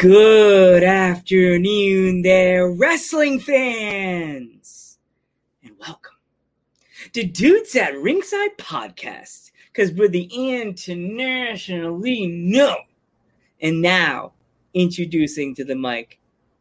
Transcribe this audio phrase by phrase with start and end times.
[0.00, 4.98] Good afternoon there, wrestling fans!
[5.62, 6.16] And welcome
[7.12, 12.78] to Dudes at Ringside Podcast, because we're the internationally known.
[13.60, 14.32] And now,
[14.72, 16.18] introducing to the mic,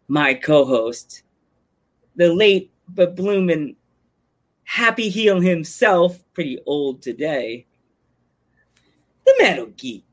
[0.10, 1.24] my co host,
[2.18, 3.78] the late but blooming
[4.66, 7.66] Happy Heel himself, pretty old today,
[9.26, 10.04] the Metal Geek.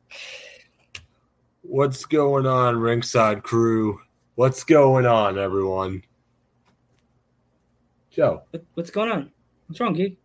[1.68, 4.00] What's going on, ringside crew?
[4.36, 6.04] What's going on, everyone?
[8.08, 9.32] Joe, what's going on?
[9.66, 10.16] What's wrong, Geek?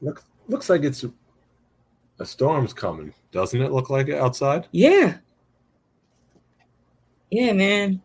[0.00, 1.04] looks looks like it's
[2.20, 3.72] a storm's coming, doesn't it?
[3.72, 4.68] Look like it outside.
[4.70, 5.16] Yeah.
[7.32, 8.00] Yeah, man.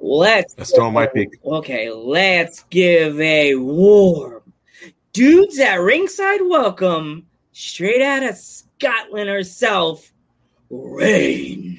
[0.00, 1.28] Let's A storm might be.
[1.44, 4.42] Okay, let's give a warm
[5.12, 10.12] dudes at ringside welcome straight out of Scotland herself,
[10.68, 11.78] Rain.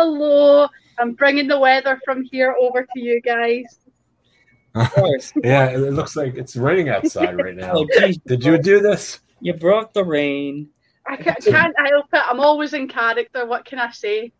[0.00, 0.68] Hello,
[1.00, 3.80] I'm bringing the weather from here over to you guys.
[4.76, 5.32] Of course.
[5.42, 7.72] Yeah, it looks like it's raining outside right now.
[7.74, 9.18] oh, geez, Did you do this?
[9.40, 10.68] You brought the rain.
[11.04, 12.22] I ca- can't help it.
[12.30, 13.44] I'm always in character.
[13.44, 14.30] What can I say?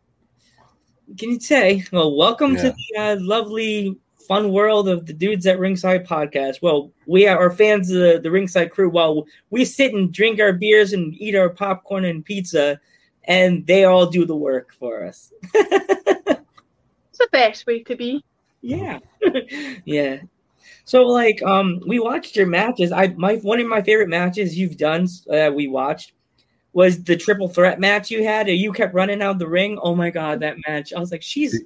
[1.18, 1.82] Can you say?
[1.90, 2.62] Well, welcome Yeah.
[2.62, 3.96] to the uh, lovely,
[4.28, 6.62] fun world of the Dudes at Ringside podcast.
[6.62, 8.90] Well, we are our fans of the, the Ringside crew.
[8.90, 12.80] While we sit and drink our beers and eat our popcorn and pizza,
[13.28, 15.32] and they all do the work for us.
[15.54, 18.24] It's the best way to be.
[18.62, 18.98] Yeah,
[19.84, 20.18] yeah.
[20.84, 22.90] So like, um, we watched your matches.
[22.92, 25.06] I my one of my favorite matches you've done.
[25.32, 26.12] Uh, we watched
[26.72, 28.48] was the triple threat match you had.
[28.48, 29.78] You kept running out the ring.
[29.82, 30.92] Oh my god, that match!
[30.92, 31.60] I was like, she's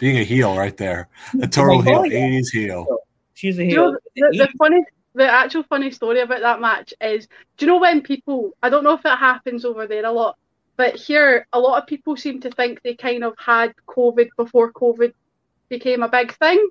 [0.00, 1.08] Being a heel right there,
[1.40, 2.18] a total Oh, heel, yeah.
[2.40, 2.86] '80s heel.
[3.34, 3.92] she's a Do you heel.
[3.92, 4.84] know, the, the funny,
[5.16, 8.52] the actual funny story about that match is, do you know when people?
[8.62, 10.36] I don't know if it happens over there a lot,
[10.76, 14.72] but here a lot of people seem to think they kind of had COVID before
[14.72, 15.12] COVID
[15.68, 16.68] became a big thing.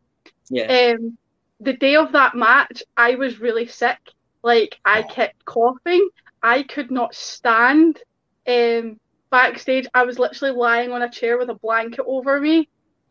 [0.49, 0.95] Yeah.
[0.95, 1.17] um,
[1.59, 3.99] the day of that match, I was really sick.
[4.43, 5.07] Like I Oh.
[5.11, 6.07] kept coughing.
[6.43, 7.99] I could not stand.
[8.47, 8.99] Um,
[9.31, 12.69] backstage, I was literally lying on a chair with a blanket over me.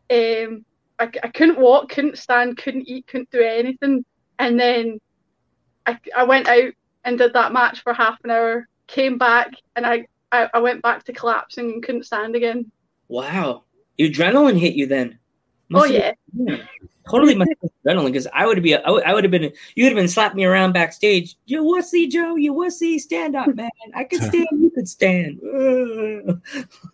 [0.09, 0.65] Um,
[0.97, 4.05] I, I couldn't walk, couldn't stand, couldn't eat, couldn't do anything.
[4.39, 4.99] And then
[5.85, 6.73] I, I went out
[7.03, 8.67] and did that match for half an hour.
[8.87, 12.71] Came back and I, I, I went back to collapsing and couldn't stand again.
[13.07, 13.63] Wow.
[13.97, 15.19] Your adrenaline hit you then.
[15.73, 16.57] Oh Must have- yeah, yeah.
[17.09, 17.51] Totally must
[17.85, 19.43] adrenaline because I would be I would, I would have been
[19.75, 21.35] you would have been slapping me around backstage.
[21.45, 23.69] You wussy Joe, you wussy, stand up, man.
[23.93, 25.39] I could stand, you could stand.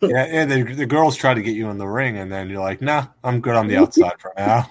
[0.02, 2.60] Yeah, and the, the girls try to get you in the ring, and then you're
[2.62, 4.70] like, "Nah, I'm good on the outside for now."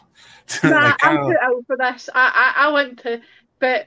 [0.65, 2.11] nah, Like, I'm kinda- too ill for this.
[2.15, 3.21] I, I, I went to,
[3.61, 3.87] but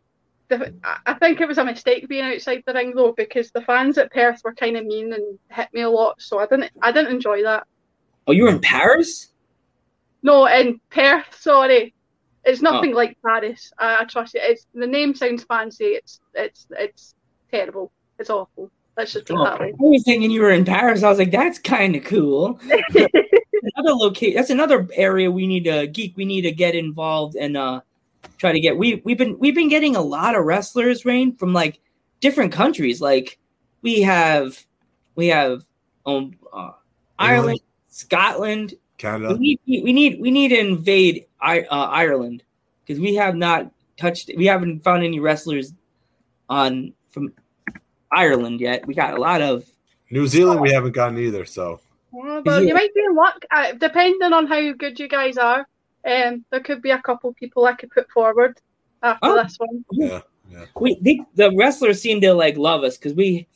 [0.58, 0.74] the,
[1.06, 4.12] I- think it was a mistake being outside the ring though because the fans at
[4.12, 7.12] Perth were kind of mean and hit me a lot, so I didn't, I didn't
[7.14, 7.66] enjoy that.
[8.28, 9.30] oh, you were in Paris?
[10.22, 11.94] No, in Perth, sorry,
[12.46, 12.72] it's Oh.
[12.72, 13.72] nothing like Paris.
[13.78, 14.41] I, I trust you.
[14.44, 15.86] It's the name sounds fancy.
[15.86, 17.16] It's, it's, it's
[17.52, 17.91] terrible.
[18.20, 18.70] It's awful.
[18.97, 21.03] Let's just put it that I was thinking you were in Paris.
[21.03, 22.59] I was like, that's kind of cool.
[22.68, 24.35] another location.
[24.35, 26.16] That's another area we need to geek.
[26.16, 27.81] We need to get involved and uh
[28.38, 28.78] try to get.
[28.78, 31.79] We we've been we've been getting a lot of wrestlers, Rain, from like
[32.19, 33.01] different countries.
[33.01, 33.38] Like
[33.81, 34.63] we have
[35.16, 35.63] we have
[36.06, 36.72] um uh,
[37.19, 38.75] Ireland, Scotland.
[38.97, 39.35] Canada.
[39.35, 42.44] We need we need we need to invade I, uh, Ireland
[42.85, 44.31] because we have not touched.
[44.38, 45.73] We haven't found any wrestlers
[46.50, 47.34] on from
[48.11, 48.85] Ireland yet.
[48.88, 49.66] We got a lot of
[50.13, 51.44] New Zealand, we haven't gotten either.
[51.44, 51.79] So
[52.13, 55.67] Yeah, well, you might be in luck, uh, depending on how good you guys are.
[56.06, 58.59] Um, there could be a couple people I could put forward
[59.02, 59.44] after Oh.
[59.44, 59.86] this one.
[59.91, 60.66] yeah, yeah.
[60.80, 63.47] we the, the wrestlers seem to like love us because we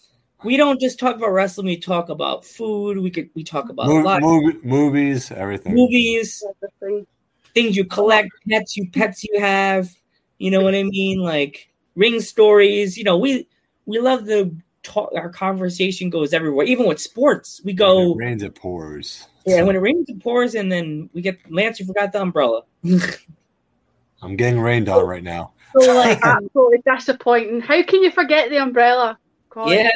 [0.44, 1.66] we don't just talk about wrestling.
[1.68, 3.00] We talk about food.
[3.00, 5.74] We could we talk about a Mo- lot movie- movies, everything.
[5.75, 7.08] movies, Everything.
[7.53, 9.90] things you collect, pets you pets you have.
[10.38, 11.20] You know what I mean?
[11.20, 12.97] Like ring stories.
[12.97, 13.47] You know we
[13.85, 14.55] we love the
[14.87, 15.11] talk.
[15.16, 16.66] Our conversation goes everywhere.
[16.66, 18.11] Even with sports, we When go.
[18.13, 19.28] it rains, it pours.
[19.45, 21.79] Yeah, when it rains, it pours, and then we get Lance.
[21.79, 22.63] You forgot the umbrella.
[24.22, 25.53] I'm getting rained on right now.
[25.78, 27.61] So like absolutely disappointing.
[27.61, 29.17] How can you forget the umbrella?
[29.49, 29.69] God.
[29.69, 29.89] yeah,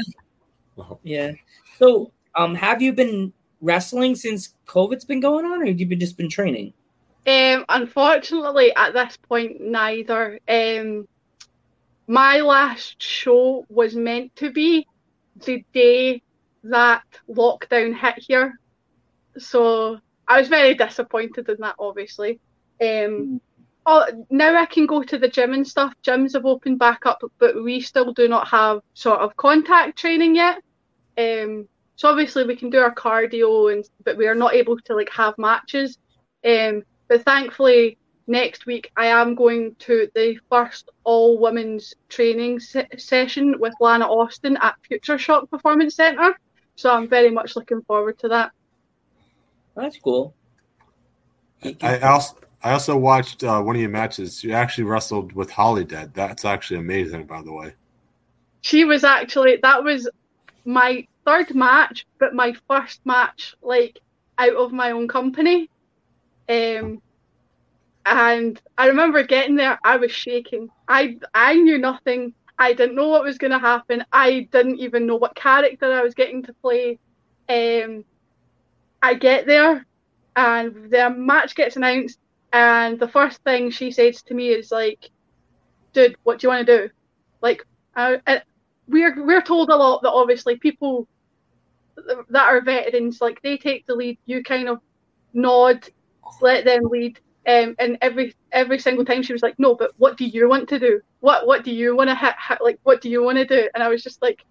[1.03, 1.31] yeah.
[1.77, 5.99] So, um, have you been wrestling since COVID's been going on, or have you been
[5.99, 6.73] just been training?
[7.27, 10.39] Um, unfortunately, at this point, neither.
[10.47, 11.07] Um,
[12.07, 14.88] my last show was meant to be
[15.45, 16.21] the day
[16.63, 18.59] that lockdown hit here,
[19.38, 21.75] so I was very disappointed in that.
[21.80, 22.39] Obviously,
[22.81, 23.42] um,
[23.86, 25.94] oh, now I can go to the gym and stuff.
[26.03, 30.36] Gyms have opened back up, but we still do not have sort of contact training
[30.36, 30.62] yet.
[31.18, 34.95] Um, so obviously we can do our cardio and but we are not able to
[34.95, 35.97] like have matches.
[36.44, 37.97] Um, but thankfully
[38.31, 44.06] next week I am going to the first all women's training se- session with Lana
[44.06, 46.36] Austin at Future Shock Performance Center.
[46.75, 48.51] So I'm very much looking forward to that.
[49.75, 50.33] That's cool.
[51.81, 54.44] I also I also watched uh, one of your matches.
[54.44, 56.13] You actually wrestled with Holidead.
[56.13, 57.74] That's actually amazing, by the way.
[58.62, 60.10] She was actually that was
[60.66, 64.00] my third match, but my first match like
[64.38, 65.69] out of my own company.
[66.50, 67.01] Um,
[68.06, 70.69] and I remember getting there, I was shaking.
[70.88, 72.33] I I knew nothing.
[72.57, 74.06] I didn't know what was going to happen.
[74.12, 77.00] I didn't even know what character I was getting to play.
[77.50, 78.06] Um,
[79.01, 79.86] I get there,
[80.36, 82.19] and the match gets announced,
[82.53, 85.09] and the first thing she says to me is like,
[85.94, 86.94] "Dude, what do you want to do?"
[87.42, 87.65] Like,
[87.95, 88.18] uh,
[88.88, 91.07] we're we're told a lot that obviously people
[92.30, 94.18] that are veterans, like they take the lead.
[94.25, 94.80] You kind of
[95.33, 95.88] nod,
[96.42, 97.19] let them lead.
[97.47, 100.69] Um, and every every single time she was like, "No, but what do you want
[100.69, 101.01] to do?
[101.21, 102.59] What what do you want to hit, hit?
[102.61, 104.45] Like, what do you want to do?" And I was just like,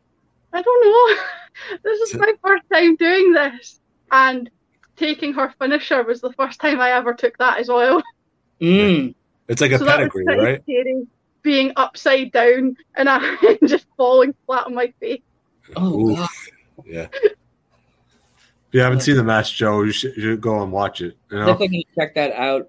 [0.52, 1.78] "I don't know.
[1.84, 4.50] this is my first time doing this." And
[4.96, 8.02] taking her finisher was the first time I ever took that as well.
[8.60, 9.14] Mm.
[9.48, 10.62] It's like a So that was pedigree, right?
[10.62, 11.06] scary,
[11.40, 15.22] being upside down and I just falling flat on my face.
[15.76, 16.28] Oh, God.
[16.84, 17.06] Yeah.
[17.12, 17.34] If
[18.72, 21.16] you haven't seen the match, Joe, you should, you should go and watch it.
[21.31, 22.69] You know, definitely check that out.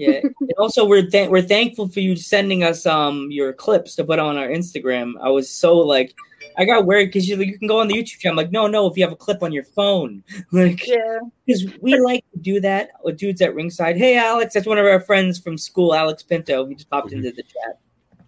[0.00, 0.20] Yeah.
[0.22, 4.18] and also, we're th- we're thankful for you sending us um your clips to put
[4.18, 5.14] on our Instagram.
[5.22, 6.14] I was so like,
[6.56, 8.38] I got worried because you you can go on the YouTube channel.
[8.38, 11.18] I'm like, no, no, if you have a clip on your phone, like, Yeah.
[11.46, 13.96] because we like to do that with dudes at ringside.
[13.98, 16.66] Hey, Alex, that's one of our friends from school, Alex Pinto.
[16.66, 17.16] He just popped Mhm.
[17.18, 17.78] into the chat.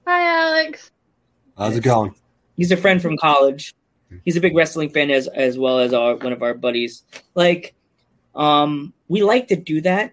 [0.06, 0.90] Hi, Alex.
[1.56, 2.14] how's it going?
[2.56, 3.75] He's a friend from college.
[4.26, 7.04] He's a big wrestling fan as as well as our one of our buddies.
[7.34, 7.75] Like,
[8.34, 10.12] um, we like to do that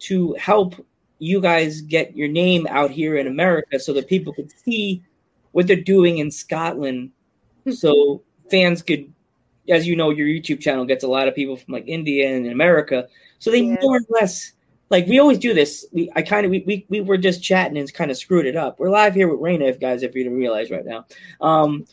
[0.00, 0.74] to help
[1.22, 5.02] you guys get your name out here in America, so that people could see
[5.52, 7.12] what they're doing in Scotland.
[7.70, 9.12] So fans could,
[9.68, 12.46] as you know, your YouTube channel gets a lot of people from like India and
[12.48, 13.06] America,
[13.38, 13.76] so they Yeah.
[13.80, 14.52] more or less
[14.90, 15.86] like we always do this.
[15.92, 18.56] We I kind of we, we we were just chatting and kind of screwed it
[18.56, 18.80] up.
[18.80, 21.06] We're live here with Raina, if guys, if you didn't realize right now.
[21.40, 21.86] Um,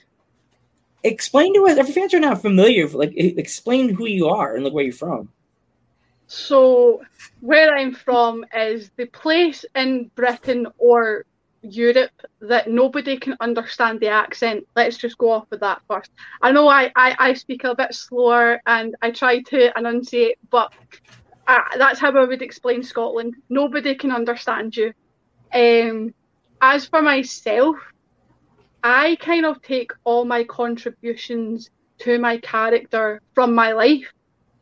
[1.03, 4.73] explain to us if fans are not familiar, like explain who you are and like
[4.73, 5.29] where you're from.
[6.31, 7.01] So,
[7.39, 11.25] where I'm from is the place in Britain or
[11.63, 12.11] Europe
[12.41, 14.63] that nobody can understand the accent.
[14.75, 16.11] Let's just go off with that first.
[16.39, 20.71] I know I, I, I speak a bit slower and I try to enunciate, but
[21.47, 23.33] uh, that's how I would explain Scotland.
[23.49, 24.93] Nobody can understand you.
[25.51, 26.13] Um,
[26.61, 27.75] as for myself,
[28.83, 31.71] I kind of take all my contributions
[32.01, 34.13] to my character from my life.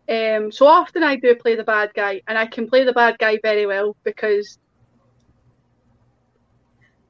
[0.10, 3.18] Um, so often I do play the bad guy, and I can play the bad
[3.20, 4.58] guy very well because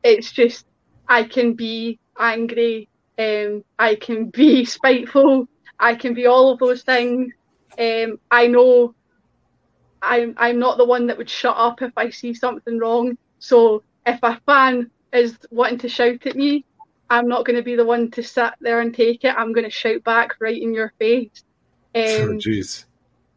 [0.03, 0.65] it's just
[1.07, 5.47] I can be angry, um, I can be spiteful,
[5.79, 7.33] I can be all of those things.
[7.77, 8.95] Um, I know
[10.01, 13.17] I'm I'm not the one that would shut up if I see something wrong.
[13.39, 16.65] So if a fan is wanting to shout at me,
[17.09, 19.35] I'm not going to be the one to sit there and take it.
[19.35, 21.31] I'm going to shout back right in your face.
[21.95, 22.85] Um, Jeez.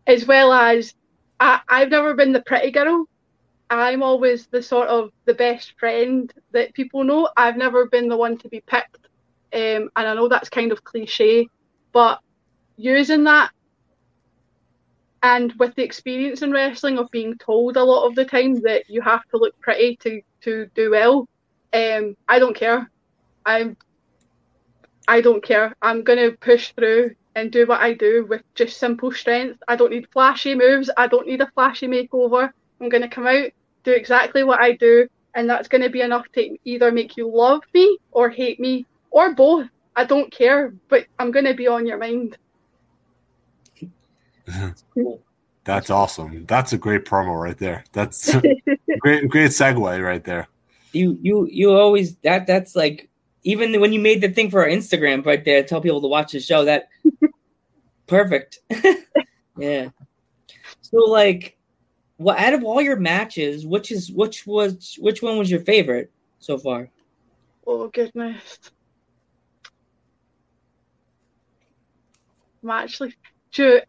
[0.07, 0.95] As well as
[1.38, 3.07] I, I've never been the pretty girl.
[3.71, 7.28] I'm always the sort of the best friend that people know.
[7.37, 9.07] I've never been the one to be picked,
[9.52, 11.47] um, and I know that's kind of cliche,
[11.92, 12.21] but
[12.76, 13.50] using that
[15.23, 18.88] and with the experience in wrestling of being told a lot of the time that
[18.88, 21.28] you have to look pretty to to do well,
[21.73, 22.90] um, I don't care.
[23.45, 23.76] I'm
[25.07, 25.75] I don't care.
[25.83, 29.62] I'm gonna push through and do what I do with just simple strength.
[29.68, 30.90] I don't need flashy moves.
[30.96, 32.50] I don't need a flashy makeover.
[32.80, 33.50] I'm gonna come out,
[33.84, 37.62] do exactly what I do, and that's gonna be enough to either make you love
[37.75, 39.68] me or hate me or both.
[39.96, 42.37] I don't care, but I'm gonna be on your mind.
[45.64, 46.46] That's awesome.
[46.46, 47.84] That's a great promo right there.
[47.92, 48.34] That's
[49.00, 50.49] great, great segue right there.
[50.92, 53.09] You you you always that that's like
[53.42, 56.32] even when you made the thing for our Instagram right there, tell people to watch
[56.32, 56.64] the show.
[56.64, 56.88] That
[58.06, 58.61] perfect.
[59.56, 59.88] yeah.
[60.82, 61.56] So like,
[62.16, 66.11] what out of all your matches, which is which was which one was your favorite
[66.38, 66.90] so far?
[67.66, 68.59] Oh goodness.
[72.62, 73.14] I'm actually
[73.52, 73.80] do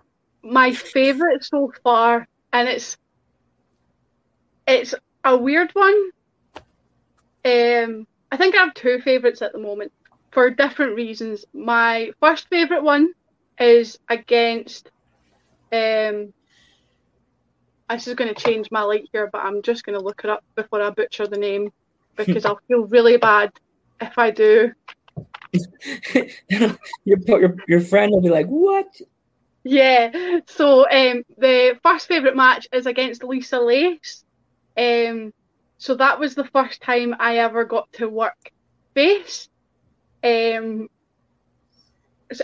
[0.43, 2.97] my favourite so far, and it's
[4.67, 6.11] it's a weird one.
[7.43, 9.91] Um, I think I have two favourites at the moment
[10.31, 11.45] for different reasons.
[11.53, 13.11] My first favourite one
[13.59, 14.89] is against.
[15.71, 16.33] Um,
[17.89, 20.29] this is going to change my light here, but I'm just going to look it
[20.29, 21.71] up before I butcher the name
[22.15, 23.51] because I'll feel really bad
[23.99, 24.71] if I do.
[26.55, 28.87] your, your your friend will be like, "What?"
[29.65, 30.39] Yeah.
[30.47, 34.23] So um, the first favorite match is against Lisa Lace.
[34.77, 35.33] Um,
[35.81, 38.51] so that was the first time I ever got to work
[38.93, 39.49] face.
[40.23, 40.89] Um,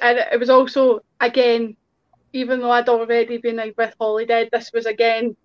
[0.01, 1.77] and it was also again,
[2.33, 5.35] even though I'd already been like, with Holidead, this was again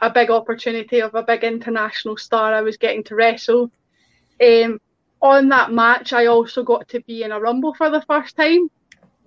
[0.00, 3.70] a big opportunity of a big international star I was getting to wrestle.
[4.42, 4.80] Um,
[5.22, 8.68] on that match, I also got to be in a rumble for the first time.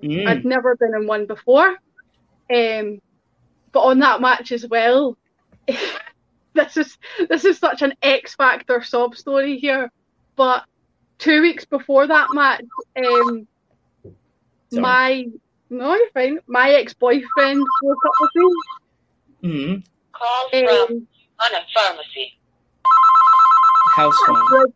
[0.04, 0.28] Mm.
[0.28, 1.78] I'd never been in one before.
[2.54, 3.00] Um,
[3.72, 5.18] but on that match as well,
[6.56, 6.98] this is
[7.30, 9.92] this is such an X Factor sob story here.
[10.36, 10.66] But
[11.18, 12.64] two weeks before that match,
[12.98, 13.48] um,
[14.72, 15.26] my
[15.70, 16.40] no, you're fine.
[16.48, 19.50] My ex boyfriend broke up with me.
[19.50, 19.80] Mm-hmm.
[20.12, 21.08] Call um, from
[21.40, 22.38] on a pharmacy.
[23.96, 24.74] House phone.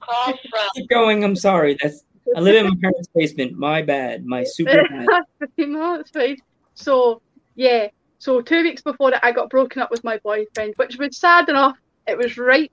[0.00, 0.68] Call from.
[0.74, 1.24] Keep going.
[1.24, 1.76] I'm sorry.
[1.80, 2.04] That's
[2.36, 3.58] I live in my parents' basement.
[3.58, 4.24] My bad.
[4.24, 5.48] My super bad.
[5.58, 6.38] no, that's fine.
[6.74, 7.20] So
[7.54, 7.88] yeah.
[8.20, 11.48] So two weeks before that, I got broken up with my boyfriend, which was sad
[11.48, 11.76] enough.
[12.06, 12.70] It was right.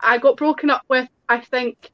[0.00, 1.08] I got broken up with.
[1.28, 1.90] I think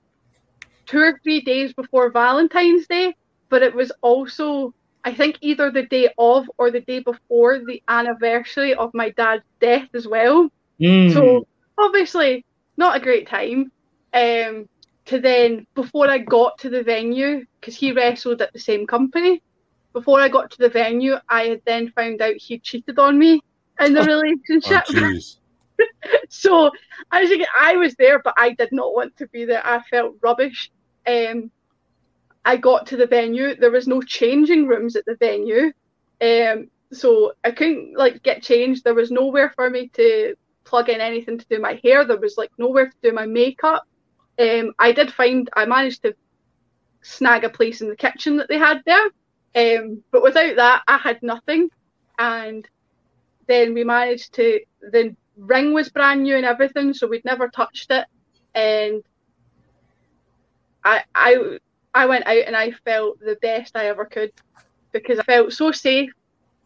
[0.87, 3.15] two or three days before Valentine's Day,
[3.51, 7.83] but it was also I think either the day of or the day before the
[7.89, 10.49] anniversary of my dad's death as well.
[10.81, 11.13] Mm.
[11.13, 11.47] So
[11.77, 12.45] obviously
[12.79, 13.71] not a great time.
[14.15, 14.67] Um,
[15.07, 19.43] to then before I got to the venue because he wrestled at the same company.
[19.95, 23.41] Before I got to the venue, I had then found out he cheated on me
[23.81, 24.83] in the relationship.
[24.91, 25.19] Oh,
[26.29, 26.71] so
[27.11, 29.65] as you get, I was there, but I did not want to be there.
[29.65, 30.71] I felt rubbish.
[31.07, 31.51] Um,
[32.45, 33.55] I got to the venue.
[33.55, 35.73] There was no changing rooms at the venue,
[36.21, 38.85] um, so I couldn't like get changed.
[38.85, 40.35] There was nowhere for me to
[40.65, 42.05] plug in anything to do my hair.
[42.05, 43.87] There was like nowhere to do my makeup.
[44.39, 46.15] Um, I did find I managed to
[47.03, 49.11] snag a place in the kitchen that they had there,
[49.57, 51.71] um, but without that, I had nothing.
[52.19, 52.67] And
[53.47, 54.61] then we managed to.
[54.81, 58.07] The ring was brand new and everything, so we'd never touched it.
[58.55, 59.03] And
[60.85, 61.59] I, I,
[61.95, 64.33] I went out and I felt the best I ever could
[64.93, 66.11] because I felt so safe.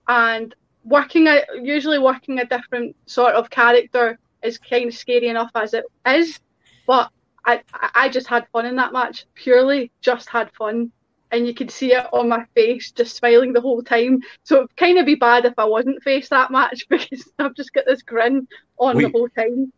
[0.06, 0.54] And
[0.84, 5.74] working, a, usually working a different sort of character is kind of scary enough as
[5.74, 6.38] it is,
[6.86, 7.10] but
[7.44, 7.62] I,
[7.94, 9.26] I just had fun in that match.
[9.34, 10.92] Purely just had fun.
[11.30, 14.20] And you could see it on my face, just smiling the whole time.
[14.44, 17.72] So it'd kind of be bad if I wasn't faced that match because I've just
[17.72, 19.04] got this grin on Wait.
[19.04, 19.72] the whole time.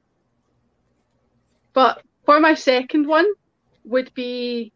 [1.73, 3.27] But for my second one
[3.85, 4.73] would be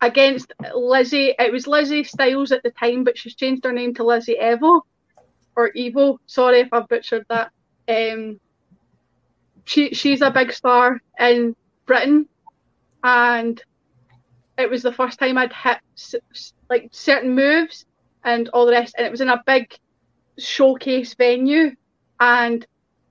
[0.00, 1.34] against Lizzie.
[1.38, 4.82] It was Lizzie Styles at the time, but she's changed her name to Lizzie Evo
[5.56, 6.18] or Evo.
[6.26, 7.50] Sorry if I've butchered that.
[7.88, 8.40] Um,
[9.64, 11.56] she she's a big star in
[11.86, 12.28] Britain,
[13.02, 13.62] and
[14.58, 15.78] it was the first time I'd hit
[16.70, 17.86] like certain moves
[18.24, 19.76] and all the rest, and it was in a big
[20.38, 21.74] showcase venue,
[22.20, 22.66] and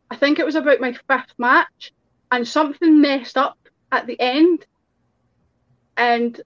[0.09, 1.93] I think it was about my fifth match,
[2.31, 3.57] and something messed up
[3.91, 4.65] at the end,
[5.97, 6.39] and,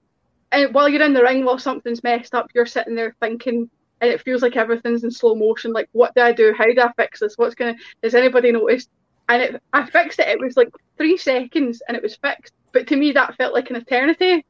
[0.52, 3.70] and while you're in the ring, while something's messed up, you're sitting there thinking,
[4.02, 5.72] and it feels like everything's in slow motion.
[5.72, 6.54] Like, what do I do?
[6.56, 7.38] How do I fix this?
[7.38, 7.76] What's gonna?
[8.04, 8.90] Has anybody noticed?
[9.30, 10.28] and it, I fixed it.
[10.28, 12.54] It was like three seconds, and it was fixed.
[12.72, 14.46] But to me, that felt like an eternity.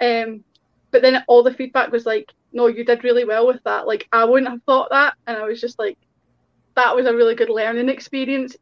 [0.00, 0.44] Um,
[0.90, 4.08] but then all the feedback was like, "No, you did really well with that." Like
[4.12, 5.98] I wouldn't have thought that, and I was just like,
[6.76, 8.56] "That was a really good learning experience."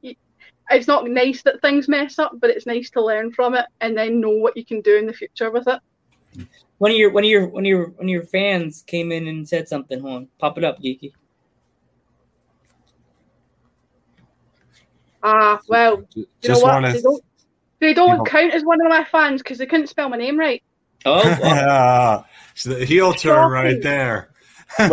[0.70, 3.96] It's not nice that things mess up, but it's nice to learn from it and
[3.96, 5.80] then know what you can do in the future with it.
[6.78, 9.26] One of your one of your one of your one of your fans came in
[9.28, 10.00] and said something.
[10.00, 11.12] Hold on, pop it up, Geeky.
[15.22, 16.82] Ah, well, you know what?
[16.92, 17.24] They don't,
[17.80, 20.62] they don't count as one of my fans because they couldn't spell my name right.
[21.04, 22.24] Oh, wow.
[22.64, 24.30] the heel turn right there.
[24.78, 24.92] Just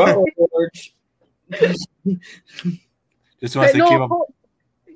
[3.56, 4.12] wants to no, keep up.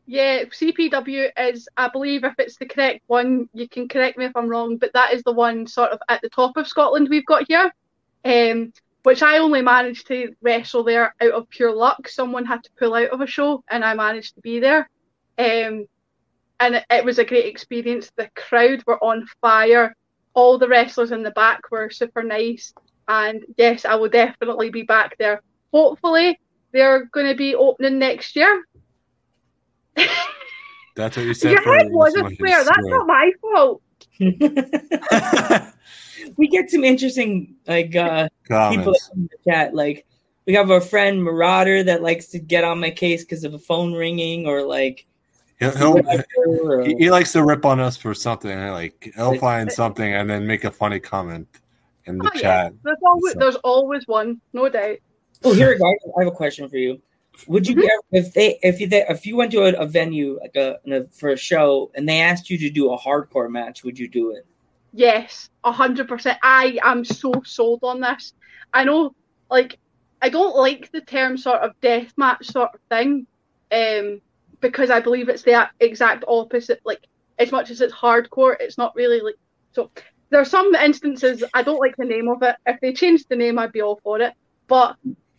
[0.05, 4.35] Yeah, CPW is, I believe, if it's the correct one, you can correct me if
[4.35, 7.25] I'm wrong, but that is the one sort of at the top of Scotland we've
[7.25, 7.71] got here.
[8.25, 8.73] Um,
[9.03, 12.07] which I only managed to wrestle there out of pure luck.
[12.07, 14.89] Someone had to pull out of a show, and I managed to be there.
[15.37, 15.85] Um,
[16.59, 18.11] and it, it was a great experience.
[18.15, 19.95] The crowd were on fire.
[20.39, 22.73] All the wrestlers in the back were super nice.
[23.09, 25.41] And yes, I will definitely be back there.
[25.73, 26.39] Hopefully,
[26.71, 28.63] they're going to be opening next year.
[30.95, 31.51] That's what you said.
[31.51, 32.63] Your head was a swear.
[32.63, 33.81] That's not my fault.
[36.37, 38.29] we get some interesting like uh
[38.69, 40.05] people in the chat like
[40.45, 43.59] we have a friend Marauder that likes to get on my case because of a
[43.59, 45.05] phone ringing or like
[45.59, 48.57] He'll, he'll he, he, likes to rip on us for something.
[48.69, 51.47] Like he'll find something and then make a funny comment
[52.05, 52.73] in the oh, chat.
[52.73, 52.79] Yeah.
[52.83, 53.39] There's always so.
[53.39, 54.97] there's always one, no doubt.
[55.43, 57.01] Oh, here, guys, I have a question for you.
[57.47, 58.15] Would you mm-hmm.
[58.15, 61.29] if they if you if you went to a, a venue like a, a, for
[61.29, 64.45] a show and they asked you to do a hardcore match, would you do it?
[64.93, 66.39] Yes, a hundred percent.
[66.41, 68.33] I am so sold on this.
[68.73, 69.15] I know,
[69.49, 69.77] like
[70.21, 73.27] I don't like the term sort of death match sort of thing,
[73.71, 74.21] um,
[74.61, 76.81] because I believe it's the exact opposite.
[76.85, 77.05] Like
[77.37, 79.35] as much as it's hardcore, it's not really like
[79.71, 79.91] so.
[80.29, 82.55] There are some instances I don't like the name of it.
[82.65, 84.33] If they changed the name, I'd be all for it.
[84.67, 84.95] But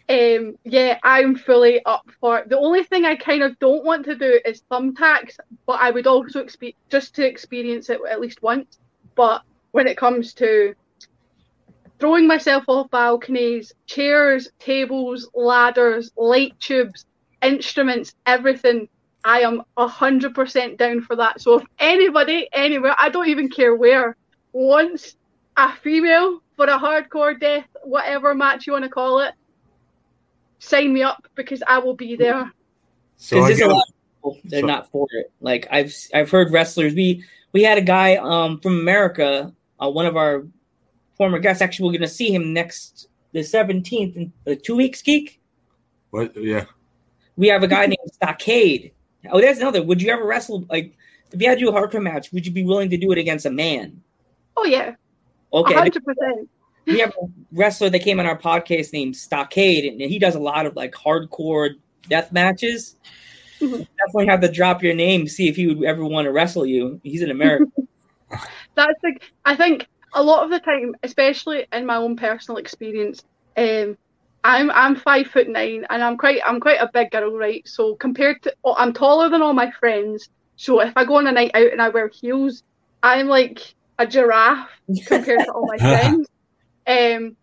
[0.08, 2.48] um, yeah, I'm fully up for it.
[2.48, 5.36] The only thing I kind of don't want to do is thumbtacks,
[5.66, 8.80] but I would also expect just to experience it at least once.
[9.14, 10.74] But when it comes to
[12.00, 17.04] throwing myself off balconies, chairs, tables, ladders, light tubes,
[17.42, 18.88] instruments, everything.
[19.24, 21.40] I am a hundred percent down for that.
[21.40, 24.16] So if anybody anywhere, I don't even care where,
[24.52, 25.16] wants
[25.56, 29.34] a female for a hardcore death, whatever match you want to call it,
[30.58, 32.50] sign me up because I will be there.
[33.16, 35.30] So there's a lot of people they're so, not for it.
[35.40, 36.94] Like I've I've heard wrestlers.
[36.94, 40.46] We we had a guy um from America, uh, one of our
[41.16, 41.60] former guests.
[41.60, 45.40] Actually, we're going to see him next the 17th in uh, two weeks, Geek.
[46.10, 46.36] What?
[46.36, 46.64] Yeah.
[47.36, 48.92] We have a guy named Stockade.
[49.30, 49.82] Oh, that's another.
[49.82, 50.64] Would you ever wrestle?
[50.70, 50.96] Like,
[51.32, 53.18] if you had to do a hardcore match, would you be willing to do it
[53.18, 54.02] against a man?
[54.56, 54.94] Oh, yeah.
[55.52, 55.74] Okay.
[55.74, 56.48] 100%.
[56.86, 60.40] We have a wrestler that came on our podcast named Stockade, and he does a
[60.40, 61.74] lot of like hardcore
[62.08, 62.96] death matches.
[63.60, 63.82] Mm-hmm.
[63.82, 67.00] Definitely have to drop your name, see if he would ever want to wrestle you.
[67.04, 67.70] He's an American.
[68.74, 73.22] That's like I think a lot of the time, especially in my own personal experience,
[73.56, 73.96] um,
[74.42, 77.66] I'm I'm five foot nine and I'm quite I'm quite a big girl, right?
[77.68, 80.28] So compared to oh, I'm taller than all my friends.
[80.56, 82.62] So if I go on a night out and I wear heels,
[83.02, 84.70] I'm like a giraffe
[85.06, 86.28] compared to all my friends.
[86.86, 87.36] Um,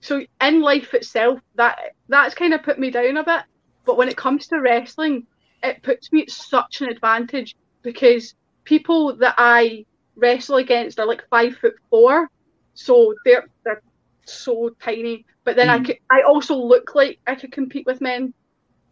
[0.00, 3.42] so in life itself, that that's kind of put me down a bit.
[3.84, 5.26] But when it comes to wrestling,
[5.62, 9.84] it puts me at such an advantage because people that I
[10.16, 12.30] wrestle against are like five foot four,
[12.74, 13.82] so they're they're
[14.26, 15.24] so tiny.
[15.44, 15.70] But then mm.
[15.70, 18.32] I could, I also look like I could compete with men,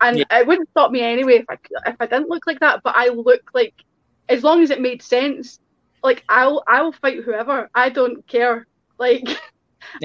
[0.00, 0.24] and yeah.
[0.30, 2.80] it wouldn't stop me anyway if I if I didn't look like that.
[2.82, 3.74] But I look like,
[4.28, 5.60] as long as it made sense,
[6.02, 7.70] like I'll I'll fight whoever.
[7.74, 8.66] I don't care.
[8.98, 9.28] Like.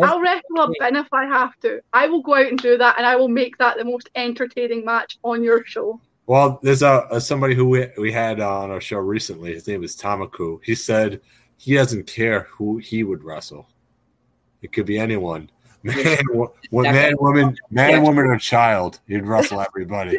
[0.02, 1.82] I'll wrestle a bin if I have to.
[1.94, 4.84] I will go out and do that, and I will make that the most entertaining
[4.84, 6.02] match on your show.
[6.28, 9.54] Well, there's a, a somebody who we, we had on our show recently.
[9.54, 10.60] His name is Tamaku.
[10.62, 11.22] He said
[11.58, 13.70] he doesn't care who he would wrestle.
[14.62, 15.50] It could be anyone,
[15.84, 19.00] man, wo- man, woman, man, and woman, or child.
[19.08, 20.18] He'd wrestle everybody.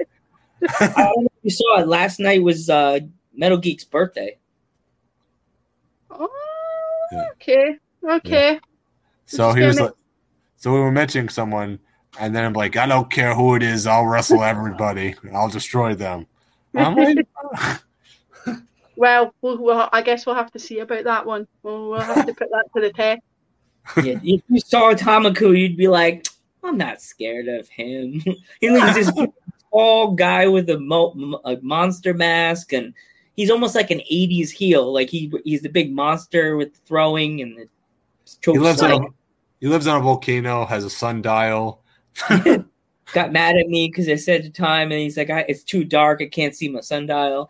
[0.80, 1.88] I don't know if you saw it.
[1.88, 3.00] Last night was uh,
[3.34, 4.36] Metal Geek's birthday.
[6.10, 6.28] Oh,
[7.32, 7.76] okay,
[8.08, 8.52] okay.
[8.54, 8.58] Yeah.
[9.26, 9.92] So he was like,
[10.56, 11.78] so we were mentioning someone
[12.18, 15.94] and then I'm like, I don't care who it is, I'll wrestle everybody, I'll destroy
[15.94, 16.26] them.
[16.72, 17.26] Like,
[18.96, 21.46] well, well, well, I guess we'll have to see about that one.
[21.62, 23.22] We'll, we'll have to put that to the test.
[23.96, 26.26] Yeah, if you saw Tamaku, you'd be like,
[26.62, 28.22] I'm not scared of him.
[28.60, 29.12] He's this
[29.70, 32.94] tall guy with a, mo- a monster mask, and
[33.36, 34.92] he's almost like an '80s heel.
[34.92, 37.68] Like he he's the big monster with throwing and the.
[38.44, 39.06] He lives, on a,
[39.58, 41.82] he lives on a volcano, has a sundial,
[42.28, 46.20] got mad at me because I said the time, and he's like, "It's too dark.
[46.20, 47.48] I can't see my sundial."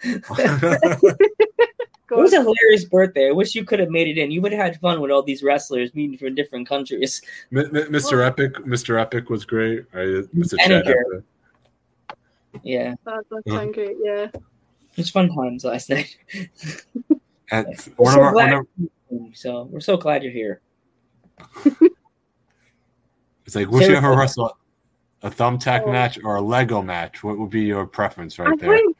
[2.11, 3.29] It was a hilarious birthday.
[3.29, 4.31] I wish you could have made it in.
[4.31, 7.21] You would have had fun with all these wrestlers meeting from different countries.
[7.53, 8.27] Mr.
[8.27, 9.01] Epic, Mr.
[9.01, 9.91] Epic was great.
[9.93, 11.23] Mr.
[12.63, 13.67] Yeah, that sounds uh-huh.
[13.67, 13.97] great.
[14.03, 14.29] Yeah,
[14.97, 16.17] it's fun times last night.
[17.53, 18.63] we're so, glad,
[19.35, 20.61] so we're so glad you're here.
[23.49, 24.59] It's like, would you ever wrestle
[25.23, 25.91] a thumbtack oh.
[25.91, 27.25] match or a Lego match?
[27.25, 28.77] What would be your preference right I there?
[28.77, 28.97] Think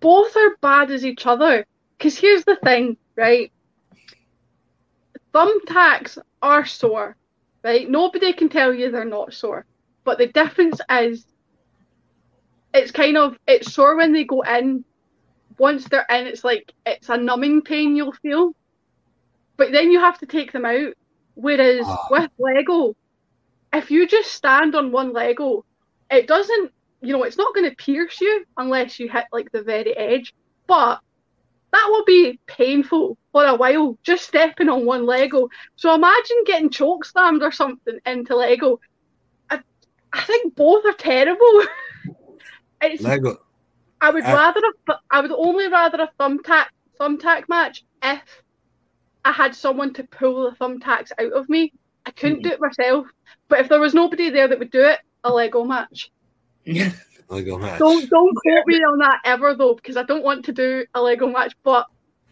[0.00, 1.66] both are bad as each other.
[2.00, 3.52] Because here's the thing, right?
[5.34, 7.14] Thumbtacks are sore,
[7.62, 7.88] right?
[7.90, 9.66] Nobody can tell you they're not sore.
[10.04, 11.26] But the difference is
[12.72, 14.82] it's kind of it's sore when they go in.
[15.58, 18.54] Once they're in, it's like it's a numbing pain you'll feel.
[19.58, 20.94] But then you have to take them out.
[21.34, 22.06] Whereas oh.
[22.10, 22.96] with Lego,
[23.74, 25.66] if you just stand on one Lego,
[26.10, 29.62] it doesn't, you know, it's not going to pierce you unless you hit like the
[29.62, 30.32] very edge.
[30.66, 31.00] But
[31.72, 35.48] that will be painful for a while, just stepping on one Lego.
[35.76, 38.80] So imagine getting choke slammed or something into Lego.
[40.12, 41.62] I think both are terrible.
[42.82, 43.38] it's, Lego.
[44.00, 46.66] I would Uh, rather a, I would only rather a thumbtack
[47.00, 48.20] thumbtack match if
[49.24, 51.72] I had someone to pull the thumbtacks out of me.
[52.06, 52.42] I couldn't Mhm.
[52.44, 53.06] do it myself,
[53.48, 56.10] but if there was nobody there that would do it, a Lego match.
[57.30, 57.78] Lego match.
[57.78, 61.00] Don't don't quote me on that ever though, because I don't want to do a
[61.00, 61.54] Lego match.
[61.62, 61.86] But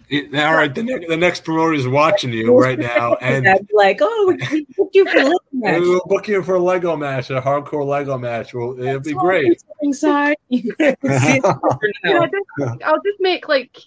[0.09, 3.67] It- all right, the, ne- the next promoter is watching you right now, and I'd
[3.67, 5.81] be like, oh, we booked you for a little match.
[5.81, 8.55] we'll book you for a Lego match, a hardcore Lego match.
[8.55, 9.63] Well, it'll be great.
[9.83, 10.37] Inside.
[10.51, 12.27] See it for you know, now.
[12.27, 13.79] just, I'll just make like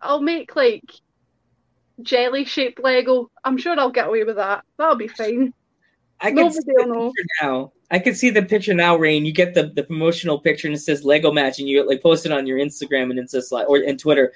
[0.00, 0.82] I'll make like
[2.02, 3.30] jelly shaped Lego.
[3.44, 4.64] I'm sure I'll get away with that.
[4.76, 5.54] That'll be fine.
[6.20, 7.12] I can Nobody see will the know.
[7.42, 7.72] now.
[7.92, 9.26] I can see the picture now, Rain.
[9.26, 12.24] You get the, the promotional picture and it says Lego match, and you like post
[12.24, 14.32] it on your Instagram and it says like or and Twitter.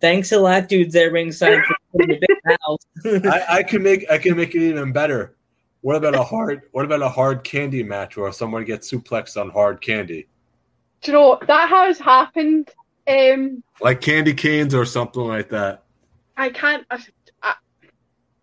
[0.00, 3.26] Thanks a lot, dudes at ringside for the big mouths.
[3.26, 5.36] I, I can make I can make it even better.
[5.82, 9.50] What about a hard What about a hard candy match where someone gets suplexed on
[9.50, 10.26] hard candy,
[11.02, 12.70] Do you know that has happened?
[13.06, 15.84] Um, like candy canes or something like that?
[16.36, 16.86] I can't.
[16.90, 17.04] I,
[17.42, 17.54] I,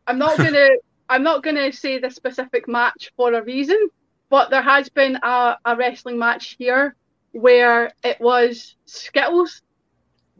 [0.05, 0.69] I'm not gonna.
[1.09, 3.89] I'm not gonna say the specific match for a reason,
[4.33, 6.95] but there has been a, a wrestling match here
[7.33, 9.61] where it was Skittles.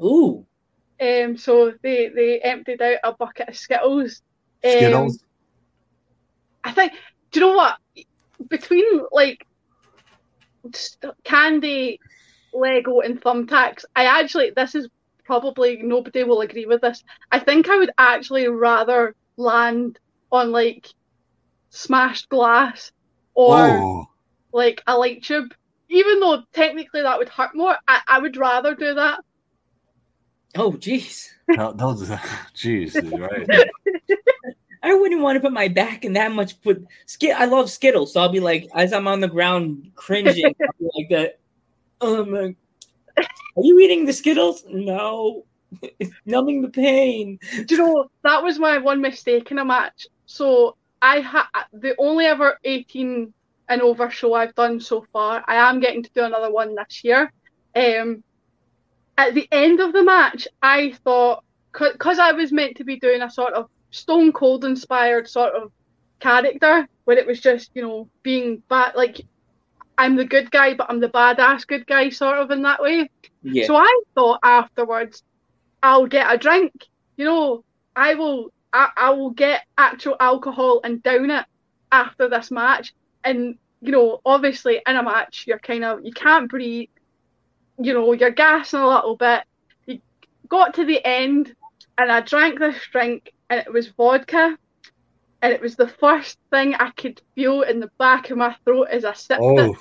[0.04, 0.48] Ooh,
[1.00, 4.24] Um, so they they emptied out a bucket of Skittles.
[4.66, 5.24] Um, Skittles.
[6.64, 6.94] I think.
[7.30, 7.78] Do you know what?
[8.50, 9.46] Between like
[10.74, 12.00] st- candy,
[12.52, 14.90] Lego, and thumbtacks, I actually this is
[15.24, 17.04] probably nobody will agree with this.
[17.32, 20.00] I think I would actually rather land
[20.32, 20.88] on like
[21.70, 22.92] smashed glass
[23.34, 24.10] or oh,
[24.52, 25.54] like a light tube.
[25.90, 29.20] Even though technically that would hurt more, I, I would rather do that.
[30.56, 31.30] oh, jeez.
[31.50, 32.08] no, those.
[32.56, 33.70] Jeez, right?
[34.84, 36.62] I wouldn't want to put my back in that much.
[36.62, 37.40] Put skit.
[37.40, 40.90] I love Skittles, so I'll be like, as I'm on the ground cringing, I'll be
[40.96, 41.40] like that.
[42.02, 42.56] Um,
[43.16, 44.66] are you eating the Skittles?
[44.68, 45.46] No,
[46.00, 47.40] it's numbing the pain.
[47.66, 50.08] Do you know that was my one mistake in a match?
[50.26, 53.34] So I had the only ever 18
[53.68, 55.44] and over show I've done so far.
[55.46, 57.32] I am getting to do another one this year.
[57.76, 58.24] Um,
[59.18, 63.22] at the end of the match, I thought because I was meant to be doing
[63.22, 65.72] a sort of Stone Cold inspired sort of
[66.20, 69.22] character, where it was just you know being bad, like
[69.98, 73.10] I'm the good guy, but I'm the badass good guy, sort of in that way.
[73.42, 73.66] Yeah.
[73.68, 75.22] So I thought afterwards,
[75.82, 76.72] I'll get a drink.
[77.18, 77.64] You know,
[77.96, 78.54] I will.
[78.74, 81.46] I, I will get actual alcohol and down it
[81.92, 82.94] after this match.
[83.24, 86.90] And you know, obviously in a match, you're kind of you can't breathe.
[87.78, 89.44] You know, you're gassing a little bit.
[89.86, 90.00] You
[90.48, 91.56] got to the end,
[91.98, 94.58] and I drank this drink, and it was vodka.
[95.42, 98.88] And it was the first thing I could feel in the back of my throat
[98.90, 99.58] as I sipped oh.
[99.58, 99.78] it Oh,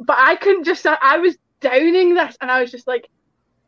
[0.00, 0.84] but I couldn't just.
[0.86, 3.08] I was downing this, and I was just like,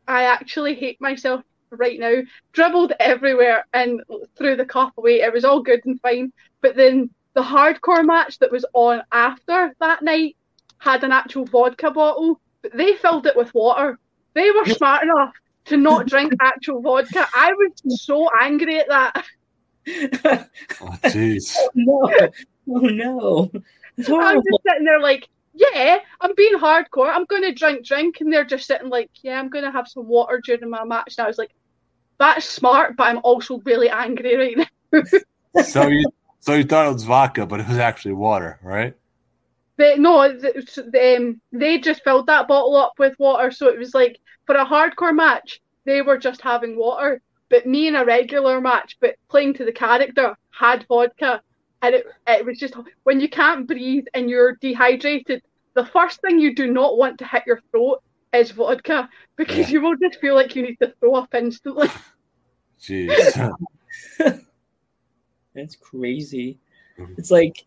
[0.07, 1.43] I actually hate myself
[1.77, 2.21] right now.
[2.51, 4.01] Dribbled everywhere and
[4.37, 5.21] threw the cup away.
[5.21, 6.31] It was all good and fine.
[6.61, 10.35] But then the hardcore match that was on after that night
[10.77, 13.97] had an actual vodka bottle, but they filled it with water.
[14.33, 15.33] They were smart enough
[15.65, 17.27] to not drink actual vodka.
[17.33, 19.25] I was so angry at that.
[20.81, 21.55] oh, jeez.
[21.57, 22.31] Oh, no.
[22.69, 23.51] Oh no.
[23.97, 24.41] It's I was horrible.
[24.41, 27.13] just sitting there like, yeah, I'm being hardcore.
[27.13, 28.21] I'm going to drink, drink.
[28.21, 31.15] And they're just sitting like, yeah, I'm going to have some water during my match.
[31.17, 31.51] And I was like,
[32.23, 35.03] that's smart, but I'm also really angry right now.
[35.63, 36.05] So you,
[36.39, 38.95] so you thought it was vodka, but it was actually water, right?
[39.77, 43.51] They, no, th- th- um, they just filled that bottle up with water.
[43.51, 47.21] So it was like, for a hardcore match, they were just having water.
[47.49, 51.41] But me in a regular match, but playing to the character, had vodka.
[51.81, 55.41] And it, it was just, when you can't breathe and you're dehydrated,
[55.73, 58.01] the first thing you do not want to hit your throat
[58.33, 61.89] is vodka because you will just feel like you need to throw up instantly.
[62.83, 63.55] Jeez.
[65.55, 66.59] That's crazy.
[66.99, 67.17] Mhm.
[67.17, 67.65] It's like,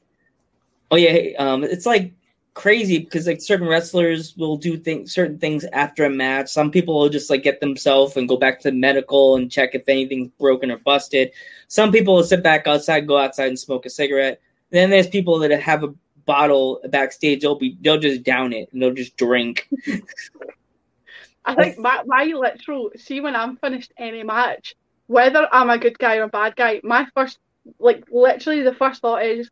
[0.90, 2.12] oh yeah, um, it's like
[2.54, 6.48] crazy because like certain wrestlers will do things, certain things after a match.
[6.48, 9.88] Some people will just like get themselves and go back to medical and check if
[9.88, 11.32] anything's broken or busted.
[11.68, 14.40] Some people will sit back outside, go outside and smoke a cigarette.
[14.70, 17.40] then there's people that have a bottle backstage.
[17.40, 19.68] They'll be they'll just down it and they'll just drink.
[21.46, 24.74] I think my, my literal see when I'm finished any match,
[25.06, 27.38] whether I'm a good guy or a bad guy, my first
[27.78, 29.50] like literally the first thought is,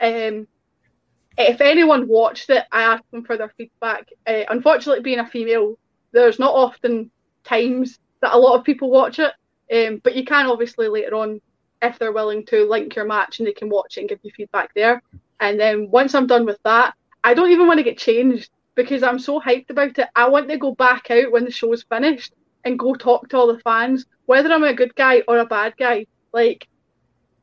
[0.00, 0.46] um,
[1.38, 4.08] if anyone watched it, I ask them for their feedback.
[4.26, 5.78] Uh, unfortunately, being a female,
[6.12, 7.10] there's not often
[7.44, 9.32] times that a lot of people watch it,
[9.72, 11.40] um, but you can obviously later on
[11.82, 14.30] if they're willing to link your match and they can watch it and give you
[14.34, 15.02] feedback there.
[15.40, 19.02] And then once I'm done with that, I don't even want to get changed because
[19.02, 20.08] I'm so hyped about it.
[20.14, 22.32] I want to go back out when the show's finished
[22.64, 25.74] and go talk to all the fans, whether I'm a good guy or a bad
[25.78, 26.06] guy.
[26.32, 26.68] Like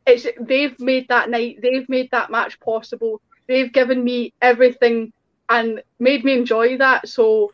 [0.05, 3.21] it's they've made that night, they've made that match possible.
[3.47, 5.11] They've given me everything
[5.49, 7.07] and made me enjoy that.
[7.07, 7.53] So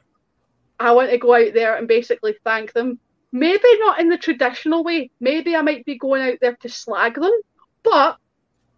[0.79, 2.99] I want to go out there and basically thank them.
[3.31, 5.11] Maybe not in the traditional way.
[5.19, 7.31] Maybe I might be going out there to slag them,
[7.83, 8.17] but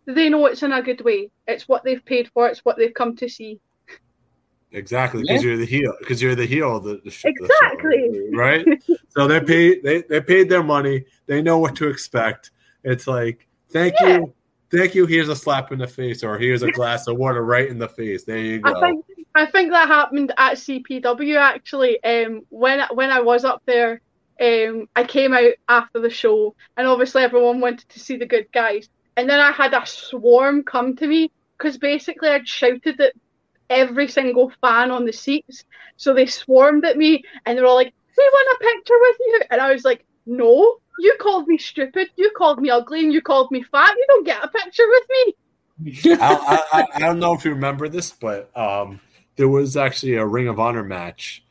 [0.06, 1.30] they know it's in a good way.
[1.48, 2.48] It's what they've paid for.
[2.48, 3.60] It's what they've come to see.
[4.74, 5.50] Exactly, because yeah.
[5.50, 5.94] you're the heel.
[6.00, 8.66] Because you're the heel of the, the exactly the show, right.
[9.10, 9.84] so they paid.
[9.84, 11.06] They they paid their money.
[11.26, 12.52] They know what to expect.
[12.84, 14.20] It's like thank yeah.
[14.20, 14.34] you,
[14.70, 15.06] thank you.
[15.06, 17.90] Here's a slap in the face, or here's a glass of water right in the
[17.90, 18.24] face.
[18.24, 18.74] There you go.
[18.74, 19.06] I think
[19.36, 22.02] I think that happened at CPW actually.
[22.04, 24.00] Um, when when I was up there,
[24.40, 28.52] um, I came out after the show, and obviously everyone wanted to see the good
[28.54, 28.88] guys.
[29.18, 33.14] And then I had a swarm come to me because basically I'd shouted at
[33.72, 35.66] every single fan on the seats.
[35.98, 39.18] So they swarmed at me and they were all like, We want a picture with
[39.20, 39.42] you.
[39.50, 43.22] And I was like, No, you called me stupid, you called me ugly, and you
[43.22, 43.92] called me fat.
[43.96, 45.34] You don't get a picture with me.
[46.22, 49.00] I, I, I, don't know if you remember this, but um,
[49.36, 51.44] there was actually a Ring of Honor match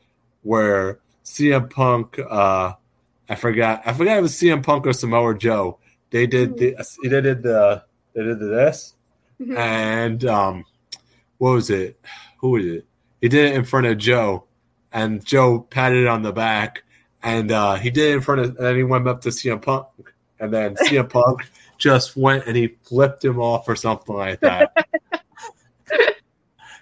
[0.43, 2.73] where CM Punk, uh,
[3.27, 5.79] I forgot, I forgot it was CM Punk or Samoa Joe
[6.11, 7.09] they did the mm-hmm.
[7.09, 8.93] they did the they did the this,
[9.41, 9.57] mm-hmm.
[9.57, 10.65] and um,
[11.41, 11.99] what was it?
[12.37, 12.85] Who was it?
[13.19, 14.43] He did it in front of Joe,
[14.91, 16.83] and Joe patted it on the back,
[17.23, 19.59] and uh, he did it in front of, and then he went up to CM
[19.59, 19.87] Punk,
[20.39, 21.49] and then CM Punk
[21.79, 24.71] just went and he flipped him off or something like that.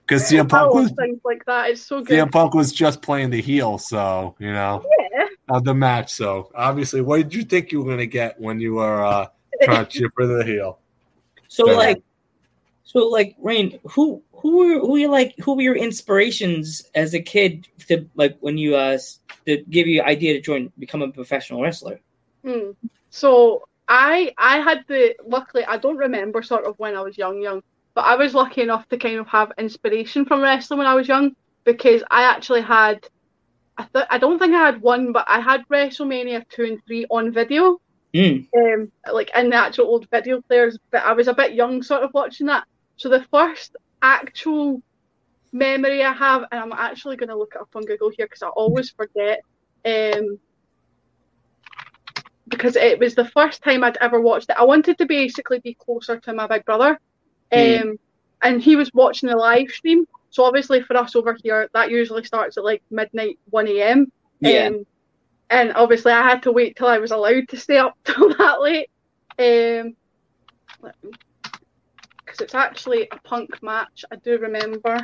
[0.06, 1.70] Because CM Punk was things like that.
[1.70, 2.18] It's so good.
[2.18, 4.84] CM Punk was just playing the heel, so you know.
[5.14, 5.26] Yeah.
[5.50, 8.60] Of the match, so obviously, what did you think you were going to get when
[8.60, 9.28] you were uh,
[9.62, 10.80] trying to cheer for the heel?
[11.48, 12.02] So like,
[12.90, 17.20] so like, Rain, who who were who were like who were your inspirations as a
[17.20, 18.98] kid to like when you uh
[19.46, 22.00] to give you idea to join become a professional wrestler?
[22.44, 22.72] Hmm.
[23.10, 27.42] So I I had the luckily I don't remember sort of when I was young
[27.42, 27.62] young
[28.00, 31.08] but I was lucky enough to kind of have inspiration from wrestling when I was
[31.08, 33.06] young because I actually had,
[33.78, 37.06] I th- I don't think I had one, but I had WrestleMania two and three
[37.10, 37.82] on video,
[38.14, 38.48] mm.
[38.56, 40.78] um, like in the actual old video players.
[40.92, 42.66] But I was a bit young, sort of watching that.
[42.96, 44.82] So the first actual
[45.52, 48.44] memory I have, and I'm actually going to look it up on Google here because
[48.44, 49.42] I always forget.
[49.86, 50.40] Um,
[52.48, 54.58] because it was the first time I'd ever watched it.
[54.58, 57.00] I wanted to basically be closer to my big brother.
[57.52, 57.82] Mm.
[57.82, 58.00] Um,
[58.42, 60.06] and he was watching the live stream.
[60.32, 64.12] So obviously for us over here, that usually starts at like midnight, one a.m.
[64.40, 64.68] Yeah.
[64.68, 64.86] Um,
[65.50, 68.62] and obviously I had to wait till I was allowed to stay up till that
[68.62, 68.90] late.
[69.38, 69.96] Um,
[72.30, 74.06] because it's actually a punk match.
[74.12, 75.00] I do remember.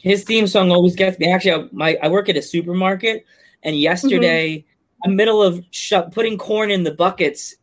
[0.00, 1.32] His theme song always gets me.
[1.32, 3.26] Actually, I, my I work at a supermarket,
[3.64, 4.64] and yesterday,
[5.04, 5.16] mm-hmm.
[5.16, 7.56] middle of sh- putting corn in the buckets,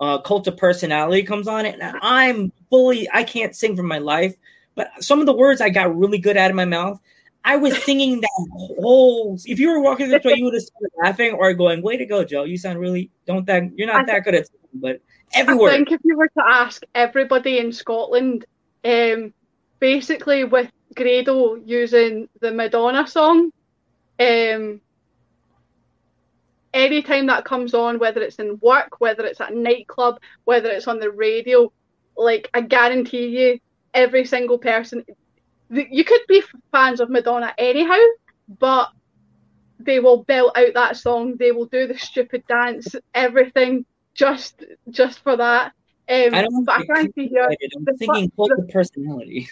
[0.00, 4.36] uh, Cult of Personality comes on and I'm fully I can't sing for my life,
[4.76, 7.00] but some of the words I got really good out of my mouth.
[7.44, 9.36] I was singing that whole.
[9.44, 12.06] If you were walking the store, you would have started laughing or going, "Way to
[12.06, 12.44] go, Joe!
[12.44, 15.00] You sound really don't that you're not I that good at singing, but
[15.34, 18.44] everywhere." I think if you were to ask everybody in Scotland,
[18.84, 19.32] um,
[19.80, 23.50] basically with Grado using the Madonna song,
[24.18, 24.80] um,
[26.72, 30.88] anytime that comes on, whether it's in work, whether it's at a nightclub, whether it's
[30.88, 31.72] on the radio,
[32.16, 33.58] like I guarantee you,
[33.94, 35.04] every single person,
[35.70, 38.02] you could be fans of Madonna anyhow,
[38.58, 38.90] but
[39.78, 41.36] they will belt out that song.
[41.36, 43.84] They will do the stupid dance, everything
[44.16, 45.72] just just for that.
[46.08, 46.64] Um, I don't.
[46.64, 47.48] But I can't see here.
[47.48, 49.48] I'm thinking first, the personality.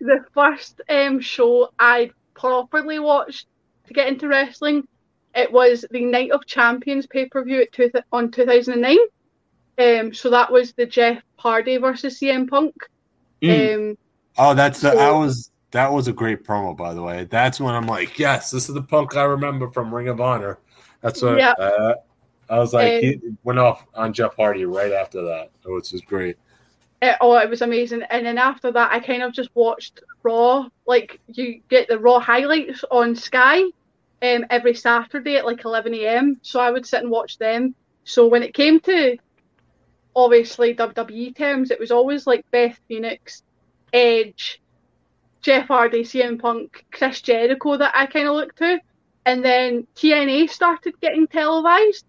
[0.00, 3.46] The first um, show I properly watched
[3.86, 4.86] to get into wrestling
[5.34, 8.96] it was the Night of Champions pay per view two th- on 2009.
[9.78, 12.74] Um, so that was the Jeff Hardy versus CM Punk.
[13.42, 13.90] Mm.
[13.90, 13.98] Um,
[14.36, 17.24] oh, that's the, so, that was that was a great promo, by the way.
[17.24, 20.58] That's when I'm like, yes, this is the Punk I remember from Ring of Honor.
[21.00, 21.52] That's what yeah.
[21.52, 21.94] uh,
[22.50, 23.02] I was like.
[23.02, 26.36] He went off on Jeff Hardy right after that, which was great.
[27.00, 28.02] It, oh, it was amazing.
[28.10, 30.68] And then after that, I kind of just watched Raw.
[30.86, 33.62] Like you get the Raw highlights on Sky,
[34.22, 36.38] um, every Saturday at like 11 a.m.
[36.42, 37.74] So I would sit and watch them.
[38.04, 39.16] So when it came to
[40.14, 43.42] obviously WWE terms, it was always like Beth Phoenix,
[43.92, 44.60] Edge,
[45.40, 48.80] Jeff Hardy, CM Punk, Chris Jericho that I kind of looked to.
[49.26, 52.04] And then TNA started getting televised.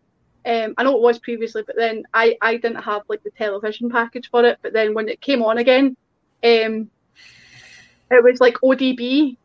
[0.45, 3.89] Um, I know it was previously, but then I, I didn't have like the television
[3.89, 4.57] package for it.
[4.63, 5.95] But then when it came on again,
[6.43, 6.89] um,
[8.09, 9.37] it was like ODB.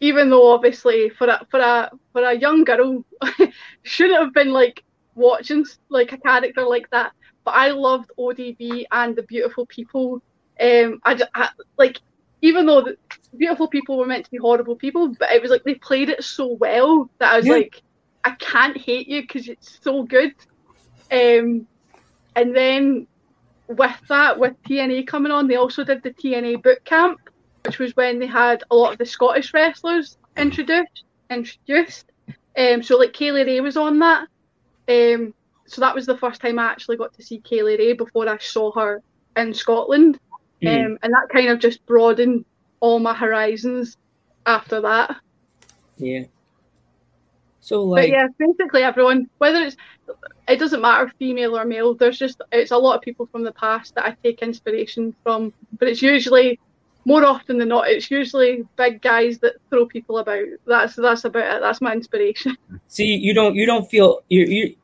[0.00, 3.04] Even though obviously for a for a for a young girl
[3.84, 4.82] shouldn't have been like
[5.14, 7.12] watching like a character like that.
[7.44, 10.20] But I loved ODB and the beautiful people.
[10.60, 12.00] Um, I, I like
[12.42, 12.96] even though the
[13.36, 16.22] beautiful people were meant to be horrible people, but it was like they played it
[16.24, 17.52] so well that I was Yeah.
[17.52, 17.80] like,
[18.24, 20.34] I can't hate you because it's so good.
[21.10, 21.66] Um,
[22.36, 23.06] and then
[23.66, 27.18] with that, with TNA coming on, they also did the TNA boot camp,
[27.64, 31.04] which was when they had a lot of the Scottish wrestlers introduced.
[31.30, 32.06] Introduced.
[32.56, 34.28] Um, so like Kay Lee Ray was on that.
[34.88, 35.34] Um,
[35.66, 38.28] so that was the first time I actually got to see Kay Lee Ray before
[38.28, 39.02] I saw her
[39.36, 40.18] in Scotland.
[40.62, 40.86] Mm.
[40.86, 42.44] Um, and that kind of just broadened
[42.80, 43.96] all my horizons
[44.46, 45.16] after that.
[45.98, 46.24] Yeah.
[47.62, 49.76] So But yeah, basically everyone, whether it's,
[50.48, 51.94] it doesn't matter female or male.
[51.94, 55.52] There's just it's a lot of people from the past that I take inspiration from.
[55.78, 56.58] But it's usually
[57.04, 60.44] more often than not, it's usually big guys that throw people about.
[60.66, 61.60] That's that's about it.
[61.60, 62.56] That's my inspiration.
[62.88, 64.76] see you don't you don't feel you you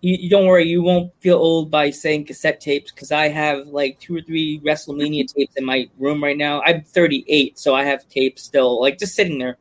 [0.00, 3.66] you, you don't worry you won't feel old by saying cassette tapes because I have
[3.66, 6.62] like two or three WrestleMania tapes in my room right now.
[6.62, 9.58] I'm 38, so I have tapes still like just sitting there.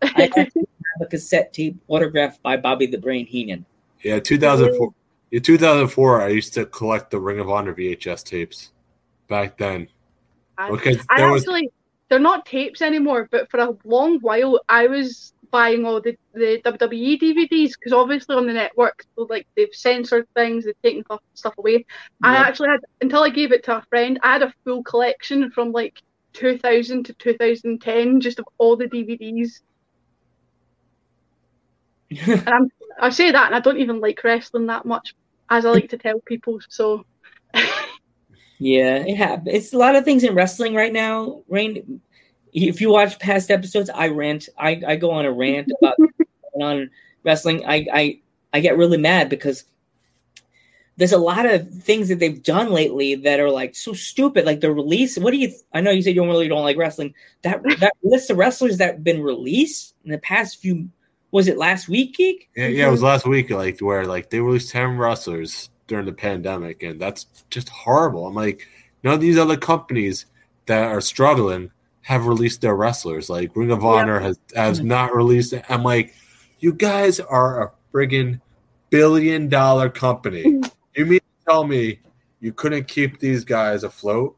[0.00, 0.50] I
[0.98, 3.64] actually have a cassette tape autographed by Bobby the Brain Heenan.
[4.02, 4.92] Yeah, 2004.
[5.30, 8.72] In 2004, I used to collect the Ring of Honor VHS tapes
[9.28, 9.88] back then.
[10.56, 11.70] I- Because I there was actually,
[12.08, 16.60] they're not tapes anymore, but for a long while, I was buying all the, the
[16.64, 21.20] WWE DVDs because obviously on the network, so, like they've censored things, they've taken stuff,
[21.34, 21.84] stuff away.
[22.22, 24.18] I actually had until I gave it to a friend.
[24.22, 26.02] I had a full collection from like
[26.34, 29.60] 2000 to 2010, just of all the DVDs.
[32.10, 35.14] And I'm, I say that, and I don't even like wrestling that much,
[35.50, 36.58] as I like to tell people.
[36.68, 37.04] So
[38.58, 39.48] Yeah, it happens.
[39.52, 41.42] It's a lot of things in wrestling right now.
[41.48, 42.00] Rain,
[42.52, 44.48] if you watch past episodes, I rant.
[44.58, 45.94] I, I go on a rant about
[46.60, 46.90] on
[47.22, 47.64] wrestling.
[47.66, 48.20] I, I
[48.52, 49.64] I get really mad because
[50.96, 54.44] there's a lot of things that they've done lately that are like so stupid.
[54.44, 55.16] Like the release.
[55.16, 55.52] What do you?
[55.72, 57.14] I know you said you don't really don't like wrestling.
[57.42, 60.88] That that list of wrestlers that have been released in the past few.
[61.30, 62.48] Was it last week, Geek?
[62.56, 66.12] yeah, yeah, it was last week, like where like they released 10 wrestlers during the
[66.12, 68.26] pandemic, and that's just horrible.
[68.26, 68.66] I'm like,
[69.02, 70.26] none of these other companies
[70.66, 71.70] that are struggling
[72.02, 73.28] have released their wrestlers.
[73.28, 74.84] Like Ring of Honor has has Mhm.
[74.84, 75.64] not released it.
[75.68, 76.14] I'm like,
[76.60, 78.40] you guys are a friggin'
[78.90, 80.42] billion dollar company.
[80.96, 82.00] You mean to tell me
[82.40, 84.34] you couldn't keep these guys afloat?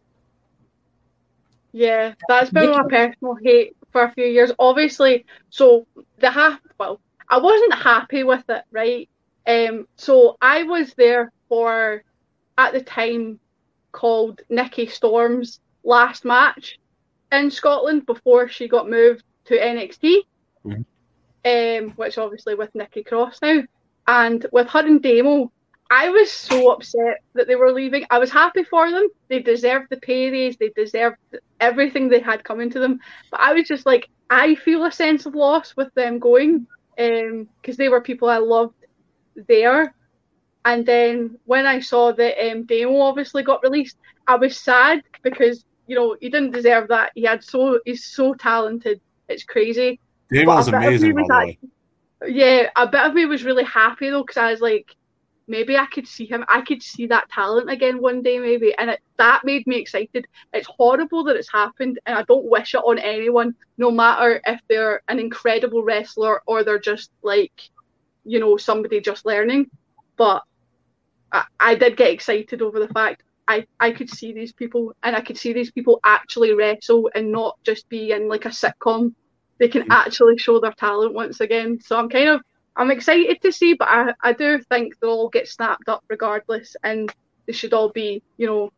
[1.73, 4.53] Yeah, that's been my personal hate for a few years.
[4.59, 5.87] Obviously, so
[6.19, 9.09] the half well, I wasn't happy with it, right?
[9.47, 12.03] Um, so I was there for
[12.59, 13.41] at the time
[13.93, 16.79] called Nikki Storm's last match
[17.33, 20.23] in Scotland before she got moved to NXT.
[20.65, 20.85] Mhm.
[21.45, 23.63] Um, which obviously with Nikki Cross now.
[24.07, 25.51] And with her and Damo,
[25.91, 28.07] I was so upset that they were leaving.
[28.11, 29.09] I was happy for them.
[29.29, 30.57] They deserved the pay raise.
[30.57, 31.17] They deserved
[31.59, 33.01] everything they had coming to them.
[33.31, 37.77] But I was just like, I feel a sense of loss with them going because
[37.77, 38.77] they were people I loved
[39.49, 39.93] there.
[40.65, 43.97] And then when I saw that um, Damo obviously got released,
[44.29, 47.11] I was sad because you know he didn't deserve that.
[47.15, 49.01] He had so he's so talented.
[49.29, 49.99] It's crazy.
[50.31, 51.59] Dave But was a bit of amazing, by the way.
[52.29, 54.95] Yeah, a bit of me was really happy though because I was like,
[55.51, 56.45] maybe I could see him.
[56.49, 60.27] I could see that talent again one day, maybe, and it, that made me excited.
[60.55, 64.61] It's horrible that it's happened, and I don't wish it on anyone, no matter if
[64.71, 67.53] they're an incredible wrestler or they're just like,
[68.25, 69.67] you know, somebody just learning.
[70.19, 70.43] But
[71.33, 75.17] I, I did get excited over the fact I, I could see these people and
[75.17, 79.15] I could see these people actually wrestle and not just be in like a sitcom.
[79.59, 79.91] They can Mm.
[79.91, 81.79] actually show their talent once again.
[81.81, 82.43] So I'm kind of
[82.81, 86.75] I'm excited to see, but I, I do think they'll all get snapped up regardless
[86.83, 87.13] and
[87.47, 88.73] they should all be, you know,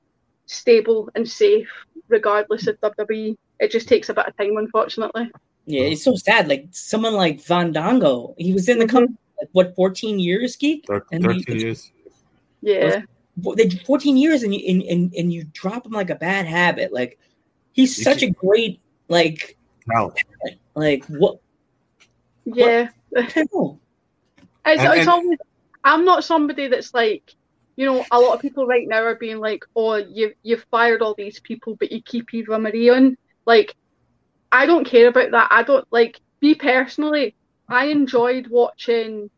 [0.46, 1.68] stable and safe
[2.08, 3.36] regardless of WWE.
[3.60, 5.30] It just takes a bit of time unfortunately.
[5.66, 6.48] Yeah, it's so sad.
[6.48, 8.90] Like someone like Fandango, he was in the Mhm.
[8.90, 10.84] company like what 14 years, Geek.
[10.88, 11.92] Thir- And 13 he- years.
[12.60, 13.02] Yeah.
[13.56, 16.92] They 14 years and you and, and, and you drop him like a bad habit.
[16.92, 17.20] Like
[17.72, 20.12] he's You such can- a great like Now,
[20.74, 21.38] like what
[22.44, 22.88] Yeah.
[23.16, 23.78] I don't know.
[24.66, 25.38] It's, And- it's and- always,
[25.84, 27.34] I'm not somebody that's like,
[27.76, 31.02] you know, a lot of people right now are being like, oh, you've, you've fired
[31.02, 33.16] all these people, but you keep Eva Marie on.
[33.46, 33.74] Like,
[34.52, 35.48] I don't care about that.
[35.50, 37.34] I don't, like, me personally,
[37.68, 39.30] I enjoyed watching,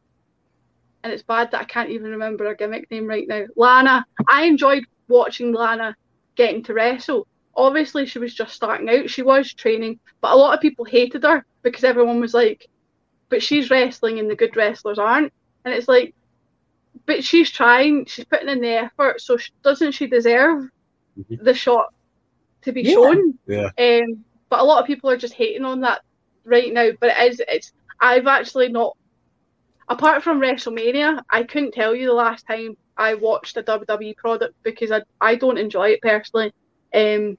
[1.03, 4.05] and it's bad that I can't even remember her gimmick name right now, Lana.
[4.29, 5.97] I enjoyed watching Lana
[6.35, 7.27] getting to wrestle.
[7.57, 9.09] obviously she was just starting out.
[9.09, 12.68] She was training, but a lot of people hated her because everyone was like,
[13.35, 15.32] "But she's wrestling, and the good wrestlers aren't."
[15.64, 16.14] And it's like,
[17.05, 18.05] but she's trying.
[18.07, 19.20] She's putting in the effort.
[19.20, 20.68] So sh- doesn't she deserve
[21.18, 21.43] Mhm.
[21.43, 21.93] the shot
[22.62, 22.93] to be Yeah.
[22.95, 23.39] shown?
[23.49, 23.70] Yeah.
[23.76, 26.03] Um, but a lot of people are just hating on that
[26.45, 26.91] right now.
[27.01, 27.43] But it is.
[27.49, 27.72] It's.
[28.01, 28.97] I've actually not.
[29.89, 34.55] Apart from WrestleMania, I couldn't tell you the last time I watched a WWE product
[34.62, 36.53] because I I don't enjoy it personally.
[36.95, 37.37] Um,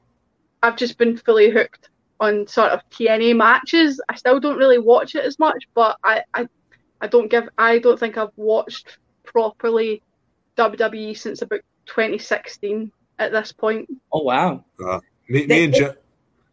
[0.62, 1.90] I've just been fully hooked
[2.20, 4.02] on sort of TNA matches.
[4.10, 6.48] I still don't really watch it as much, but I I,
[7.02, 7.48] I don't give.
[7.58, 10.02] I don't think I've watched properly
[10.58, 13.90] WWE since about 2016 at this point.
[14.12, 14.64] Oh wow.
[15.28, 15.94] Me, me and Joe.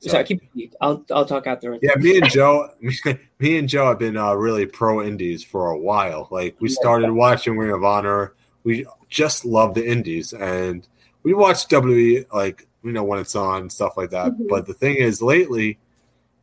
[0.01, 0.75] Sorry, keep.
[0.81, 1.79] I'll I'll talk after.
[1.81, 2.71] Yeah, me and Joe,
[3.39, 6.27] me and Joe have been uh, really pro indies for a while.
[6.31, 8.35] Like we started watching Ring of Honor.
[8.65, 10.87] We just love the indies, and
[11.23, 14.33] we watch WWE like you know when it's on stuff like that.
[14.33, 14.49] Mhm.
[14.49, 15.78] But the thing is, lately,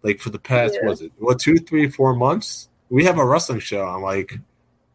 [0.03, 0.87] like for the past Yeah.
[0.89, 3.83] was it what two, three, four months, we have a wrestling show.
[3.83, 4.37] I'm like,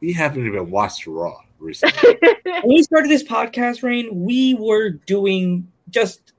[0.01, 2.19] we haven't even watched Raw recently.
[2.45, 6.33] when we started this podcast, Rain, we were doing just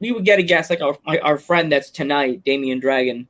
[0.00, 3.26] we would get a guest like our our friend that's tonight, Damian Dragon,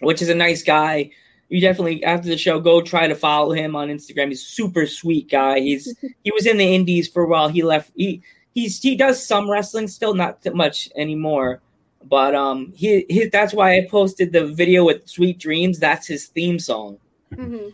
[0.00, 1.10] which is a nice guy.
[1.48, 4.28] You definitely after the show go try to follow him on Instagram.
[4.28, 5.60] He's a super sweet guy.
[5.60, 5.94] He's
[6.24, 7.48] he was in the Indies for a while.
[7.48, 7.92] He left.
[7.94, 8.22] He
[8.54, 11.60] he's he does some wrestling still, not that much anymore.
[12.04, 15.78] But um, he, he that's why I posted the video with Sweet Dreams.
[15.78, 16.98] That's his theme song
[17.32, 17.72] Mhm.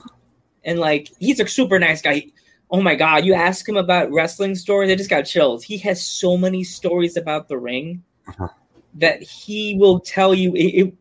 [0.65, 2.27] and like he's a super nice guy.
[2.71, 5.65] Oh my god, you ask him about wrestling stories, I just got chills.
[5.65, 8.49] He has so many stories about the ring Uh-huh.
[8.97, 10.55] that he will tell you.
[10.55, 10.95] It, it-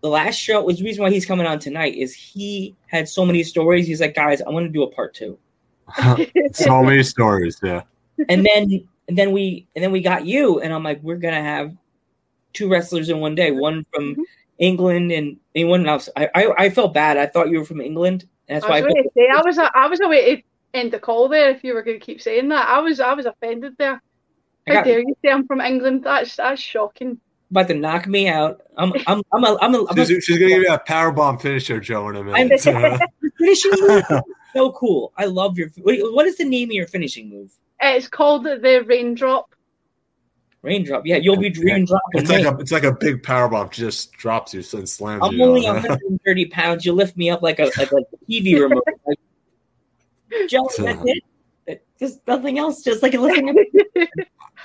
[0.00, 3.26] the last show was the reason why he's coming on tonight is he had so
[3.26, 3.84] many stories.
[3.84, 5.36] He's like, guys, I want to do a part two,
[6.52, 7.58] so many stories.
[7.62, 7.82] Yeah,
[8.28, 11.42] and then and then we and then we got you, and I'm like, we're gonna
[11.42, 11.74] have
[12.52, 14.22] two wrestlers in one day, one from Mhm.
[14.58, 16.08] England and anyone else.
[16.16, 17.16] I, I I felt bad.
[17.16, 18.26] I thought you were from England.
[18.48, 20.36] And that's I why was I going to say I was a, I was away
[20.36, 20.42] to
[20.74, 22.66] end the call there if you were going to keep saying that.
[22.68, 24.00] I was I was offended there.
[24.66, 26.02] I How got- dare you say I'm from England?
[26.04, 27.20] That's that's shocking.
[27.50, 28.62] about to knock me out.
[28.78, 31.12] I'm I'm I'm a, I'm a, I'm a she's, she's gonna give you a power
[31.12, 32.62] bomb finisher, Joe, in a I'm- minute.
[33.38, 34.04] finishing move.
[34.54, 35.12] so cool.
[35.16, 35.68] I love your.
[35.82, 37.52] What is the name of your finishing move?
[37.82, 39.54] Uh, it's called the raindrop.
[40.62, 41.06] Raindrop.
[41.06, 42.00] Yeah, you'll be raindropping.
[42.20, 43.70] It's like a it's like a big power bomb.
[43.70, 45.44] Just drops you and slams I'm you.
[45.44, 46.84] only 130 pounds.
[46.84, 47.96] You lift me up like a like a
[48.28, 48.82] TV remote.
[49.06, 49.18] Like,
[50.48, 51.22] Joe, uh, that's it.
[51.68, 52.82] It- There's nothing else.
[52.82, 53.50] Just like lifting.
[53.50, 53.56] up-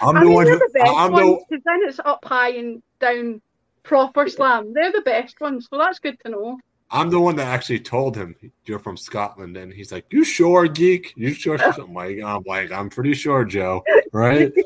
[0.01, 2.25] I'm I the mean, one who the best I'm ones the because then it's up
[2.25, 3.41] high and down
[3.83, 4.73] proper slam.
[4.73, 6.57] They're the best ones, so that's good to know.
[6.93, 8.35] I'm the one that actually told him
[8.65, 11.11] you're from Scotland, and he's like, "You sure, geek?
[11.17, 13.83] You sure?" I'm like, "I'm like, I'm pretty sure, Joe.
[14.13, 14.53] Right?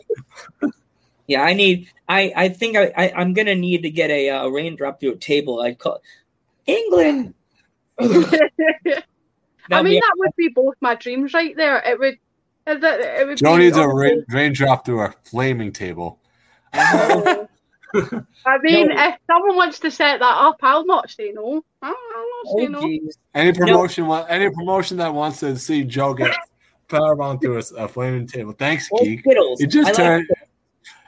[1.30, 1.90] Yeah, I need.
[2.08, 5.16] I I think I, I I'm gonna need to get a uh, raindrop to a
[5.18, 5.60] table.
[5.60, 6.00] I call
[6.66, 7.34] England.
[8.00, 8.06] I
[9.84, 11.80] mean, that would be both my dreams right there.
[11.86, 12.18] It would.
[12.66, 16.20] It, it would Joe be needs a obviously- rain, raindrop through a flaming table.
[17.94, 19.08] I mean, No.
[19.08, 21.64] if someone wants to set that up, I'll not say no.
[21.82, 22.82] I'll, I'll oh, no.
[22.82, 23.14] jeez.
[23.34, 26.36] Any promotion, wa- any promotion that wants to see Joe get
[26.88, 28.54] power bomb through a, a flaming table.
[28.54, 29.22] Thanks, Oh, geek.
[29.22, 29.60] Skittles.
[29.62, 30.28] You just I like turned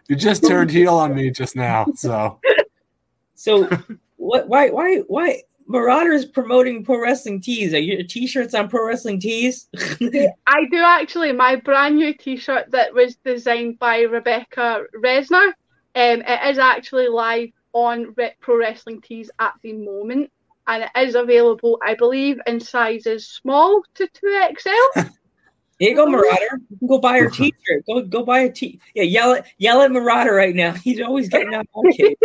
[0.07, 1.85] you just turned heel on me just now.
[1.95, 2.39] So
[3.35, 3.69] So
[4.17, 4.47] what?
[4.49, 4.69] Why?
[4.69, 4.97] Why?
[5.07, 5.41] Why?
[5.67, 7.75] Marauder is promoting pro wrestling tees.
[7.75, 9.69] Are your t-shirts on pro wrestling tees?
[9.77, 11.31] I do actually.
[11.31, 15.51] My brand new T-shirt that was designed by Rebecca Resner.
[15.99, 20.31] Um, it is actually live on Pro Wrestling Tees at the moment,
[20.65, 25.01] and it is available, I believe, in sizes small to two XL.
[25.77, 26.61] Here you go, Marauder.
[26.69, 27.85] You can go buy her t-shirt.
[27.85, 28.79] Go go buy a t.
[28.95, 30.71] Yeah, yell at yell at Marauder right now.
[30.83, 32.15] He's always getting on my case.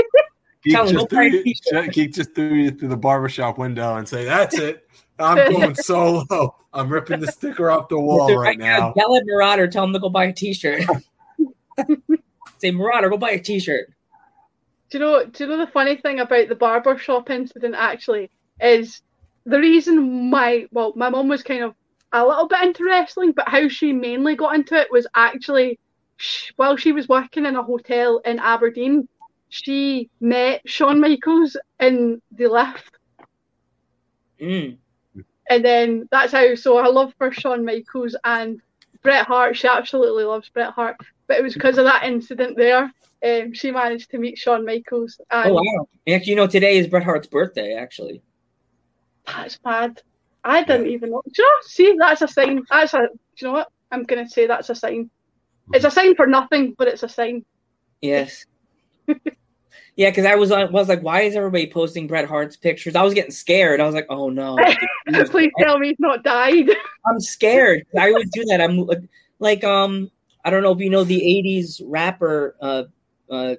[0.62, 4.24] geek just, threw a you, geek just threw you through the barbershop window and say,
[4.24, 4.88] "That's it.
[5.18, 6.54] I'm going solo.
[6.72, 9.66] I'm ripping the sticker off the wall So right now." Yell at Marauder.
[9.66, 10.84] Tell him to go buy a t-shirt.
[12.64, 13.90] Say Marauder, go buy a t-shirt.
[14.90, 15.24] Do you know?
[15.26, 17.74] Do you know the funny thing about the barber shop incident?
[17.76, 19.02] Actually, is
[19.44, 21.74] the reason my well, my mom was kind of
[22.12, 25.78] a little bit into wrestling, but how she mainly got into it was actually
[26.16, 29.08] sh- while she was working in a hotel in Aberdeen.
[29.50, 32.90] She met Shawn Michaels in the lift,
[34.40, 34.78] Mm.
[35.50, 36.54] and then that's how.
[36.54, 38.58] So I love for Shawn Michaels and
[39.02, 39.54] Bret Hart.
[39.54, 40.96] She absolutely loves Bret Hart,
[41.26, 42.92] but it was because of that incident there.
[43.24, 45.88] Um, she managed to meet Shawn Michaels, and Oh wow!
[46.08, 47.74] Actually, you know today is Bret Hart's birthday.
[47.74, 48.22] Actually,
[49.26, 50.02] That's bad.
[50.44, 51.22] I didn't even know.
[51.24, 51.56] Do you know?
[51.62, 52.62] See, that's a sign.
[52.68, 52.98] That's a.
[52.98, 53.06] Do
[53.38, 53.68] you know what?
[53.90, 55.10] I'm gonna say that's a sign.
[55.72, 57.44] It's a sign for nothing, but it's a sign.
[58.02, 58.44] yes.
[59.96, 62.96] Yeah, because I was on was like, why is everybody posting Bret Hart's pictures?
[62.96, 63.80] I was getting scared.
[63.80, 64.58] I was like, oh no.
[65.26, 66.68] Please tell me he's not died.
[67.06, 67.86] I'm scared.
[67.96, 68.60] I always do that.
[68.60, 68.88] I'm
[69.38, 70.10] like, um,
[70.44, 72.56] I don't know if you know the '80s rapper.
[72.60, 72.84] Uh,
[73.30, 73.54] uh,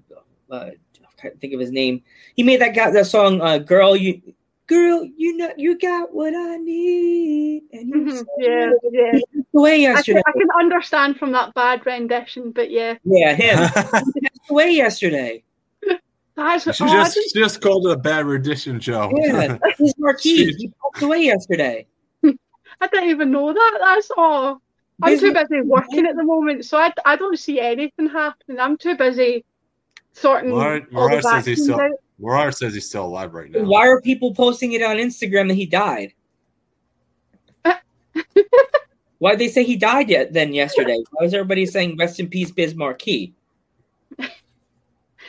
[0.52, 2.04] uh I can't think of his name.
[2.36, 4.22] He made that guy that song, uh, "Girl, you,
[4.68, 9.20] girl, you know, you got what I need." And you Mhm, yeah, yeah.
[9.56, 10.22] away I can, yesterday.
[10.26, 13.70] I can understand from that bad rendition, but yeah, Yeah, him.
[13.74, 15.44] passed away yesterday.
[16.36, 19.12] that's she oh, I just she just called it a bad rendition, Joe.
[19.16, 20.54] Yeah, he's Markie.
[20.54, 21.88] He passed away yesterday.
[22.24, 23.78] I didn't even know that.
[23.82, 24.62] That's all.
[25.04, 28.60] I'm too busy working at the moment, so I, I don't see anything happening.
[28.60, 29.44] I'm too busy
[30.14, 31.92] sorting Mar- all the Mara says he's still out.
[32.18, 33.66] Morar says he's still alive right now.
[33.66, 36.14] Why are people posting it on Instagram that he died?
[39.20, 40.98] Why did they say he died yet then yesterday?
[41.12, 43.34] Why is everybody saying rest in peace, Biz Markie?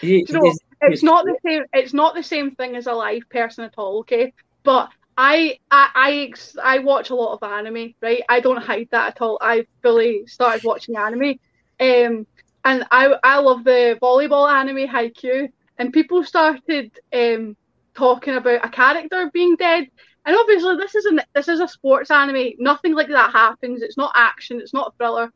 [0.00, 0.52] you know,
[0.82, 1.64] It's not the same.
[1.72, 3.98] It's not the same thing as a live person at all.
[4.00, 7.94] Okay, but I I I, I watch a lot of anime.
[8.02, 9.38] Right, I don't hide that at all.
[9.40, 11.38] I fully started watching anime,
[11.80, 12.26] um,
[12.64, 15.48] and I I love the volleyball anime Haikyuu,
[15.78, 17.56] and people started um
[17.94, 19.88] talking about a character being dead.
[20.26, 22.52] And obviously, this isn't this is a sports anime.
[22.58, 23.82] Nothing like that happens.
[23.82, 24.60] It's not action.
[24.60, 25.30] It's not thriller.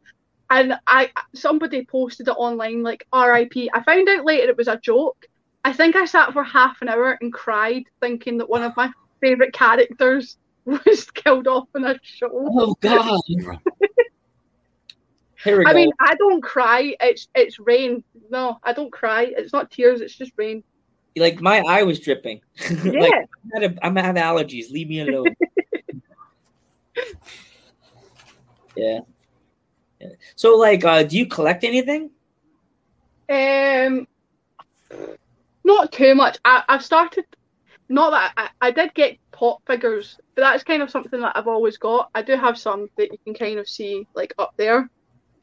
[0.50, 3.70] And I somebody posted it online like R.I.P.
[3.72, 5.26] I found out later it was a joke.
[5.64, 8.90] I think I sat for half an hour and cried, thinking that one of my
[9.20, 12.28] favorite characters was killed off in a show.
[12.32, 13.20] Oh God!
[15.44, 15.76] Here we I go.
[15.76, 16.94] mean, I don't cry.
[17.00, 18.04] It's it's rain.
[18.30, 19.32] No, I don't cry.
[19.36, 20.00] It's not tears.
[20.00, 20.62] It's just rain.
[21.16, 22.40] like my eye was dripping.
[22.84, 23.00] Yeah.
[23.00, 24.70] like I'm, a, I have allergies.
[24.70, 25.34] Leave me alone.
[28.76, 29.00] yeah.
[29.98, 30.08] yeah.
[30.36, 32.10] So like, uh, do you collect anything?
[33.30, 34.06] Um,
[35.64, 36.38] not too much.
[36.44, 37.24] I, I've started.
[37.90, 41.48] Not that I, I did get pop figures, but that's kind of something that I've
[41.48, 42.08] always got.
[42.14, 44.88] I do have some that you can kind of see like up there,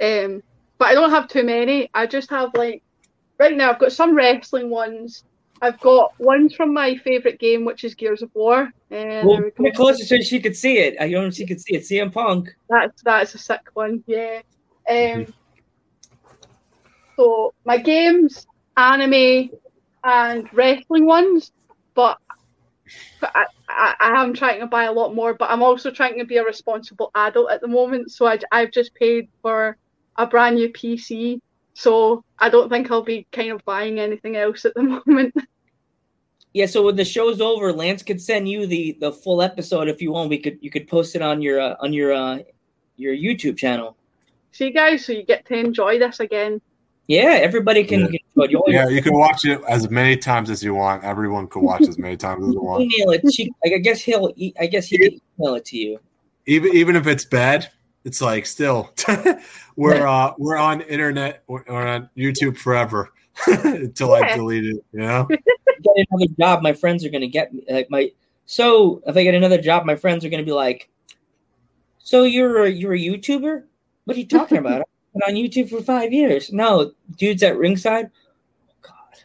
[0.02, 0.42] um,
[0.78, 1.90] but I don't have too many.
[1.94, 2.82] I just have like
[3.38, 5.26] right now I've got some wrestling ones.
[5.62, 8.72] I've got ones from my favorite game, which is Gears of War.
[8.92, 10.96] And Well, there we come closer so she could see it.
[11.02, 11.84] I don't know if she could see it.
[11.84, 12.56] CM Punk.
[12.70, 14.40] That's that's a sick one, yeah.
[14.90, 15.34] Um,
[17.18, 19.50] so my games, anime,
[20.06, 21.52] and wrestling ones,
[21.94, 22.20] but
[23.22, 25.34] I, I, I am trying to buy a lot more.
[25.34, 28.12] But I'm also trying to be a responsible adult at the moment.
[28.12, 29.78] So I, I've just paid for
[30.16, 31.40] a brand new PC.
[31.74, 35.36] So I don't think I'll be kind of buying anything else at the moment.
[36.54, 36.66] Yeah.
[36.66, 40.12] So when the show's over, Lance could send you the the full episode if you
[40.12, 40.30] want.
[40.30, 42.40] We could you could post it on your uh, on your uh,
[42.96, 43.96] your YouTube channel.
[44.52, 46.62] See, guys, so you get to enjoy this again.
[47.08, 48.02] Yeah, everybody can.
[48.02, 48.08] Yeah.
[48.08, 48.52] can enjoy it.
[48.52, 51.06] You Yeah, you can watch it as many times as you want.
[51.06, 52.82] Everyone can watch as many times as they want.
[52.94, 53.22] email it.
[53.34, 54.34] She, I guess he'll.
[54.60, 56.00] I guess he can email it to you.
[56.46, 57.72] Even even if it's bad,
[58.04, 58.94] it's like still
[59.78, 63.12] we're uh we're on internet or on YouTube forever
[63.48, 64.84] until I delete it.
[64.92, 65.28] You know?
[65.28, 66.62] Get another job.
[66.62, 67.64] My friends are gonna get me.
[67.70, 68.12] Like my.
[68.46, 70.90] So if I get another job, my friends are gonna be like,
[72.00, 73.64] "So you're a, you're a YouTuber?
[74.04, 74.88] What are you talking about?
[75.18, 76.52] I've been on YouTube for five years.
[76.52, 78.10] No, dudes at ringside.
[78.68, 79.24] Oh God,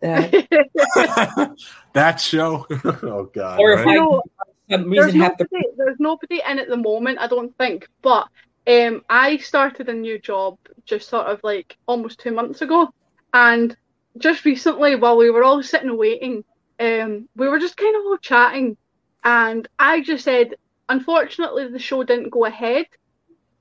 [0.00, 1.56] that.
[1.92, 2.66] that show.
[2.84, 3.58] oh god.
[3.58, 3.94] Or if right?
[3.94, 4.22] You know,
[4.68, 5.46] there's reason have to.
[5.50, 7.88] nobody, there's nobody in at the moment, I don't think.
[8.02, 8.28] But
[8.66, 12.92] um, I started a new job just sort of like almost two months ago,
[13.34, 13.76] and
[14.18, 16.44] just recently, while we were all sitting waiting,
[16.80, 18.76] um, we were just kind of all chatting,
[19.24, 20.54] and I just said,
[20.88, 22.86] unfortunately, the show didn't go ahead,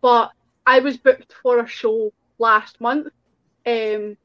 [0.02, 0.32] but
[0.66, 3.08] I was booked for a show last month,
[3.66, 4.18] um,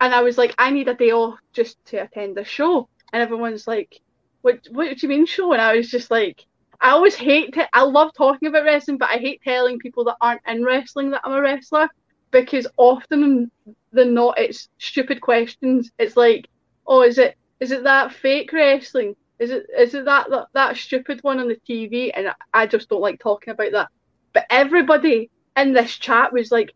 [0.00, 3.22] and I was like, I need a day off just to attend the show, and
[3.22, 4.00] everyone's like,
[4.42, 5.52] what what do you mean show?
[5.52, 6.44] And I was just like,
[6.80, 10.16] I always hate to, I love talking about wrestling, but I hate telling people that
[10.20, 11.88] aren't in wrestling that I'm a wrestler
[12.30, 13.50] because often
[13.92, 15.90] than not it's stupid questions.
[15.98, 16.48] It's like,
[16.86, 19.16] oh, is it is it that fake wrestling?
[19.38, 22.10] Is it is it that that, that stupid one on the TV?
[22.14, 23.88] And I just don't like talking about that.
[24.32, 26.72] But everybody in this chat was like,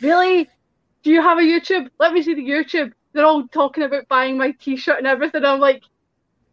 [0.00, 0.48] really?
[1.02, 1.88] Do you have a YouTube?
[1.98, 2.92] Let me see the YouTube.
[3.12, 5.44] They're all talking about buying my T-shirt and everything.
[5.44, 5.82] I'm like,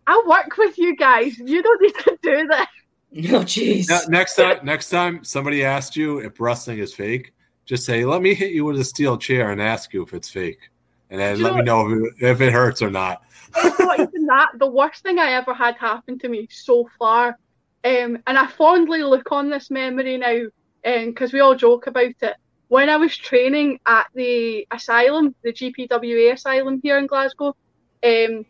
[0.08, 1.38] I work with you guys.
[1.38, 2.70] You don't need to do that.
[3.12, 4.10] No, jeez.
[4.10, 7.34] Next time, next time somebody asks you if wrestling is fake,
[7.66, 10.30] just say, "Let me hit you with a steel chair and ask you if it's
[10.30, 10.70] fake,
[11.10, 13.22] and then let know me know if it, if it hurts or not."
[13.64, 14.50] It's not even that.
[14.58, 17.38] The worst thing I ever had happen to me so far,
[17.84, 20.48] um, and I fondly look on this memory now,
[20.84, 22.36] because we all joke about it,
[22.68, 27.56] when I was training at the asylum, the GPWA asylum here in Glasgow,
[28.04, 28.46] um,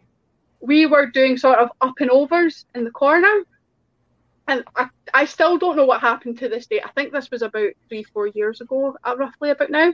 [0.61, 3.43] we were doing sort of up and overs in the corner.
[4.47, 6.81] And I, I still don't know what happened to this day.
[6.83, 9.93] I think this was about three, four years ago, uh, roughly about now.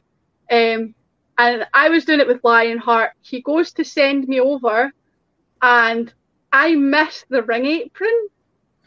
[0.51, 0.93] Um,
[1.37, 3.11] and I was doing it with Lionheart.
[3.21, 4.91] He goes to send me over,
[5.61, 6.13] and
[6.51, 8.27] I miss the ring apron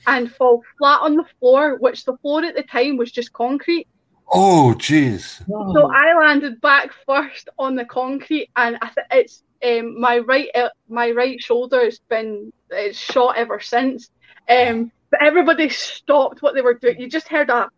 [0.07, 3.87] and fall flat on the floor, which the floor at the time was just concrete.
[4.33, 5.45] Oh, jeez.
[5.47, 10.49] So I landed back first on the concrete, and I th- it's um, my right
[10.55, 14.11] uh, my right shoulder has been it's shot ever since.
[14.49, 17.01] Um, but everybody stopped what they were doing.
[17.01, 17.69] You just heard a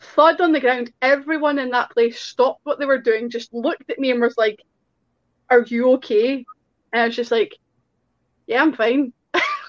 [0.00, 0.92] thud on the ground.
[1.00, 4.36] Everyone in that place stopped what they were doing, just looked at me and was
[4.36, 4.60] like,
[5.48, 6.44] "Are you okay?"
[6.92, 7.54] And I was just like,
[8.46, 9.12] "Yeah, I'm fine."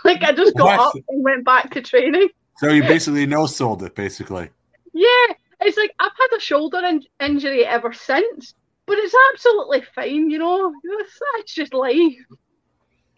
[0.08, 0.80] Like I just got What?
[0.80, 2.30] up and went back to training.
[2.58, 4.50] So you basically no sold it, basically.
[4.94, 5.28] Yeah,
[5.62, 8.56] it's like I've had a shoulder in- injury ever since,
[8.88, 10.32] but it's absolutely fine.
[10.32, 11.96] You know, it's, it's just life.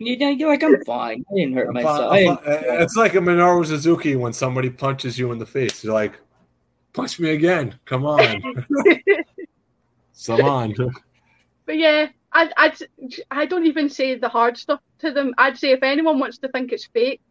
[0.02, 1.26] You know, you're like, I'm fine.
[1.32, 2.00] I didn't hurt myself.
[2.00, 5.84] Uh, I didn't- It's like a Minoru Suzuki when somebody punches you in the face.
[5.84, 6.20] You're like,
[6.94, 7.78] punch me again.
[7.86, 8.42] Come on.
[10.26, 10.74] Come on.
[11.66, 12.74] But yeah, I I
[13.32, 15.34] I don't even say the hard stuff to them.
[15.38, 17.22] I'd say if anyone wants to think it's fake,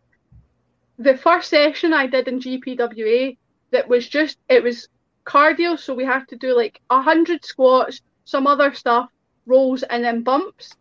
[0.98, 3.36] the first session I did in GPWA
[3.72, 4.88] that was just it was
[5.26, 9.08] cardio, so we have to do like a hundred squats, some other stuff,
[9.46, 10.76] rolls, and then bumps.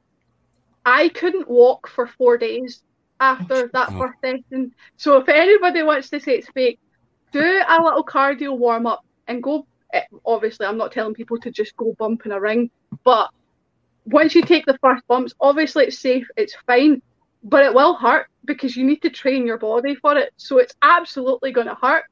[0.85, 2.81] I couldn't walk for four days
[3.19, 3.97] after that Oh.
[3.97, 4.73] first session.
[4.97, 6.79] So if anybody wants to say it's fake,
[7.31, 9.65] do a little cardio warm up and go.
[9.93, 12.69] eh, Obviously, I'm not telling people to just go bump in a ring,
[13.03, 13.29] but
[14.07, 17.01] once you take the first bumps, obviously it's safe, it's fine,
[17.43, 20.31] but it will hurt because you need to train your body for it.
[20.37, 22.03] So it's absolutely going to hurt,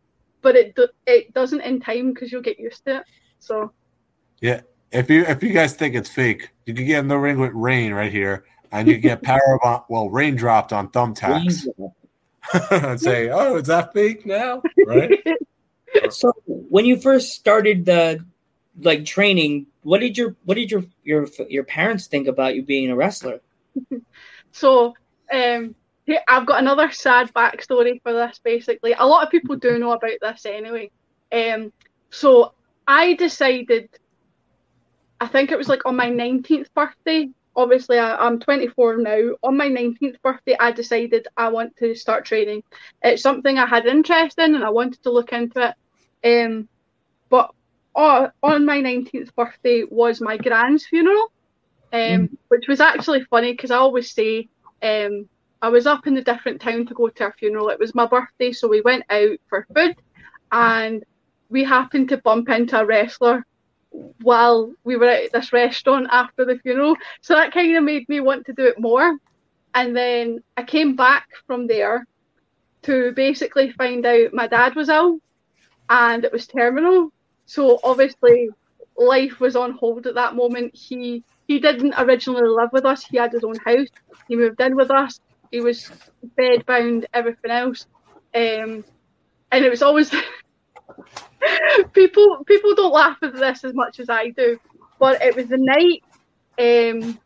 [0.41, 3.03] but it do- it doesn't in time because you'll get used to it.
[3.39, 3.71] So
[4.41, 7.39] yeah, If you if you guys think it's fake, you could get in the ring
[7.39, 11.65] with rain right here, and you get power bomb, well, rain dropped on thumbtacks,
[12.71, 15.11] and say, "Oh, is that fake now?" Right?
[16.09, 18.23] So when you first started the
[18.81, 22.89] like training, what did your what did your your your parents think about you being
[22.89, 23.41] a wrestler?
[24.55, 24.93] So,
[25.33, 25.75] um,
[26.29, 28.39] I've got another sad backstory for this.
[28.41, 30.91] Basically, a lot of people do know about this anyway.
[31.29, 31.73] Um,
[32.09, 32.53] so
[32.87, 33.89] I decided,
[35.19, 37.31] I think it was like on my nineteenth birthday.
[37.57, 39.31] Obviously, I, I'm 24 now.
[39.43, 42.63] On my 19th birthday, I decided I want to start training.
[43.01, 45.73] It's something I had interest in, and I wanted to look into
[46.23, 46.45] it.
[46.45, 46.69] Um,
[47.29, 47.53] but
[47.95, 51.31] uh, on my 19th birthday was my grand's funeral
[51.95, 54.49] um, which was actually funny because I always say
[54.81, 55.29] um,
[55.61, 57.69] I was up in the different town to go to her funeral.
[57.69, 59.95] It was my birthday, so we went out for food,
[60.51, 61.03] and
[61.49, 63.45] we happened to bump into a wrestler
[64.21, 66.97] while we were at this restaurant after the funeral.
[67.21, 69.17] So that kind of made me want to do it more.
[69.73, 72.05] And then I came back from there
[72.83, 75.19] to basically find out my dad was ill
[75.89, 77.11] and it was terminal.
[77.45, 78.49] So obviously
[78.97, 80.75] life was on hold at that moment.
[80.75, 83.05] He he didn't originally live with us.
[83.05, 83.87] He had his own house.
[84.27, 85.19] He moved in with us.
[85.51, 85.91] He was
[86.35, 87.85] bed bound, everything else.
[88.33, 88.83] Um,
[89.51, 90.13] and it was always
[91.93, 94.59] people people don't laugh at this as much as I do,
[94.99, 96.03] but it was the night.
[96.57, 97.19] Um,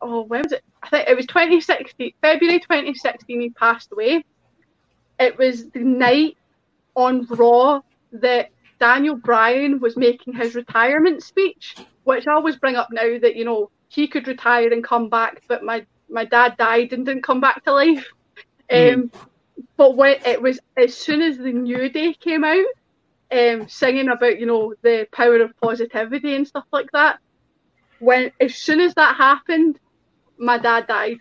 [0.00, 0.64] oh, when was it?
[0.82, 3.40] I think it was 2016, February 2016.
[3.40, 4.24] He passed away.
[5.18, 6.38] It was the night
[6.96, 8.48] on Raw that
[8.80, 13.44] Daniel Bryan was making his retirement speech, which I always bring up now that you
[13.44, 17.40] know he could retire and come back, but my my dad died and didn't come
[17.40, 18.06] back to life.
[18.72, 19.10] Um,
[19.76, 22.64] but when it was as soon as the New Day came out,
[23.32, 27.18] um, singing about you know the power of positivity and stuff like that.
[27.98, 29.78] When as soon as that happened,
[30.38, 31.18] my dad died.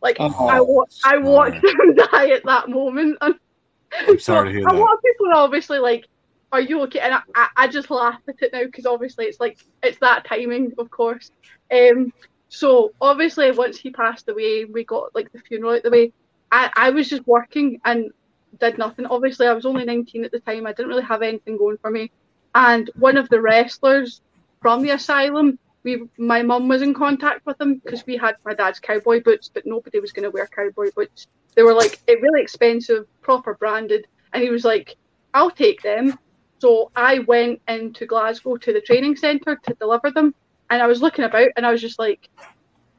[0.00, 3.18] Like Oh, I wa- I watched him die at that moment.
[3.22, 4.78] I'm sorry to hear a that.
[4.78, 6.06] lot of people are obviously like,
[6.52, 9.58] "Are you okay?" And I, I, just laugh at it now because obviously it's like
[9.82, 11.30] it's that timing, of course.
[11.72, 12.12] Um,
[12.48, 16.12] so obviously once he passed away, we got like the funeral out the way.
[16.52, 18.10] I, I was just working and
[18.58, 19.06] did nothing.
[19.06, 20.66] Obviously, I was only 19 at the time.
[20.66, 22.10] I didn't really have anything going for me.
[22.54, 24.20] And one of the wrestlers
[24.60, 28.54] from the asylum, we my mum was in contact with him because we had my
[28.54, 31.26] dad's cowboy boots, but nobody was going to wear cowboy boots.
[31.54, 34.96] They were like really expensive, proper branded, and he was like,
[35.32, 36.18] "I'll take them."
[36.60, 40.34] So I went into Glasgow to the training centre to deliver them,
[40.68, 42.44] and I was looking about, and I was just like, "Do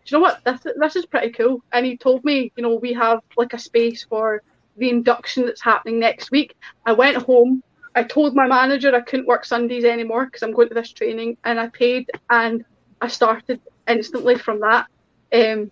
[0.07, 0.43] you know what?
[0.43, 3.59] This this is pretty cool." And he told me, you know, we have like a
[3.59, 4.41] space for
[4.77, 6.55] the induction that's happening next week.
[6.87, 7.61] I went home,
[7.95, 11.37] I told my manager I couldn't work Sundays anymore because I'm going to this training,
[11.43, 12.65] and I paid and
[13.01, 14.87] I started instantly from that.
[15.33, 15.71] Um,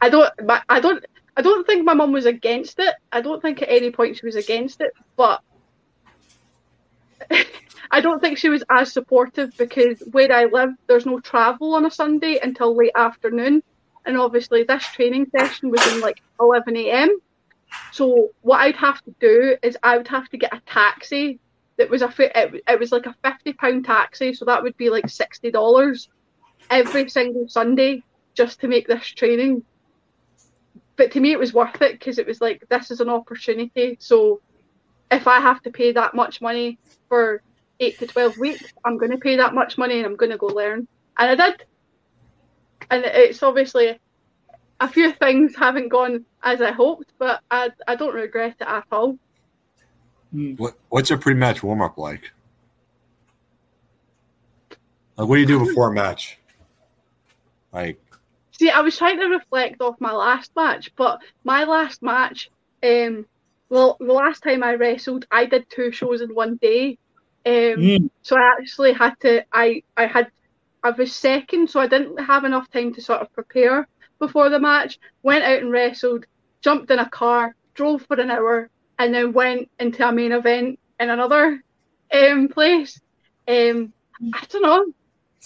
[0.00, 0.30] I don't,
[0.68, 1.04] I don't,
[1.36, 2.94] I don't think my mum was against it.
[3.12, 5.40] I don't think at any point she was against it, but
[7.90, 11.86] I don't think she was as supportive because where I live, there's no travel on
[11.86, 13.62] a Sunday until late afternoon,
[14.04, 17.18] and obviously this training session was in like 11 a.m.
[17.92, 21.40] So what I'd have to do is I would have to get a taxi
[21.76, 24.90] that was a it, it was like a 50 pound taxi, so that would be
[24.90, 26.08] like 60 dollars
[26.70, 28.02] every single Sunday
[28.34, 29.62] just to make this training.
[30.96, 33.96] But to me, it was worth it because it was like this is an opportunity.
[34.00, 34.40] So
[35.10, 36.78] if I have to pay that much money
[37.08, 37.42] for
[37.80, 40.38] eight to twelve weeks, I'm going to pay that much money and I'm going to
[40.38, 40.86] go learn.
[41.18, 41.64] And I did.
[42.90, 43.98] And it's obviously
[44.80, 48.84] a few things haven't gone as I hoped, but I I don't regret it at
[48.92, 49.18] all.
[50.32, 50.52] Hmm.
[50.52, 52.30] What what's a pre-match warm up like?
[55.16, 56.38] Like what do you do before a match?
[57.72, 57.98] Like
[58.58, 62.50] See, I was trying to reflect off my last match, but my last match,
[62.82, 63.26] um,
[63.68, 66.98] well, the last time I wrestled, I did two shows in one day.
[67.44, 68.10] Um, mm.
[68.22, 70.28] So I actually had to, I, I had,
[70.82, 73.88] I was second, so I didn't have enough time to sort of prepare
[74.18, 74.98] before the match.
[75.22, 76.26] Went out and wrestled,
[76.60, 80.78] jumped in a car, drove for an hour, and then went into a main event
[81.00, 81.62] in another
[82.12, 83.00] um, place.
[83.48, 83.92] Um,
[84.32, 84.92] I don't know.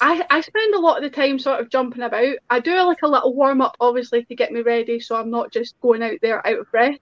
[0.01, 2.37] I, I spend a lot of the time sort of jumping about.
[2.49, 5.53] I do like a little warm up, obviously, to get me ready, so I'm not
[5.53, 6.99] just going out there out of breath.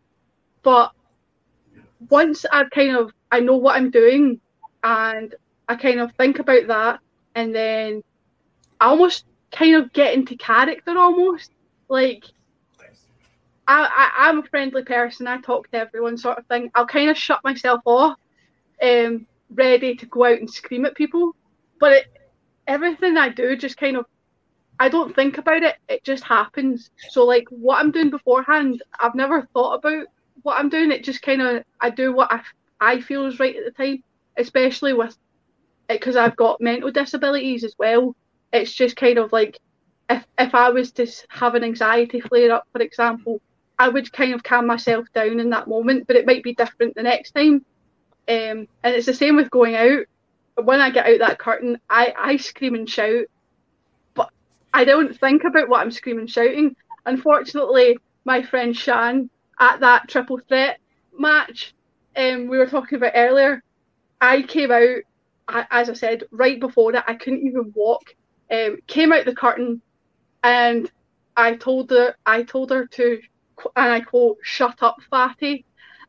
[0.63, 0.93] But
[2.09, 4.41] once I've kind of I know what I'm doing,
[4.83, 5.35] and
[5.69, 7.01] I kind of think about that,
[7.35, 8.03] and then
[8.81, 11.53] I almost kind of get into character, almost
[11.89, 12.25] like
[13.67, 15.27] I, I am a friendly person.
[15.27, 16.71] I talk to everyone, sort of thing.
[16.75, 18.19] I'll kind of shut myself off,
[18.83, 21.35] um, ready to go out and scream at people,
[21.79, 22.07] but it,
[22.67, 24.07] everything I do just kind of
[24.81, 26.91] I don't think about it, it just happens.
[27.11, 30.07] So like what I'm doing beforehand, I've never thought about
[30.43, 30.93] what I'm doing.
[30.93, 32.41] It just kind of I do what I,
[32.81, 34.03] I feel is right at the time,
[34.37, 35.17] especially with
[35.89, 38.15] it because I've got mental disabilities as well.
[38.53, 39.59] It's just kind of like
[40.11, 43.41] if if I was to have an anxiety flare up, for example,
[43.79, 46.95] I would kind of calm myself down in that moment, but it might be different
[46.95, 47.65] the next time.
[48.29, 50.05] Um, and it's the same with going out
[50.63, 53.27] when I get out that curtain, I, I scream and shout,
[54.15, 54.31] but
[54.73, 56.75] I don't think about what I'm screaming shouting.
[57.07, 59.31] Unfortunately, my friend Shan
[59.61, 60.79] at that triple threat
[61.19, 61.75] match
[62.19, 63.63] um, we were talking about earlier,
[64.21, 67.05] I came out, as I said, right before that.
[67.07, 68.15] I couldn't even walk.
[68.51, 69.81] Um, came out the curtain,
[70.43, 70.91] and
[71.37, 73.21] I told her, I told her to,
[73.77, 75.65] and I quote, "Shut up, fatty,"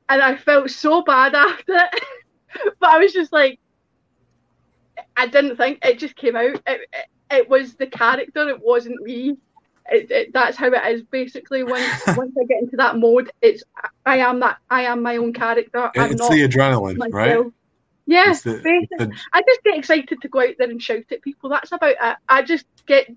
[0.08, 2.04] and I felt so bad after it.
[2.80, 3.60] but I was just like,
[5.16, 6.56] I didn't think it just came out.
[6.56, 8.50] It, it, it was the character.
[8.50, 9.38] It wasn't me.
[9.92, 11.64] It, it, that's how it is basically.
[11.64, 11.88] Once
[12.18, 13.64] once I get into that mode, it's
[14.06, 15.92] I am that I am my own character.
[15.96, 17.14] I'm it's the adrenaline, myself.
[17.14, 17.46] right?
[18.10, 19.12] Yeah, the, the...
[19.34, 21.48] I just get excited to go out there and shout at people.
[21.48, 22.18] That's about it.
[22.28, 23.08] I just get,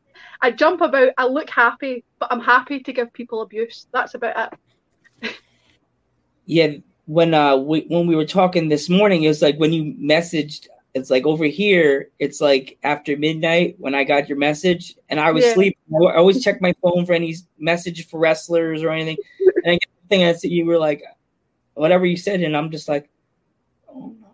[0.42, 1.12] I jump about.
[1.16, 3.86] I look happy, but I'm happy to give people abuse.
[3.90, 4.52] That's about
[5.22, 5.34] it.
[6.44, 6.74] yeah,
[7.06, 10.68] when uh we, when we were talking this morning, it was like when you messaged
[10.94, 15.30] it's like over here, it's like after midnight when I got your message, and I
[15.30, 15.54] was yeah.
[15.54, 15.78] sleeping.
[15.94, 19.16] I always check my phone for any message for wrestlers or anything.
[19.64, 21.02] And I get the thing I said, you were like,
[21.74, 23.08] whatever you said, and I'm just like,
[23.88, 24.26] oh no.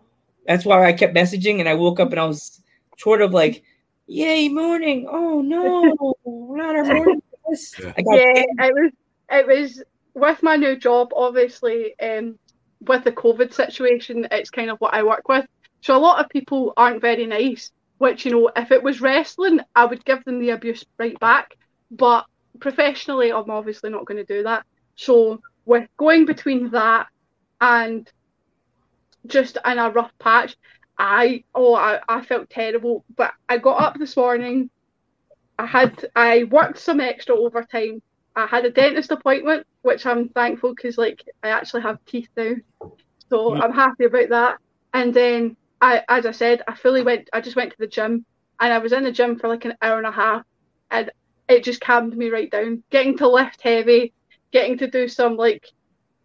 [0.47, 2.61] That's why I kept messaging, and I woke up and I was
[2.97, 3.63] sort of like,
[4.07, 5.07] yay, morning.
[5.09, 7.21] Oh no, not our morning.
[7.47, 8.91] yeah, it was
[9.31, 9.83] it was
[10.13, 11.97] with my new job, obviously.
[12.01, 12.37] Um,
[12.81, 15.45] with the COVID situation, it's kind of what I work with.
[15.81, 19.59] So a lot of people aren't very nice, which, you know, if it was wrestling,
[19.75, 21.55] I would give them the abuse right back.
[21.91, 22.25] But
[22.59, 24.65] professionally, I'm obviously not going to do that.
[24.95, 27.07] So with going between that
[27.61, 28.09] and
[29.25, 30.55] just in a rough patch,
[30.97, 33.05] I oh I, I felt terrible.
[33.15, 34.69] But I got up this morning.
[35.57, 38.01] I had I worked some extra overtime.
[38.35, 42.55] I had a dentist appointment, which I'm thankful because like I actually have teeth now,
[43.29, 43.61] so yeah.
[43.61, 44.57] I'm happy about that.
[44.93, 47.29] And then I, as I said, I fully went.
[47.33, 48.25] I just went to the gym,
[48.59, 50.43] and I was in the gym for like an hour and a half,
[50.91, 51.11] and
[51.47, 52.83] it just calmed me right down.
[52.89, 54.13] Getting to lift heavy,
[54.51, 55.67] getting to do some like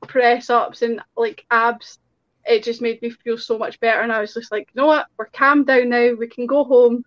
[0.03, 1.99] press ups and like abs,
[2.45, 4.01] it just made me feel so much better.
[4.01, 6.13] And I was just like, you know what, we're calmed down now.
[6.15, 7.05] We can go home,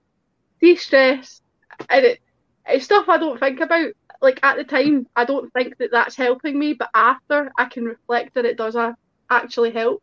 [0.61, 1.41] de-stress,
[1.89, 2.21] and it,
[2.65, 3.91] it's stuff I don't think about.
[4.19, 7.85] Like at the time, I don't think that that's helping me, but after I can
[7.85, 8.93] reflect that it does uh,
[9.29, 10.01] actually help.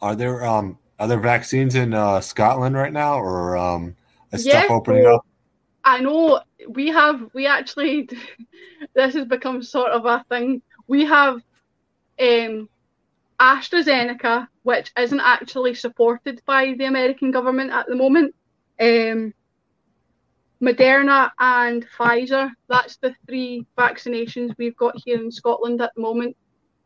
[0.00, 3.96] are there um are there vaccines in uh, Scotland right now, or um,
[4.30, 5.26] is stuff opening up?
[5.82, 8.08] I know we have we actually
[8.94, 10.62] this has become sort of a thing.
[10.86, 11.42] We have
[12.20, 12.68] um
[13.40, 18.32] AstraZeneca, which isn't actually supported by the American government at the moment.
[18.78, 19.34] Um
[20.62, 26.36] Moderna and Pfizer, that's the three vaccinations we've got here in Scotland at the moment.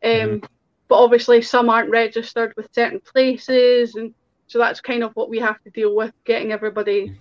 [0.03, 0.41] Um
[0.87, 4.13] but obviously some aren't registered with certain places and
[4.47, 7.19] so that's kind of what we have to deal with, getting everybody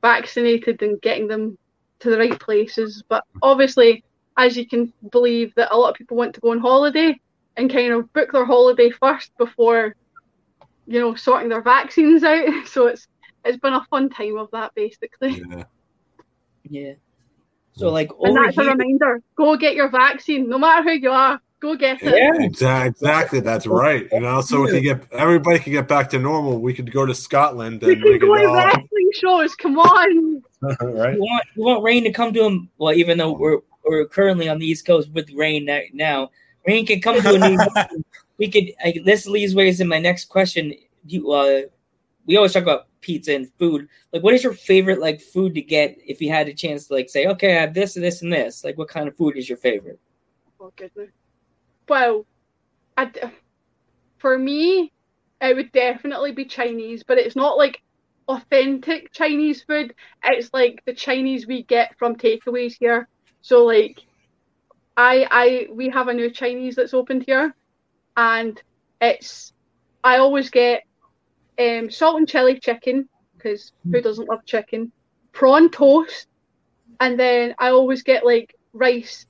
[0.00, 1.58] vaccinated and getting them
[1.98, 3.02] to the right places.
[3.08, 4.04] But obviously,
[4.36, 7.18] as you can believe, that a lot of people want to go on holiday
[7.56, 9.96] and kind of book their holiday first before,
[10.86, 12.48] you know, sorting their vaccines out.
[12.66, 13.08] So it's
[13.44, 15.42] it's been a fun time of that basically.
[15.50, 15.64] Yeah.
[16.68, 16.92] Yeah.
[17.72, 21.10] So like And over that's a reminder: go get your vaccine, no matter who you
[21.10, 21.40] are.
[21.60, 22.12] Go get it.
[22.14, 22.44] Yeah.
[22.44, 23.40] Exactly, exactly.
[23.40, 24.06] That's right.
[24.12, 26.60] You know, so we can get everybody can get back to normal.
[26.60, 29.54] We could go to Scotland We and can we go to all, wrestling shows.
[29.54, 30.42] Come on.
[30.62, 31.14] right.
[31.14, 32.68] we want we want rain to come to him.
[32.76, 36.30] Well, even though we're we're currently on the East Coast with rain now,
[36.66, 37.88] rain can come to a New York.
[38.36, 38.72] We could.
[38.84, 40.74] I, this leads ways in my next question.
[41.06, 41.62] You, uh,
[42.26, 43.88] we always talk about pizza and food.
[44.12, 46.94] Like, what is your favorite like food to get if you had a chance to
[46.94, 48.62] like say, okay, I have this and this and this.
[48.62, 49.98] Like, what kind of food is your favorite?
[50.60, 51.10] Oh goodness.
[51.88, 52.26] Well,
[52.96, 53.10] I
[54.18, 54.92] for me,
[55.40, 57.80] it would definitely be Chinese, but it's not like
[58.28, 59.94] authentic Chinese food.
[60.24, 63.08] It's like the Chinese we get from takeaways here.
[63.42, 64.00] So like,
[64.96, 67.54] I I we have a new Chinese that's opened here,
[68.16, 68.60] and
[69.00, 69.52] it's
[70.02, 70.82] I always get
[71.58, 74.92] um, salt and chili chicken because who doesn't love chicken?
[75.32, 76.26] Prawn toast,
[77.00, 79.26] and then I always get like rice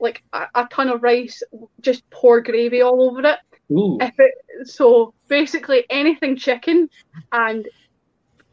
[0.00, 1.42] like a, a ton of rice,
[1.80, 3.38] just pour gravy all over it.
[3.72, 6.88] Ooh, If it so basically anything chicken,
[7.32, 7.68] and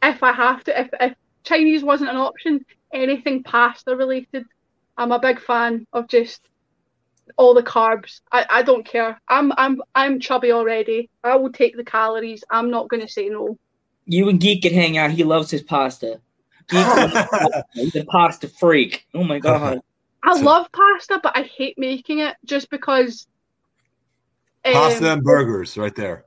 [0.03, 4.45] if I have to, if, if Chinese wasn't an option, anything pasta related.
[4.99, 6.41] I'm a big fan of just
[7.37, 8.21] all the carbs.
[8.31, 9.19] I, I don't care.
[9.27, 11.09] I'm I'm I'm chubby already.
[11.23, 12.43] I will take the calories.
[12.49, 13.57] I'm not gonna say no.
[14.05, 15.11] you and Geek can hang out.
[15.11, 16.19] He loves his pasta.
[16.69, 16.85] Geek,
[17.73, 19.05] he's a pasta freak.
[19.13, 19.79] Oh my god.
[20.27, 23.27] I love pasta, but I hate making it just because.
[24.65, 26.25] um, Pasta and burgers, right there.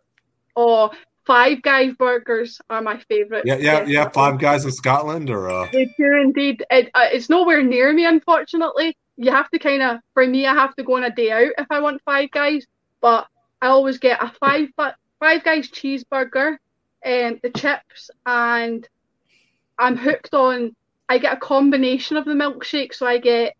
[0.56, 0.90] or
[1.26, 3.44] Five Guys burgers are my favorite.
[3.46, 4.08] Yeah, yeah, yeah.
[4.08, 6.64] Five guys in Scotland, or uh, They do indeed.
[6.70, 8.96] It, uh, it's nowhere near me, unfortunately.
[9.16, 11.52] You have to kind of, for me, I have to go on a day out
[11.58, 12.66] if I want Five Guys.
[13.00, 13.28] But
[13.62, 16.56] I always get a Five Five Guys cheeseburger,
[17.02, 18.88] and the chips, and
[19.78, 20.74] I'm hooked on.
[21.08, 23.54] I get a combination of the milkshake, so I get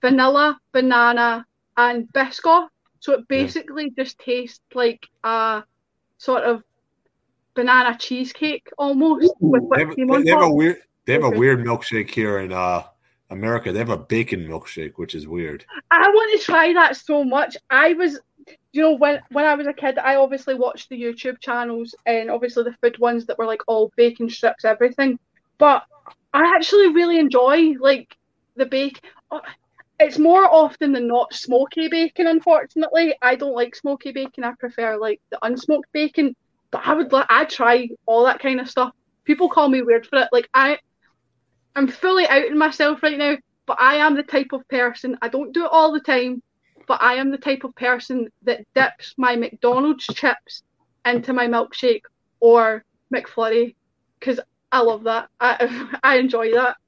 [0.00, 1.46] vanilla, banana,
[1.76, 2.68] and biscuit.
[3.00, 5.62] So it basically just tastes like a
[6.18, 6.62] sort of
[7.54, 11.24] banana cheesecake almost with they have, whipped cream on they have a weird, they have
[11.24, 12.82] a weird milkshake here in uh
[13.30, 13.72] America.
[13.72, 15.64] They have a bacon milkshake, which is weird.
[15.90, 17.56] I want to try that so much.
[17.68, 18.18] I was,
[18.72, 22.30] you know, when when I was a kid, I obviously watched the YouTube channels and
[22.30, 25.18] obviously the food ones that were like all bacon strips, everything.
[25.58, 25.84] But
[26.32, 28.16] I actually really enjoy like
[28.56, 29.02] the bacon.
[30.00, 32.26] It's more often than not smoky bacon.
[32.26, 34.44] Unfortunately, I don't like smoky bacon.
[34.44, 36.36] I prefer like the unsmoked bacon.
[36.70, 38.92] But I would, I'd try all that kind of stuff.
[39.24, 40.28] People call me weird for it.
[40.32, 40.78] Like I,
[41.74, 43.36] I'm fully outing myself right now
[43.68, 46.42] but I am the type of person, I don't do it all the time,
[46.88, 50.62] but I am the type of person that dips my McDonald's chips
[51.04, 52.04] into my milkshake
[52.40, 52.82] or
[53.14, 53.74] McFlurry
[54.18, 54.40] because
[54.72, 55.28] I love that.
[55.38, 56.78] I I enjoy that.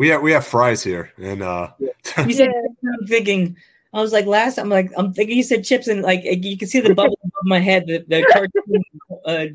[0.00, 1.92] We have we have fries here, and uh, You
[2.32, 2.90] said Yeah.
[2.98, 3.54] I'm thinking.
[3.92, 4.56] I was like last.
[4.56, 5.36] I'm like I'm thinking.
[5.36, 7.86] You said chips and like you can see the bubble above my head.
[7.86, 8.82] The, the cartoon
[9.26, 9.46] uh,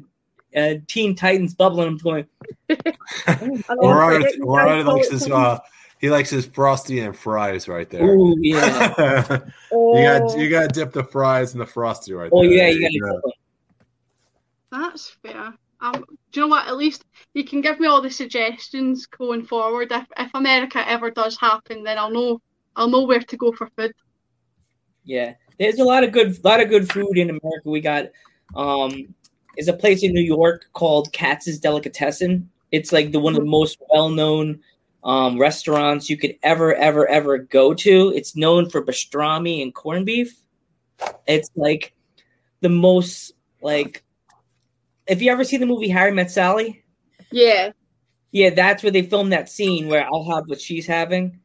[0.56, 1.88] uh, Teen Titans bubbling.
[1.88, 2.28] I'm going.
[2.70, 4.40] I love Orion, it.
[4.40, 5.60] Orion I likes call his uh,
[5.98, 8.04] he likes his frosty and fries right there.
[8.04, 8.94] Ooh yeah.
[9.40, 12.70] you Oh, got you got to dip the fries in the frosty right Oh there.
[12.70, 12.88] yeah.
[12.88, 13.32] You got go.
[14.72, 15.56] that's fair.
[15.82, 16.68] Um, do you know what?
[16.68, 17.04] At least
[17.34, 19.92] you can give me all the suggestions going forward.
[19.92, 22.42] If if America ever does happen, then I'll know
[22.76, 23.94] I'll know where to go for food.
[25.04, 27.70] Yeah, there's a lot of good, lot of good food in America.
[27.70, 28.06] We got,
[28.56, 29.14] um,
[29.58, 32.50] is a place in New York called Katz's Delicatessen.
[32.72, 34.60] It's like the one of the most well-known
[35.04, 38.14] um, restaurants you could ever, ever, ever go to.
[38.16, 40.36] It's known for pastrami and corned beef.
[41.28, 41.94] It's like
[42.62, 44.04] the most like.
[45.08, 46.84] If you ever see the movie Harry Met Sally,
[47.32, 47.72] Yeah.
[48.32, 51.40] yeah, that's where they filmed that scene where I'll have what she's having.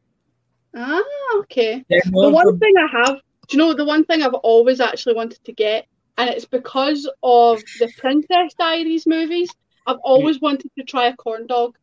[0.74, 1.02] Ah,
[1.38, 1.84] okay.
[1.88, 3.16] The one for- thing I have,
[3.48, 5.86] do you know, the one thing I've always actually wanted to get
[6.18, 9.50] and it's because of the Princess Diaries movies.
[9.86, 11.76] I've always wanted to try a corn dog.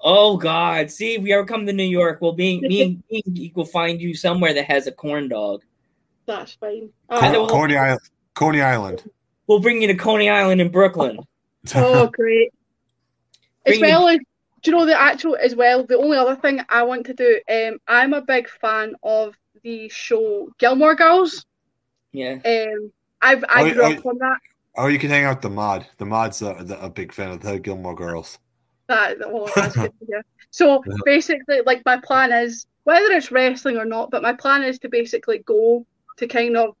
[0.00, 0.90] Oh God!
[0.90, 3.56] See, if we ever come to New York, well, being be me and me Geek
[3.56, 5.62] will find you somewhere that has a corn dog.
[6.26, 6.90] That's fine.
[7.10, 8.00] Co- Uh, Coney Island.
[8.34, 9.10] Coney Island.
[9.46, 11.18] We'll bring you to Coney Island in Brooklyn.
[11.74, 12.52] oh, great.
[13.66, 14.18] As Bring well as,
[14.62, 17.40] do you know the actual, as well, the only other thing I want to do,
[17.50, 21.44] um, I'm a big fan of the show Gilmore Girls.
[22.12, 22.38] Yeah.
[22.44, 24.38] Um, I've, I Oh, grew oh, up on that.
[24.76, 25.86] Oh, you can hang out with the mod.
[25.98, 28.38] The mod's a, a big fan of the Gilmore Girls.
[28.88, 30.24] That well, that's good to hear.
[30.50, 34.78] So basically, like my plan is whether it's wrestling or not, but my plan is
[34.80, 35.84] to basically go
[36.18, 36.76] to kind of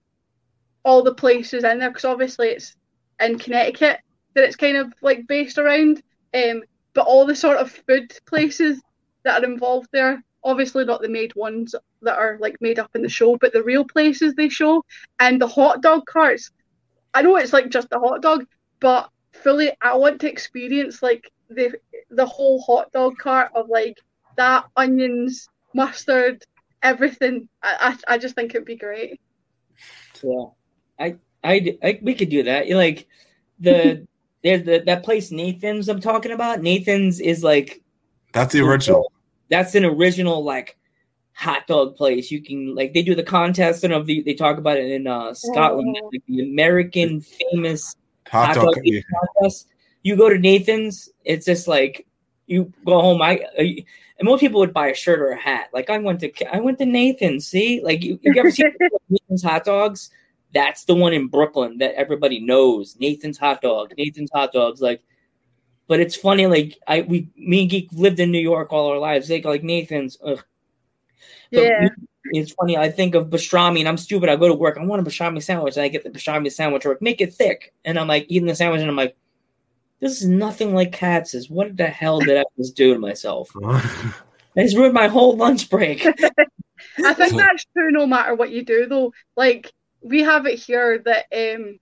[0.84, 2.76] all the places in there because obviously it's
[3.20, 4.00] in Connecticut
[4.34, 6.02] that it's kind of like based around.
[6.34, 6.62] Um,
[6.94, 8.80] but all the sort of food places
[9.24, 13.02] that are involved there, obviously not the made ones that are like made up in
[13.02, 14.84] the show, but the real places they show
[15.18, 16.50] and the hot dog carts.
[17.14, 18.44] I know it's like just a hot dog,
[18.80, 21.74] but fully I want to experience like the
[22.10, 23.98] the whole hot dog cart of like
[24.36, 26.44] that onions, mustard,
[26.82, 27.48] everything.
[27.62, 29.20] I I, I just think it'd be great.
[30.22, 30.46] Yeah.
[30.98, 32.68] I, I, I, we could do that.
[32.70, 33.06] Like
[33.60, 34.06] the,
[34.42, 36.60] there's the that place Nathan's I'm talking about.
[36.62, 37.82] Nathan's is like
[38.32, 39.12] That's the original.
[39.48, 40.76] that's an original like
[41.32, 42.30] hot dog place.
[42.30, 45.06] You can like they do the contest and of the they talk about it in
[45.06, 46.10] uh Scotland, Oh.
[46.12, 47.96] like the American famous
[48.28, 48.74] Hot hot dog.
[48.74, 48.84] dog
[49.38, 49.68] contest.
[50.02, 52.06] You go to Nathan's, it's just like
[52.46, 53.22] you go home.
[53.22, 53.84] I, I
[54.18, 55.68] and most people would buy a shirt or a hat.
[55.72, 57.46] Like I went to I went to Nathan's.
[57.46, 58.64] See, like you, you ever see
[59.08, 60.10] Nathan's hot dogs?
[60.54, 62.96] That's the one in Brooklyn that everybody knows.
[62.98, 63.92] Nathan's hot dog.
[63.98, 64.80] Nathan's hot dogs.
[64.80, 65.02] Like,
[65.88, 66.46] but it's funny.
[66.46, 69.28] Like I we me and Geek lived in New York all our lives.
[69.28, 70.16] They go like Nathan's.
[70.24, 70.42] Ugh.
[71.52, 71.88] But Yeah.
[72.26, 72.76] it's funny.
[72.76, 74.28] I think of pastrami, and I'm stupid.
[74.28, 74.78] I go to work.
[74.78, 76.86] I want a pastrami sandwich, and I get the pastrami sandwich.
[76.86, 79.16] Or make it thick, and I'm like eating the sandwich, and I'm like,
[80.00, 81.50] this is nothing like Katz's.
[81.50, 83.50] What the hell did I just do to myself?
[84.56, 86.06] it's ruined my whole lunch break.
[86.98, 89.12] I think that's true no matter what you do though.
[89.36, 89.72] Like
[90.04, 91.78] we have it here that um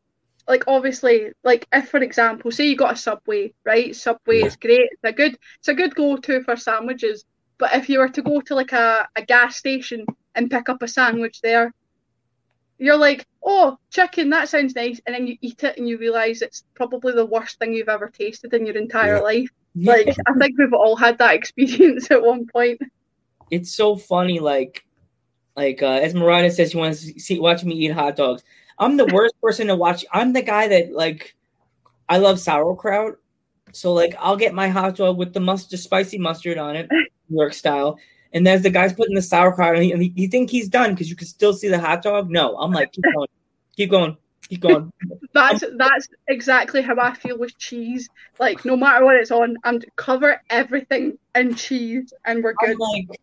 [0.49, 4.47] like obviously like if for example say you got a subway right subway Yeah.
[4.47, 7.25] is great it's a good it's a good go-to for sandwiches
[7.59, 10.83] but if you were to go to like a, a gas station and pick up
[10.83, 11.73] a sandwich there
[12.79, 16.43] you're like oh chicken that sounds nice and then you eat it and you realize
[16.43, 19.23] it's probably the worst thing you've ever tasted in your entire Yeah.
[19.23, 22.81] life like i think we've all had that experience at one point
[23.51, 24.39] it's so funny.
[24.41, 24.83] Like,
[25.57, 28.43] like uh, Esmeralda says, she wants to see watch me eat hot dogs.
[28.79, 30.05] I'm the worst person to watch.
[30.13, 31.35] I'm the guy that like,
[32.09, 33.19] I love sauerkraut,
[33.73, 36.89] so like I'll get my hot dog with the mustard, spicy mustard on it,
[37.29, 37.99] New York style.
[38.35, 40.93] And there's the guy's putting the sauerkraut, and, he, and he, you think he's done
[40.93, 42.31] because you can still see the hot dog.
[42.31, 43.29] No, I'm like, keep going,
[43.77, 44.17] keep going,
[44.49, 44.91] keep going.
[45.35, 48.09] That's that's exactly how I feel with cheese.
[48.39, 52.79] Like no matter what it's on, I'm cover everything in cheese and we're I'm good.
[52.79, 53.19] like,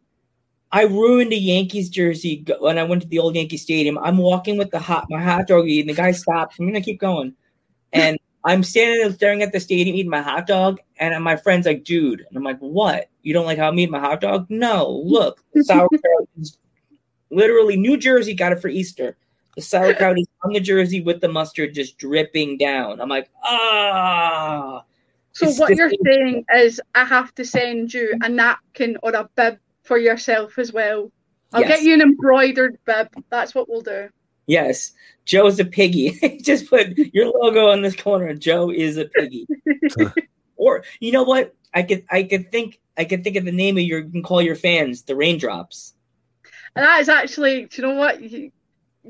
[0.71, 3.97] I ruined a Yankees jersey when I went to the old Yankee Stadium.
[3.97, 5.87] I'm walking with the hot my hot dog eating.
[5.87, 6.59] The guy stops.
[6.59, 7.33] I'm gonna keep going,
[7.93, 10.79] and I'm standing there staring at the stadium eating my hot dog.
[10.99, 13.09] And my friend's like, "Dude," and I'm like, "What?
[13.23, 14.45] You don't like how I'm eating my hot dog?
[14.49, 16.57] No, look, the sauerkraut is
[17.31, 19.17] literally New Jersey got it for Easter.
[19.55, 23.01] The sauerkraut is on the jersey with the mustard just dripping down.
[23.01, 24.83] I'm like, ah.
[25.33, 29.29] So It's what you're saying is I have to send you a napkin or a
[29.35, 29.59] bib
[29.89, 31.11] for yourself as well.
[31.51, 31.69] I'll Yes.
[31.79, 33.07] get you an embroidered bib.
[33.31, 34.07] That's what we'll do.
[34.45, 34.91] Yes,
[35.25, 36.11] Joe's a piggy.
[36.43, 38.33] Just put your logo on this corner.
[38.35, 39.47] Joe is a piggy.
[40.55, 41.55] or you know what?
[41.73, 44.21] I could I could think I could think of the name of your you can
[44.23, 45.95] call your fans the raindrops.
[46.75, 48.21] And that is actually, do you know what?
[48.21, 48.51] You,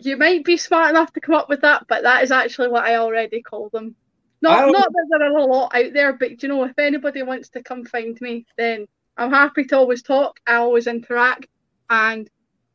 [0.02, 2.86] you might be smart enough to come up with that, but that is actually what
[2.86, 3.96] I already call them.
[4.42, 6.80] Not, don't- not that there are a lot out there, but do you know, if
[6.80, 8.88] anybody wants to come find me, then
[9.20, 10.40] I'm happy to always talk.
[10.48, 11.48] I always interact,
[11.90, 12.22] and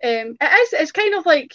[0.05, 0.73] um, it is.
[0.75, 1.55] It's kind of like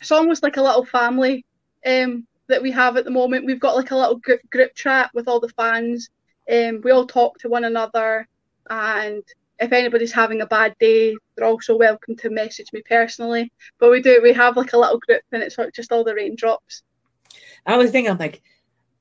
[0.00, 1.44] it's almost like a little family
[1.84, 3.44] um, that we have at the moment.
[3.44, 6.08] We've got like a little group, group chat with all the fans.
[6.50, 8.26] Um, we all talk to one another,
[8.70, 9.22] and
[9.60, 13.52] if anybody's having a bad day, they're also welcome to message me personally.
[13.78, 16.82] But we do, we have like a little group, and it's just all the raindrops.
[17.66, 18.40] I was thinking, I'm like,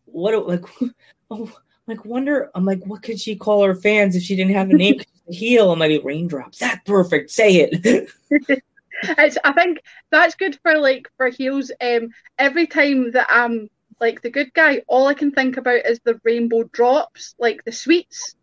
[0.06, 0.66] what like
[1.32, 1.52] oh
[1.88, 4.74] like wonder I'm like, what could she call her fans if she didn't have a
[4.74, 5.72] name Heel?
[5.72, 6.60] I'm like raindrops.
[6.60, 7.32] That's perfect.
[7.32, 8.10] Say it.
[9.04, 11.72] It's, I think that's good for like for heels.
[11.82, 13.70] Um, every time that I'm
[14.00, 17.72] like the good guy, all I can think about is the rainbow drops, like the
[17.72, 18.36] sweets.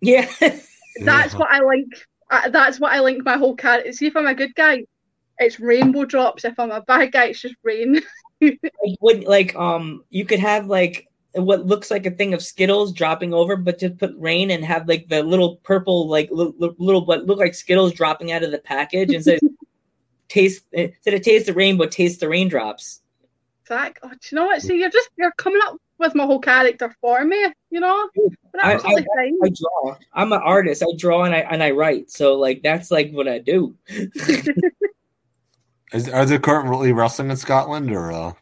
[0.00, 0.30] yeah.
[1.00, 1.92] That's what I link.
[2.30, 3.92] Uh, that's what I link my whole character.
[3.92, 4.84] See if I'm a good guy,
[5.38, 6.44] it's rainbow drops.
[6.44, 8.00] If I'm a bad guy, it's just rain.
[8.40, 8.60] like,
[9.00, 13.34] would like um you could have like what looks like a thing of Skittles dropping
[13.34, 17.26] over, but just put rain and have like the little purple like little, little but
[17.26, 19.40] look like Skittles dropping out of the package and says
[20.28, 23.00] taste instead of taste the rainbow, taste the raindrops.
[23.66, 24.62] Zach, oh, do you know what?
[24.62, 27.52] See, you're just you're coming up with my whole character for me.
[27.70, 28.08] You know,
[28.62, 29.04] I, I,
[29.42, 29.96] I, draw.
[30.12, 30.82] I'm an artist.
[30.82, 32.10] I draw and I and I write.
[32.10, 33.74] So like that's like what I do.
[35.92, 38.12] Is, are they currently wrestling in Scotland or?
[38.12, 38.32] Uh...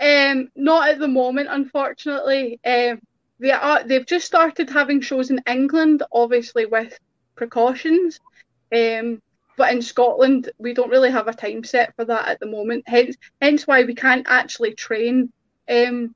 [0.00, 2.60] Um, not at the moment, unfortunately.
[2.64, 3.00] Um,
[3.38, 3.84] they are.
[3.84, 6.98] They've just started having shows in England, obviously with
[7.34, 8.20] precautions.
[8.74, 9.20] Um,
[9.56, 12.84] but in Scotland, we don't really have a time set for that at the moment.
[12.86, 15.30] Hence, hence why we can't actually train
[15.68, 16.14] um,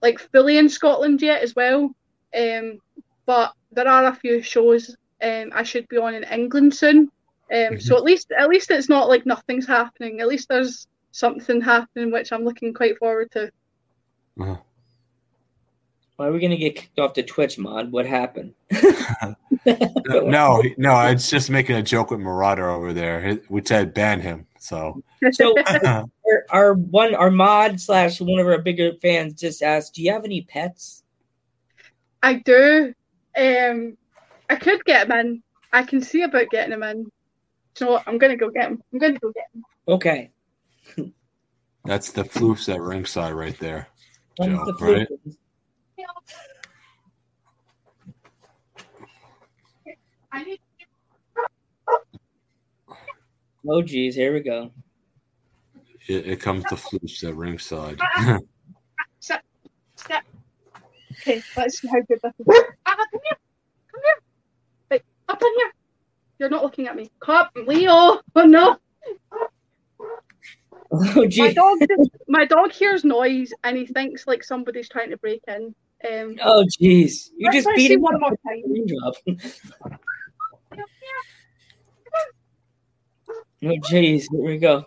[0.00, 1.90] like fully in Scotland yet as well.
[2.36, 2.78] Um,
[3.26, 6.98] but there are a few shows um, I should be on in England soon.
[6.98, 7.08] Um,
[7.50, 7.78] mm-hmm.
[7.80, 10.20] So at least at least it's not like nothing's happening.
[10.20, 10.86] At least there's
[11.18, 13.50] something happening, which I'm looking quite forward to.
[14.40, 14.56] Uh-huh.
[16.16, 17.92] Why are we gonna get kicked off the Twitch mod?
[17.92, 18.54] What happened?
[20.06, 23.38] no, no, it's just making a joke with Marauder over there.
[23.48, 24.46] We said ban him.
[24.58, 25.02] So,
[25.32, 25.54] so
[25.84, 26.06] our,
[26.50, 30.24] our, one, our mod slash one of our bigger fans just asked, "Do you have
[30.24, 31.04] any pets?"
[32.22, 32.92] I do.
[33.36, 33.96] Um,
[34.50, 35.42] I could get him in.
[35.72, 37.10] I can see about getting him in.
[37.74, 38.82] So I'm gonna go get him.
[38.92, 39.64] I'm gonna go get him.
[39.86, 40.30] Okay.
[41.84, 43.88] That's the floofs at ringside right there,
[44.42, 45.08] Joe, the right?
[53.66, 54.70] Oh geez, here we go.
[56.08, 57.98] It, it comes to floofs at ringside.
[59.20, 59.42] step,
[59.96, 60.24] step.
[61.12, 62.46] Okay, let's see how good this is.
[62.46, 63.38] Come here,
[63.92, 64.22] come here.
[64.90, 65.72] Wait, up in here.
[66.38, 67.10] You're not looking at me.
[67.20, 68.20] Cop, Leo.
[68.36, 68.76] Oh no.
[70.92, 75.18] Oh, my dog, just, my dog hears noise and he thinks like somebody's trying to
[75.18, 75.74] break in.
[76.10, 77.30] Um, oh, jeez!
[77.36, 78.62] You just beat him one more time.
[83.64, 84.24] oh, jeez!
[84.30, 84.86] Here we go.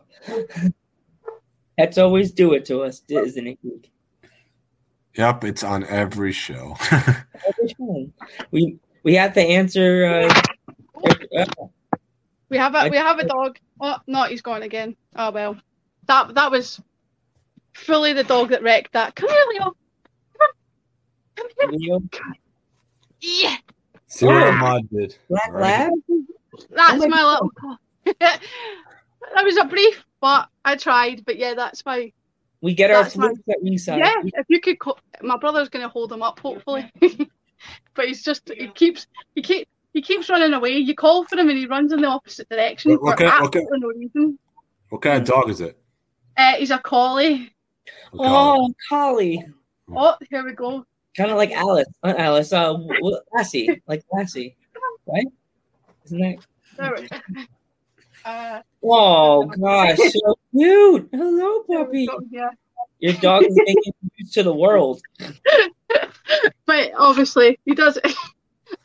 [1.77, 3.59] That's always do it to us, isn't it?
[5.15, 6.77] Yep, it's on every show.
[6.91, 8.09] every show.
[8.51, 10.05] We we have to answer.
[10.05, 10.41] Uh,
[12.49, 13.57] we have a we have a dog.
[13.81, 14.95] Oh no, he's gone again.
[15.15, 15.57] Oh well.
[16.07, 16.81] That that was
[17.73, 19.15] fully the dog that wrecked that.
[19.15, 19.75] Come here, Leo.
[21.35, 21.69] Come here.
[21.71, 22.01] Leo.
[23.21, 23.55] Yeah.
[24.07, 24.51] See what oh.
[24.53, 25.17] mod did.
[25.29, 25.91] Black right?
[26.69, 27.51] That's oh my, my little.
[28.19, 31.23] that was a brief, but I tried.
[31.25, 32.11] But yeah, that's my.
[32.61, 33.99] We get our flutes my, at ringside.
[33.99, 36.91] Yeah, if you could, call, my brother's going to hold him up, hopefully.
[37.95, 40.77] but he's just he keeps he keep he keeps running away.
[40.77, 43.45] You call for him and he runs in the opposite direction what, what for kind,
[43.45, 44.39] absolutely no reason.
[44.89, 45.80] What kind of dog is it?
[46.41, 47.53] Uh, he's a collie.
[48.13, 49.45] Oh, collie.
[49.95, 50.83] Oh, here we go.
[51.15, 52.77] Kind of like Alice, uh, Alice, uh,
[53.31, 54.55] Lassie, like Lassie,
[55.05, 55.27] right?
[56.05, 56.37] Isn't that?
[56.77, 57.19] There
[58.25, 61.09] uh, oh gosh, so cute!
[61.11, 62.07] Hello, puppy.
[62.31, 62.49] Yeah.
[62.99, 65.01] Your dog is being introduced to the world.
[66.65, 67.99] but obviously, he does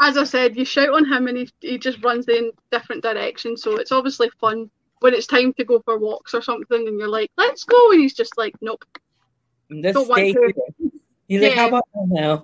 [0.01, 3.63] as I said, you shout on him and he, he just runs in different directions.
[3.63, 4.71] So it's obviously fun
[5.01, 7.93] when it's time to go for walks or something and you're like, let's go.
[7.93, 8.85] And he's just like, nope.
[9.71, 10.53] Let's don't want to.
[11.29, 11.49] He's yeah.
[11.49, 12.43] like, how about now?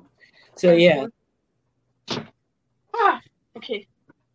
[0.56, 1.06] so, yeah.
[2.94, 3.20] Ah,
[3.56, 3.86] okay.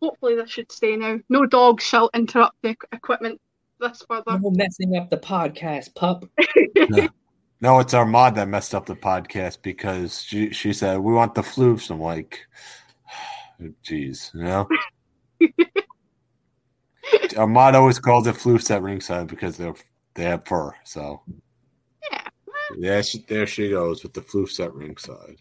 [0.02, 1.18] Hopefully, this should stay now.
[1.28, 3.40] No dogs shall interrupt the equipment
[3.80, 4.38] this further.
[4.38, 6.26] No messing up the podcast, pup.
[7.62, 11.34] No, it's our mod that messed up the podcast because she she said we want
[11.34, 11.90] the floofs.
[11.90, 12.46] I'm like,
[13.84, 14.68] jeez, you know.
[17.36, 19.74] our mod always calls it floofs at ringside because they're
[20.14, 20.72] they have fur.
[20.84, 21.22] So
[22.10, 22.28] yeah,
[22.76, 25.40] yeah, she, there she goes with the floofs at ringside.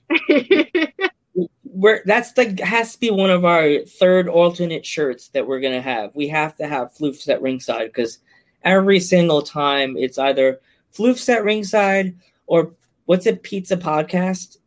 [1.64, 5.82] we're that's like has to be one of our third alternate shirts that we're gonna
[5.82, 6.12] have.
[6.14, 8.20] We have to have floofs at ringside because
[8.64, 10.60] every single time it's either
[10.94, 12.16] Floofs at ringside,
[12.48, 12.74] or
[13.06, 13.44] what's it?
[13.44, 14.58] Pizza podcast.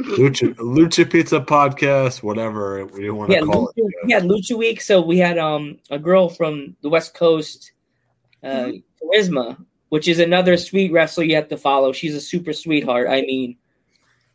[0.00, 3.94] Lucha, Lucha Pizza podcast, whatever you want to yeah, call Lucha, it.
[4.06, 4.80] Yeah, Lucha Week.
[4.80, 7.72] So we had um a girl from the West Coast,
[8.42, 9.08] uh, mm-hmm.
[9.08, 11.92] Charisma, which is another sweet wrestler you have to follow.
[11.92, 13.08] She's a super sweetheart.
[13.08, 13.56] I mean,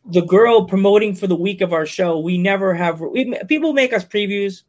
[0.06, 2.18] the girl promoting for the week of our show.
[2.18, 4.62] We never have we, people make us previews.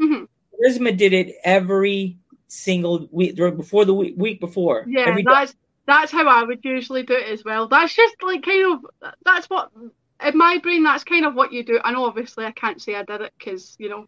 [0.00, 0.24] Mm-hmm.
[0.54, 2.16] Charisma did it every
[2.48, 4.86] single week before the week, week before.
[4.88, 5.54] Yeah, every that's
[5.86, 7.68] that's how I would usually do it as well.
[7.68, 9.70] That's just like kind of that's what
[10.24, 11.80] in my brain that's kind of what you do.
[11.84, 14.06] I know obviously I can't say I did it because you know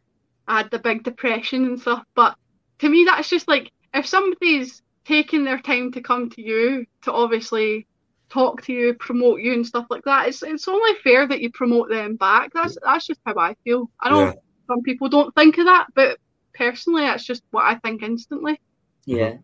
[0.48, 2.36] I had the big depression and stuff, but
[2.78, 7.12] to me that's just like if somebody's taking their time to come to you to
[7.12, 7.86] obviously
[8.28, 10.28] talk to you, promote you, and stuff like that.
[10.28, 12.50] It's it's only fair that you promote them back.
[12.52, 13.90] That's that's just how I feel.
[14.00, 14.32] I know Yeah.
[14.66, 16.18] some people don't think of that, but
[16.54, 18.60] personally, that's just what I think instantly.
[19.04, 19.38] Yeah.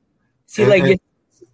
[0.47, 1.03] See, And- like and it-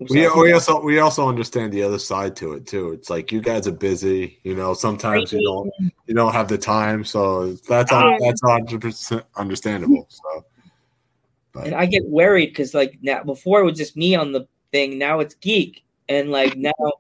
[0.01, 2.93] We, we also we also understand the other side to it too.
[2.93, 4.73] It's like you guys are busy, you know.
[4.73, 5.73] Sometimes you don't
[6.07, 8.16] you don't have the time, so that's Yeah.
[8.20, 10.07] that's hundred percent understandable.
[10.09, 10.45] So,
[11.65, 14.99] and I get worried because like now before it was just me on the thing.
[14.99, 16.93] Now it's geek, and like now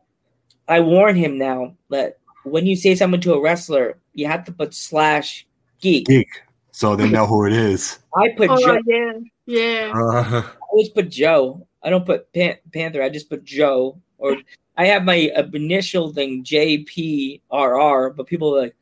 [0.66, 4.52] I warn him now that when you say something to a wrestler, you have to
[4.52, 5.46] put slash
[5.80, 6.06] geek.
[6.06, 6.42] geek,
[6.72, 8.00] so they know who it is.
[8.16, 8.80] I put Oh Joe.
[8.86, 9.12] yeah,
[9.46, 9.92] yeah.
[9.94, 11.64] Uh, I always put Joe.
[11.82, 13.02] I don't put Pan- Panther.
[13.02, 14.00] I just put Joe.
[14.18, 14.36] Or
[14.76, 18.76] I have my initial thing JPRR, but people are like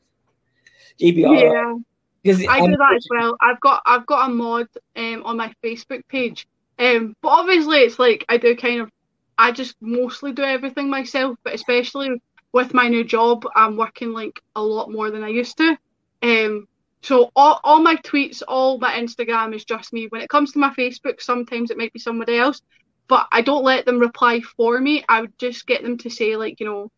[1.00, 1.78] JPRR Yeah.
[2.22, 3.36] because I do that as well.
[3.40, 4.66] I've got I've got a mod
[4.96, 6.48] um, on my Facebook page.
[6.78, 8.90] Um, but obviously it's like I do kind of
[9.38, 12.20] I just mostly do everything myself, but especially
[12.52, 15.76] with my new job, I'm working like a lot more than I used to.
[16.22, 16.66] Um,
[17.02, 20.06] so all, all my tweets, all my Instagram is just me.
[20.08, 22.62] When it comes to my Facebook, sometimes it might be somebody else,
[23.08, 25.04] but I don't let them reply for me.
[25.08, 26.90] I would just get them to say like, you know,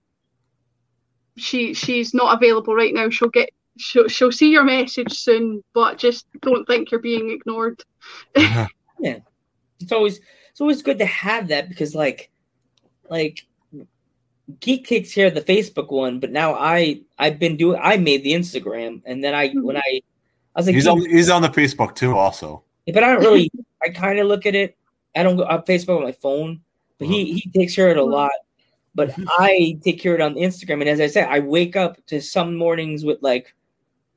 [1.37, 3.11] she she's not available right now.
[3.11, 7.83] She'll get she'll, she'll see your message soon, but just don't think you're being ignored.
[8.37, 8.67] Yeah,
[9.81, 10.21] it's always
[10.51, 12.31] it's always good to have that because like
[13.09, 13.47] like
[14.61, 18.25] geek takes care of the facebook one but now i i've been doing i made
[18.25, 19.63] the instagram and then i mm-hmm.
[19.63, 20.01] when i
[20.57, 22.17] i was like he's on he's on the Facebook too.
[22.17, 23.51] Also, but i don't really
[23.83, 24.77] i kind of look at it
[25.19, 26.61] i don't go on facebook on my phone
[26.99, 28.31] but he he takes care of it a lot
[28.95, 32.05] but i take care of it on instagram and as i said i wake up
[32.07, 33.55] to some mornings with like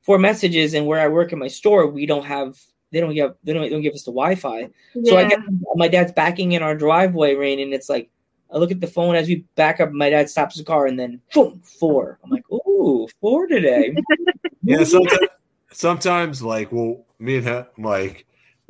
[0.02, 2.60] four messages and where i work in my store we don't have
[2.91, 4.69] they don't give they don't, they don't give us the wi-fi
[5.06, 5.40] so I get
[5.76, 8.10] my dad's backing in our driveway, rain, and it's like
[8.53, 9.91] I look at the phone as we back up.
[9.91, 12.19] My dad stops the car, and then boom, four.
[12.23, 13.95] I'm like, ooh, four today.
[14.64, 14.84] yeah.
[14.84, 15.28] Sometimes,
[15.72, 18.26] sometimes like well, me and him like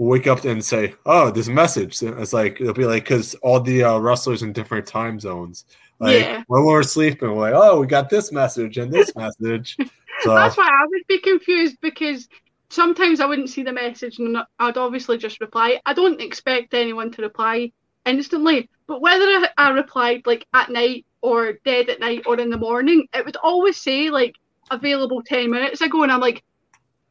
[0.08, 3.84] wake up and say, "Oh, this message." It's like it'll be like because all the
[3.84, 5.66] uh, wrestlers in different time zones.
[6.00, 6.44] Like Yeah.
[6.48, 9.78] when we're sleeping, we're like, "Oh, we got this message and this message."
[10.22, 12.28] So That's why I would be confused because
[12.70, 15.80] sometimes I wouldn't see the message and I'd obviously just reply.
[15.86, 17.72] I don't expect anyone to reply
[18.06, 22.50] instantly, but whether I- I replied like at night or dead at night or in
[22.50, 24.36] the morning, it would always say like
[24.72, 26.44] available 10 minutes ago, and I'm like,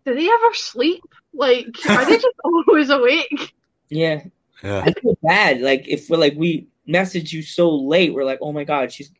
[0.06, 1.02] do they ever sleep?
[1.32, 3.54] Like, are they just always awake?
[3.88, 4.22] yeah,
[4.62, 4.84] yeah.
[4.86, 5.60] I feel bad.
[5.60, 9.10] Like if we're like we message you so late, we're like, oh my god, she's.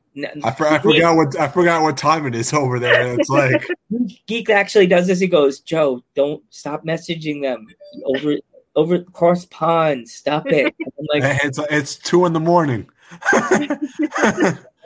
[0.42, 3.14] I, for, I forgot what I forgot what time it is over there.
[3.14, 3.64] It's like
[4.26, 5.20] Geek actually does this.
[5.20, 7.68] He goes, Joe, don't stop messaging them
[8.04, 8.36] over
[8.74, 10.08] over cross pond.
[10.08, 10.74] Stop it.
[10.98, 12.88] I'm like it's it's two in the morning.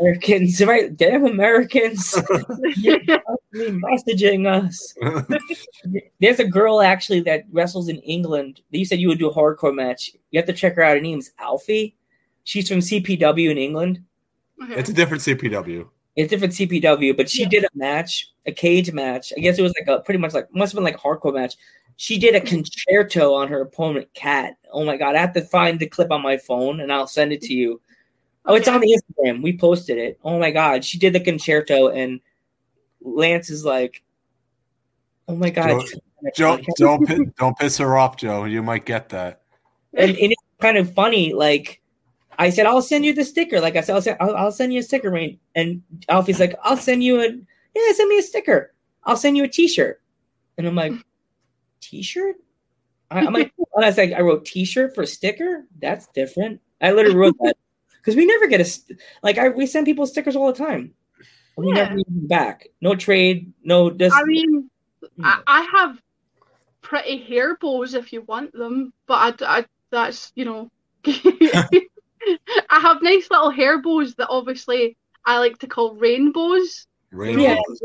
[0.00, 0.96] Americans, right?
[0.96, 2.14] Damn Americans.
[2.76, 2.98] You're
[3.52, 4.94] messaging us.
[6.20, 8.60] There's a girl actually that wrestles in England.
[8.70, 10.10] You said you would do a hardcore match.
[10.30, 10.96] You have to check her out.
[10.96, 11.96] Her name's Alfie.
[12.44, 14.02] She's from CPW in England.
[14.62, 14.74] Okay.
[14.74, 15.88] it's a different CPW.
[16.16, 17.48] It's different CPW, but she Yeah.
[17.48, 19.32] did a match, a cage match.
[19.36, 21.34] I guess it was like a pretty much like must have been like a hardcore
[21.34, 21.56] match.
[21.96, 22.56] She did a mm-hmm.
[22.56, 24.56] con-chair-to on her opponent, Cat.
[24.72, 27.32] Oh my god, I have to find the clip on my phone and I'll send
[27.32, 27.80] it to you.
[28.46, 29.42] Oh, it's on the Instagram.
[29.42, 30.18] We posted it.
[30.22, 32.20] Oh my god, she did the con-chair-to, and
[33.00, 34.02] Lance is like,
[35.28, 35.82] "Oh my god."
[36.34, 38.44] Joe, don't pi- don't piss her off, Joe.
[38.44, 39.42] You might get that.
[39.94, 41.32] and, and it's kind of funny.
[41.32, 41.80] Like
[42.38, 43.60] I said, I'll send you the sticker.
[43.60, 45.38] Like I said, I'll send, I'll, I'll send you a sticker, Rain.
[45.54, 47.28] And Alfie's like, I'll send you a
[47.74, 48.74] yeah, send me a sticker.
[49.04, 50.00] I'll send you a T-shirt.
[50.56, 50.92] And I'm like,
[51.80, 52.36] T-shirt?
[53.10, 55.66] I, I'm like, and I was like, I wrote T-shirt for sticker.
[55.80, 56.60] That's different.
[56.80, 57.56] I literally wrote that
[58.05, 60.93] because we never get a st- like I we send people stickers all the time.
[61.56, 61.85] And We Yeah.
[61.85, 62.68] never get them back.
[62.81, 63.52] No trade.
[63.62, 63.89] No.
[63.89, 64.12] This.
[64.12, 64.68] I mean,
[65.22, 65.98] I, I have
[66.82, 70.70] pretty hair bows if you want them, but I, I that's you know,
[71.06, 71.81] I
[72.70, 76.86] have nice little hair bows that obviously I like to call rainbows.
[77.10, 77.81] Rainbows.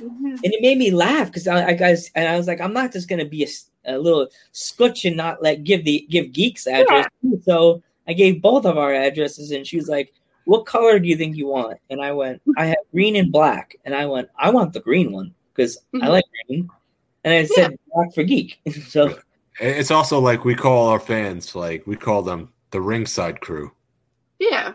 [0.00, 0.40] Mhm.
[0.42, 2.92] and it made me laugh because I, I guys and I was like, I'm not
[2.92, 3.46] just gonna be
[3.84, 7.06] a little scutch and not like give the give geeks address.
[7.42, 10.12] So I gave both of our addresses, and she was like,
[10.44, 13.76] "What color do you think you want?" And I went, "I have green and black,"
[13.84, 16.08] and I went, "I want the green one because I Mhm.
[16.08, 16.68] like green."
[17.24, 18.60] And I said black for geek.
[18.88, 19.16] so
[19.60, 23.70] It's also like we call our fans like we call them the ringside crew.
[24.40, 24.74] Yeah,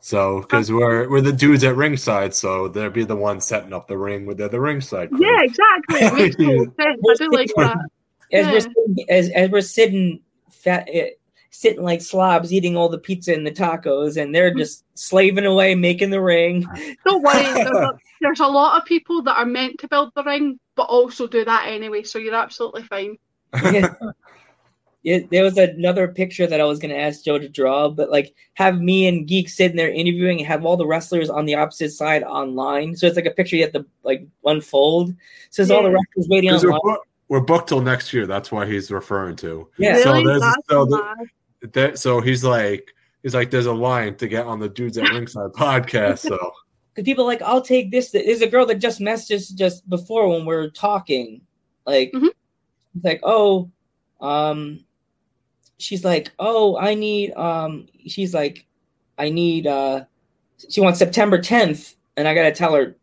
[0.00, 3.86] So because we're we're the dudes at ringside, so they'll be the ones setting up
[3.86, 5.24] the ring with the, the ringside crew.
[5.26, 6.00] yeah, exactly.
[6.00, 7.00] It makes total sense.
[7.08, 7.78] I do like that.
[8.32, 8.52] as Yeah.
[8.52, 10.20] we're sitting, as as we're sitting,
[10.50, 11.10] fat, eh,
[11.56, 14.58] sitting like slobs eating all the pizza and the tacos and they're mm-hmm.
[14.58, 16.66] just slaving away making the ring
[17.04, 20.24] Don't worry, there's a, there's a lot of people that are meant to build the
[20.24, 22.02] ring, but also do that anyway.
[22.02, 23.16] So you're absolutely fine.
[23.54, 23.94] yeah.
[25.02, 28.34] Yeah, there was another picture that I was gonna ask Joe to draw, but like
[28.54, 31.92] have me and Geek sitting there interviewing and have all the wrestlers on the opposite
[31.92, 32.96] side online.
[32.96, 35.14] So it's like a picture you have to like unfold.
[35.50, 36.98] So it's all the wrestlers waiting 'Cause we're, online.
[37.28, 38.26] we're booked till next year.
[38.26, 39.68] That's why he's referring to.
[39.78, 40.02] Yeah.
[40.02, 40.24] So really?
[40.24, 41.28] there's so the, mad.
[41.72, 45.08] That so he's like he's like there's a line to get on the dudes at
[45.10, 46.18] ringside podcast.
[46.20, 46.38] So
[46.94, 48.10] Because people are like, I'll take this.
[48.10, 51.40] There's a girl that just messaged just before when we are talking.
[51.86, 52.28] Like, Mhm.
[52.94, 53.70] it's like, oh,
[54.20, 54.84] um,
[55.78, 58.64] she's like, oh, I need, um, she's like,
[59.18, 60.04] I need, uh,
[60.70, 62.96] she wants September 10th, and I gotta tell her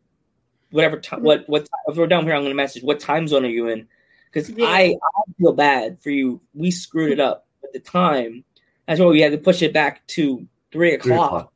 [0.72, 3.49] whatever time, what, what, if we're down here, I'm gonna message, what time zone are
[3.49, 3.88] you in?
[4.31, 4.65] Because Yeah.
[4.65, 6.41] I, I feel bad for you.
[6.56, 8.44] We screwed it up at the time.
[8.88, 11.27] That's why we had to push it back to three Three o'clock.
[11.27, 11.53] o'clock.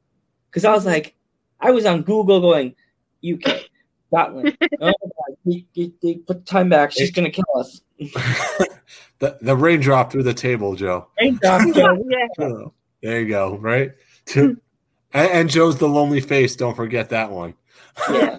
[0.49, 1.15] Because I was like,
[1.59, 2.75] I was on Google going,
[3.27, 3.61] UK,
[4.09, 4.57] Scotland.
[4.81, 6.91] oh, God, they, they- they put the time back.
[6.91, 7.81] She's gonna kill us.
[9.19, 11.07] the the rain dropped through the table, Joe.
[11.19, 12.05] Thank God, Joe.
[12.09, 12.65] yeah.
[13.01, 13.57] There you go.
[13.57, 13.91] Right.
[14.35, 14.59] and,
[15.13, 16.55] and Joe's the lonely face.
[16.55, 17.53] Don't forget that one.
[18.09, 18.37] Yeah.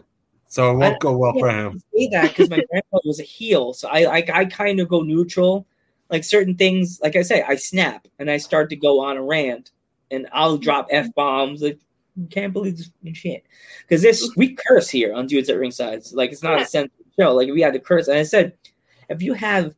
[0.49, 1.81] So it won't I- go well for him.
[1.95, 5.03] say that because my grandfather was a heel, so I like I kind of go
[5.03, 5.67] neutral.
[6.11, 9.23] Like certain things, like I say, I snap and I start to go on a
[9.23, 9.71] rant,
[10.11, 11.61] and I'll drop f bombs.
[11.63, 11.79] Like,
[12.17, 13.45] you can't believe this shit
[13.83, 16.03] because this we curse here on dudes at ringside.
[16.13, 16.65] Like it's not Yeah.
[16.65, 17.35] a sensitive show.
[17.35, 18.55] Like we had to curse, and I said,
[19.09, 19.75] if you have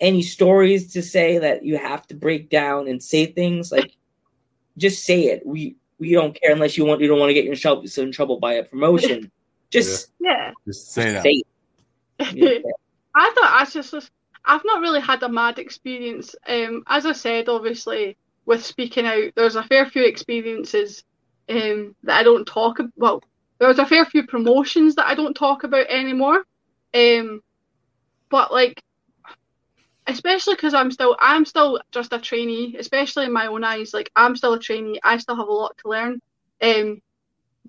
[0.00, 3.96] any stories to say that you have to break down and say things, like
[4.78, 5.44] just say it.
[5.44, 8.38] We we don't care unless you want you don't want to get yourself in trouble
[8.38, 9.30] by a promotion.
[9.70, 10.52] Just Yeah.
[10.64, 11.22] Just say that.
[11.24, 11.42] say
[12.20, 12.34] it.
[12.34, 12.70] Yeah.
[13.16, 14.10] I thought I just
[14.46, 16.34] I've not really had a mad experience.
[16.46, 18.16] Um, as I said, obviously
[18.46, 21.04] with speaking out, there's a fair few experiences
[21.48, 22.92] um that I don't talk about.
[22.96, 23.22] Well,
[23.58, 26.44] there's a fair few promotions that I don't talk about anymore.
[26.94, 27.42] Um,
[28.30, 28.82] but like,
[30.06, 33.92] especially because I'm still I'm still just a trainee, especially in my own eyes.
[33.94, 35.00] Like I'm still a trainee.
[35.02, 36.20] I still have a lot to learn.
[36.62, 37.00] Um,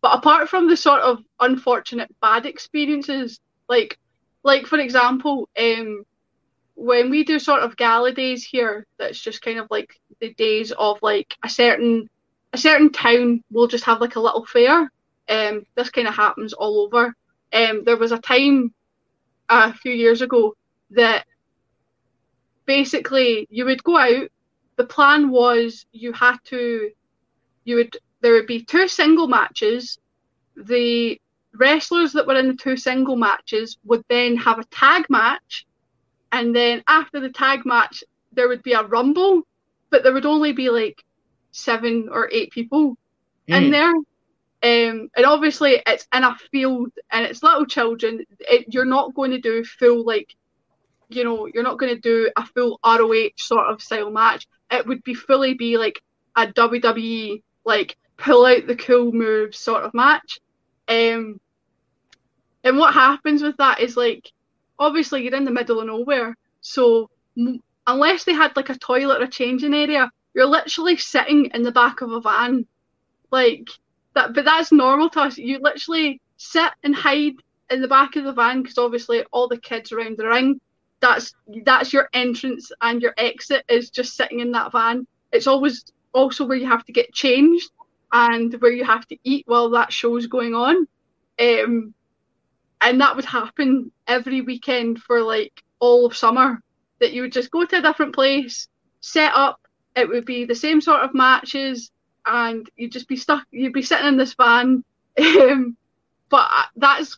[0.02, 3.98] but apart from the sort of unfortunate bad experiences, like
[4.44, 6.04] like for example, um,
[6.78, 10.72] when we do sort of gala days here, that's just kind of like the days
[10.72, 12.08] of like a certain
[12.54, 14.92] a certain town will just have like a little fair.
[15.28, 17.16] Um, this kind of happens all over.
[17.52, 18.74] Um, there was a time
[19.50, 20.56] a few years ago
[20.92, 21.26] that
[22.66, 24.30] basically you would go out.
[24.76, 26.92] The plan was you had to,
[27.66, 29.98] you would there would be two single matches.
[30.56, 31.20] The
[31.56, 35.66] wrestlers that were in the two single matches would then have a tag match,
[36.32, 39.42] and then after the tag match, there would be a rumble,
[39.90, 41.04] but there would only be like
[41.52, 42.98] seven or eight people
[43.48, 43.72] in Mm.
[43.72, 43.94] there.
[44.64, 48.26] Um, and obviously, it's in a field and it's little children.
[48.40, 50.36] It, you're not going to do full, like,
[51.10, 54.48] you know, you're not going to do a full ROH sort of style match.
[54.72, 56.02] It would be fully be like
[56.36, 60.40] a WWE, like, pull out the cool moves sort of match.
[60.90, 61.40] Um,
[62.64, 64.32] and what happens with that is like,
[64.80, 69.22] obviously you're in the middle of nowhere, so m- unless they had like a toilet
[69.22, 72.66] or a changing area, you're literally sitting in the back of a van,
[73.32, 73.68] like
[74.14, 74.34] that.
[74.34, 75.38] But that's normal to us.
[75.38, 77.36] You literally sit and hide
[77.70, 80.60] in the back of the van because obviously all the kids around the ring.
[81.00, 81.34] That's
[81.64, 85.06] that's your entrance and your exit is just sitting in that van.
[85.32, 87.70] It's always also where you have to get changed
[88.12, 90.88] and where you have to eat while that show's going on.
[91.40, 91.94] Um,
[92.88, 96.64] and that would happen every weekend for like all of summer.
[97.00, 98.70] That you would just go to a different place,
[99.02, 99.60] set up.
[99.96, 101.92] It would be the same sort of matches,
[102.26, 103.46] and you'd just be stuck.
[103.52, 104.84] You'd be sitting in this van.
[105.20, 105.76] Um,
[106.30, 107.18] but that's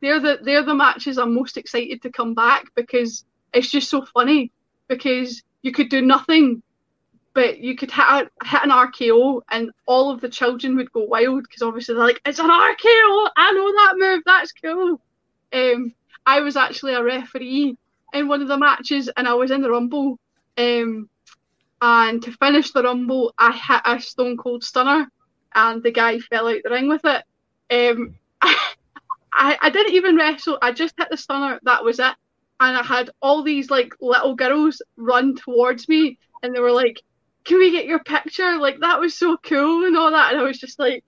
[0.00, 4.04] they're the they're the matches I'm most excited to come back because it's just so
[4.04, 4.52] funny.
[4.88, 6.62] Because you could do nothing
[7.32, 11.04] but you could hit, a, hit an RKO and all of the children would go
[11.04, 15.00] wild because obviously they're like, it's an RKO, I know that move, that's cool.
[15.52, 15.94] Um,
[16.26, 17.76] I was actually a referee
[18.12, 20.18] in one of the matches and I was in the Rumble.
[20.56, 21.08] Um,
[21.82, 25.10] and to finish the Rumble, I hit a Stone Cold Stunner
[25.54, 27.24] and the guy fell out the ring with it.
[27.70, 28.16] Um,
[29.32, 32.14] I, I didn't even wrestle, I just hit the stunner, that was it.
[32.60, 37.00] And I had all these like little girls run towards me and they were like,
[37.44, 38.58] can we get your picture?
[38.58, 40.32] Like that was so cool and all that.
[40.32, 41.04] And I was just like,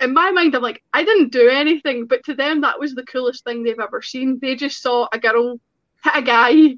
[0.00, 3.04] in my mind, I'm like, I didn't do anything, but to them, that was the
[3.04, 4.38] coolest thing they've ever seen.
[4.40, 5.60] They just saw a girl
[6.02, 6.76] hit a guy,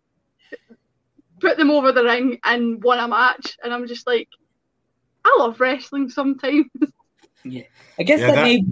[1.41, 3.57] put them over the ring and won a match.
[3.63, 4.29] And I'm just like,
[5.25, 6.67] I love wrestling sometimes.
[7.49, 7.63] Yeah,
[7.97, 8.67] I guess Yeah, that, that- maybe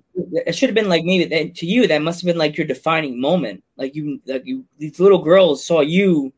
[0.46, 2.66] it should have been like maybe that, to you that must have been like your
[2.66, 3.62] defining moment.
[3.76, 6.32] Like you, like you, these little girls saw you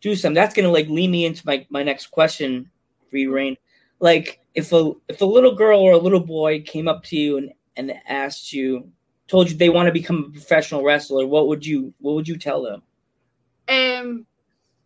[0.00, 0.34] do something.
[0.34, 2.70] That's gonna like lead me into my my next question
[3.10, 3.56] for you, Rain.
[4.00, 7.38] Like if a if a little girl or a little boy came up to you
[7.38, 8.90] and and asked you,
[9.28, 12.36] told you they want to become a professional wrestler, what would you what would you
[12.36, 12.82] tell them?
[13.68, 14.26] um,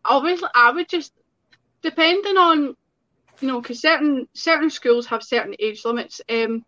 [0.04, 1.12] obviously, I would just
[1.82, 2.76] depending on
[3.40, 6.20] you know because certain certain schools have certain age limits.
[6.28, 6.64] Um,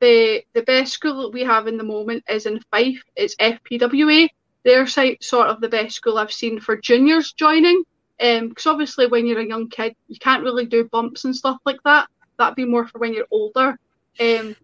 [0.00, 3.02] the the best school that we have in the moment is in Fife.
[3.16, 4.28] It's FPWA.
[4.64, 7.82] They're sort of the best school I've seen for juniors joining.
[8.20, 11.58] Um, because obviously when you're a young kid, you can't really do bumps and stuff
[11.64, 12.08] like that.
[12.38, 13.78] That'd be more for when you're older.
[14.20, 14.56] Um,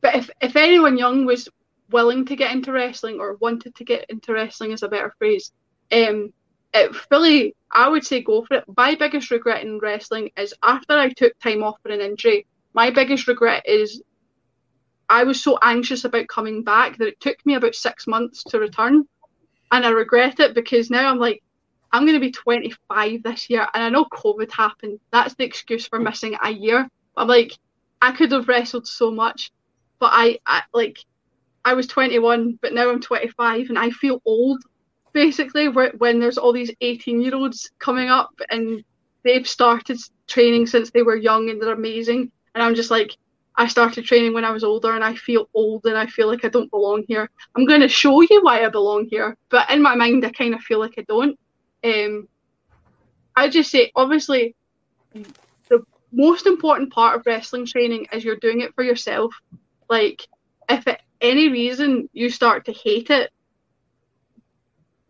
[0.00, 1.48] but if if anyone young was
[1.90, 5.52] willing to get into wrestling or wanted to get into wrestling is a better phrase,
[5.90, 6.32] um,
[6.74, 8.64] it fully, I would say go for it.
[8.76, 12.90] My biggest regret in wrestling is after I took time off for an injury, my
[12.90, 14.02] biggest regret is
[15.08, 18.60] I was so anxious about coming back that it took me about six months to
[18.60, 19.04] return.
[19.70, 21.42] And I regret it because now I'm like,
[21.92, 23.66] I'm going to be 25 this year.
[23.74, 25.00] And I know COVID happened.
[25.10, 26.88] That's the excuse for missing a year.
[27.16, 27.52] I'm like,
[28.00, 29.50] I could have wrestled so much.
[29.98, 30.98] But I, I like,
[31.64, 34.62] I was 21, but now I'm 25 and I feel old
[35.12, 38.84] basically when there's all these 18 year olds coming up and
[39.24, 43.16] they've started training since they were young and they're amazing and i'm just like
[43.56, 46.44] i started training when i was older and i feel old and i feel like
[46.44, 49.82] i don't belong here i'm going to show you why i belong here but in
[49.82, 51.38] my mind i kind of feel like i don't
[51.84, 52.28] um
[53.36, 54.54] i just say obviously
[55.68, 55.82] the
[56.12, 59.34] most important part of wrestling training is you're doing it for yourself
[59.88, 60.26] like
[60.68, 63.30] if at any reason you start to hate it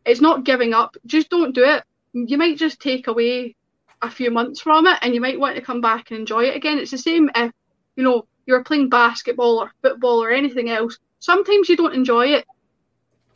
[0.09, 0.97] it's not giving up.
[1.07, 1.85] Just don't do it.
[2.15, 3.55] You might just take away
[4.01, 6.57] a few months from it and you might want to come back and enjoy it
[6.57, 6.79] again.
[6.79, 7.53] It's the same if,
[7.95, 10.99] you know, you're playing basketball or football or anything else.
[11.19, 12.47] Sometimes you don't enjoy it.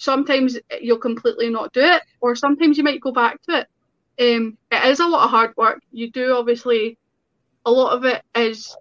[0.02, 3.68] Sometimes you'll completely not do it, or sometimes you might go back to it.
[4.18, 5.80] Um, it is a lot of hard work.
[5.92, 6.98] You do obviously,
[7.64, 8.76] a lot of it is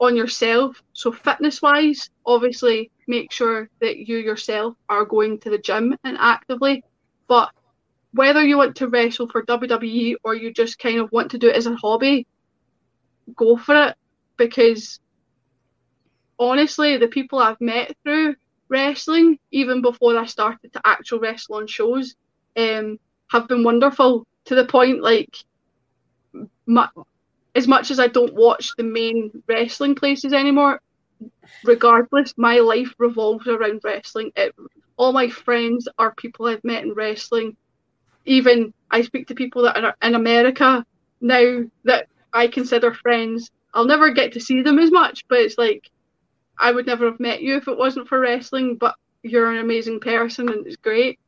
[0.00, 0.82] on yourself.
[0.94, 6.16] So fitness wise, obviously make sure that you yourself are going to the gym and
[6.18, 6.82] actively.
[7.28, 7.50] But
[8.12, 11.50] whether you want to wrestle for WWE or you just kind of want to do
[11.50, 12.26] it as a hobby,
[13.36, 13.96] go for it
[14.36, 14.98] because
[16.36, 18.34] honestly, the people I've met through
[18.72, 22.16] wrestling, even before I started to actual wrestle on shows,
[22.56, 25.44] um, have been wonderful to the point like
[27.54, 30.80] as much as I don't watch the main wrestling places anymore,
[31.64, 34.32] regardless, my life revolves around wrestling.
[34.36, 34.54] It,
[34.96, 37.56] all my friends are people I've met in wrestling.
[38.24, 40.84] Even I speak to people that are in America
[41.20, 43.50] now that I consider friends.
[43.74, 45.90] I'll never get to see them as much, but it's like
[46.62, 48.76] I would never have met you if it wasn't for wrestling.
[48.76, 51.18] But you're an amazing person and it's great.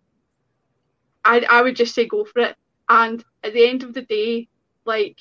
[1.25, 2.57] I I would just say go for it.
[2.89, 4.49] And at the end of the day,
[4.87, 5.19] like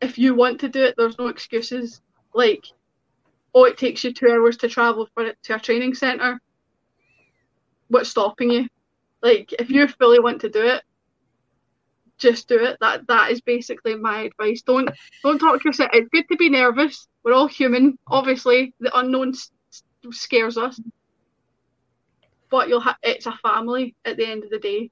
[0.00, 2.00] if you want to do it, there's no excuses.
[2.34, 2.64] Like,
[3.54, 6.40] oh, it takes you two hours to travel for it to a training centre.
[7.88, 8.68] What's stopping you?
[9.22, 10.82] Like, if you fully want to do it,
[12.22, 12.78] just do it.
[12.80, 14.62] That that is basically my advice.
[14.62, 14.90] Don't
[15.22, 15.90] don't talk to yourself.
[15.92, 17.06] It's good to be nervous.
[17.24, 17.98] We're all human.
[18.08, 19.82] Obviously, the unknown s- s-
[20.16, 20.80] scares us,
[22.50, 24.90] but you'll ha- it's a family at the end of the day.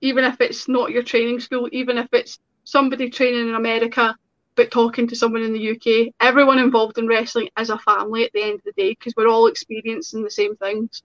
[0.00, 4.16] Even if it's not your training school, even if it's somebody training in America
[4.56, 8.32] but talking to someone in the UK, everyone involved in wrestling is a family at
[8.32, 11.02] the end of the day because we're all experiencing the same things.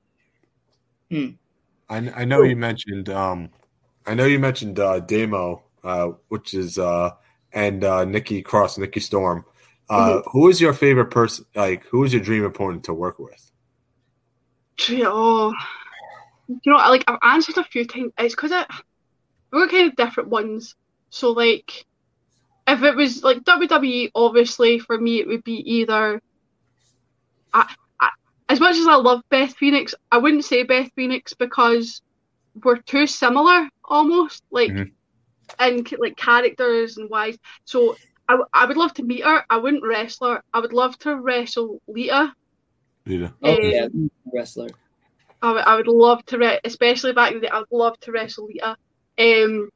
[1.09, 1.27] Hmm.
[1.89, 3.49] I, I know you mentioned um
[4.05, 7.11] I know you mentioned uh Damo uh which is uh
[7.53, 9.45] and uh Nikki Cross, Nikki Storm.
[9.89, 13.51] Uh who is your favorite person like who is your dream opponent to work with?
[14.89, 15.53] Oh,
[16.47, 18.11] you know, like I've answered a few times.
[18.17, 18.65] It's because I
[19.51, 20.75] we're kind of different ones.
[21.09, 21.85] So like,
[22.67, 26.21] if it was like WWE, obviously for me it would be either.
[27.53, 28.09] I, I,
[28.49, 32.01] as much as I love Beth Phoenix, I wouldn't say Beth Phoenix because
[32.63, 34.91] we're too similar almost, like, Mhm.
[35.59, 37.37] and like characters and wise.
[37.65, 37.97] So
[38.27, 39.43] I, I would love to meet her.
[39.49, 40.43] I wouldn't wrestle her.
[40.53, 42.33] I would love to wrestle Lita.
[43.05, 43.33] Lita.
[43.43, 43.87] Oh Um, yeah,
[44.33, 44.69] wrestler.
[45.41, 48.11] I would, I would love to, re- especially back in the day, I'd love to
[48.11, 48.77] wrestle Lita.
[49.19, 49.69] Um,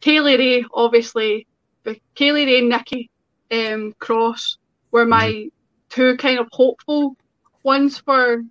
[0.00, 1.46] Kay Lee Ray, obviously,
[1.84, 3.10] but Kay Lee Ray and Nikki
[3.52, 4.58] um, Cross
[4.90, 5.48] were my
[5.90, 7.16] two kind of hopeful
[7.62, 8.42] ones for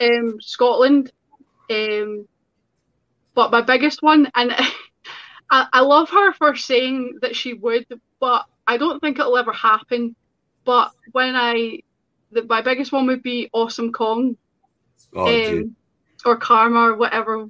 [0.00, 1.10] um, Scotland.
[1.70, 2.26] Um,
[3.34, 4.52] but my biggest one, and
[5.50, 7.86] I, I love her for saying that she would,
[8.20, 10.16] but I don't think it'll ever happen.
[10.64, 11.80] But when I,
[12.32, 14.36] the, my biggest one would be Awesome Kong,
[15.14, 15.76] Oh, um,
[16.24, 17.46] or Karma, or whatever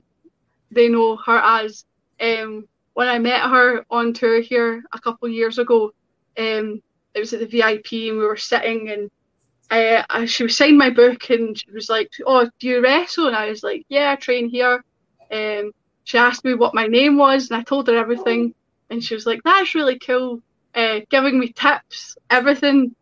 [0.70, 1.84] they know her as.
[2.20, 5.92] Um, when I met her on tour here a couple years ago,
[6.38, 6.82] um,
[7.14, 9.10] it was at the VIP and we were sitting and
[9.70, 13.26] I, I, she was signing my book and she was like, "Oh, do you wrestle?"
[13.28, 14.84] And I was like, "Yeah, I train here."
[15.30, 15.72] Um,
[16.04, 18.54] she asked me what my name was and I told her everything,
[18.90, 20.42] and she was like, "That's really cool,"
[20.74, 22.94] uh, giving me tips, everything.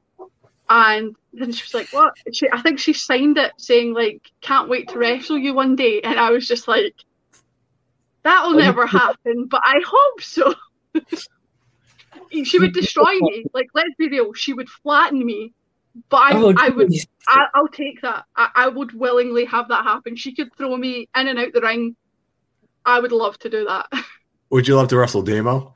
[0.69, 4.69] And then she was like, "What?" She, I think she signed it saying like, "Can't
[4.69, 6.94] wait to wrestle you one day," and I was just like,
[8.23, 10.55] "That'll never happen," but I hope so.
[12.44, 13.44] she would destroy me.
[13.53, 15.53] Like, let's be real, she would flatten me.
[16.09, 16.93] But I, Oh, I would.
[17.28, 18.24] I, I'll take that.
[18.35, 20.16] I, I would willingly have that happen.
[20.16, 21.97] She could throw me in and out the ring.
[22.84, 23.86] I would love to do that.
[24.50, 25.74] Would you love to wrestle Damo?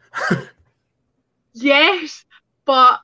[1.55, 2.25] yes,
[2.67, 3.01] but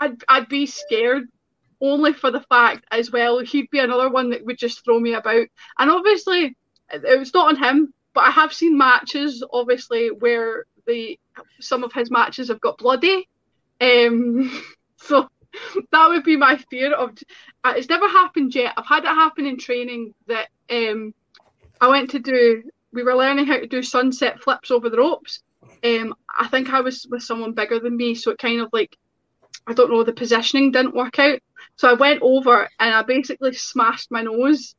[0.00, 1.24] I'd, I'd be scared
[1.80, 5.14] only for the fact as well he'd be another one that would just throw me
[5.14, 5.46] about.
[5.78, 6.56] And obviously,
[6.92, 11.18] it was not on him, but I have seen matches obviously where the
[11.60, 13.28] some of his matches have got bloody.
[13.80, 14.62] Um,
[14.96, 15.28] so
[15.90, 17.16] that would be my fear of.
[17.64, 18.74] uh, It's never happened yet.
[18.76, 21.14] I've had it happen in training that um,
[21.82, 22.64] I went to do.
[22.94, 25.42] We were learning how to do sunset flips over the ropes.
[25.84, 28.96] Um, I think I was with someone bigger than me, so it kind of like
[29.66, 31.40] I don't know the positioning didn't work out.
[31.76, 34.76] So I went over and I basically smashed my nose,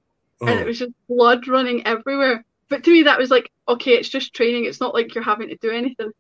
[0.48, 2.46] and it Oh, was just blood running everywhere.
[2.70, 4.66] But to me, that was like, okay, it's just training.
[4.66, 6.12] It's not like you're having to do anything.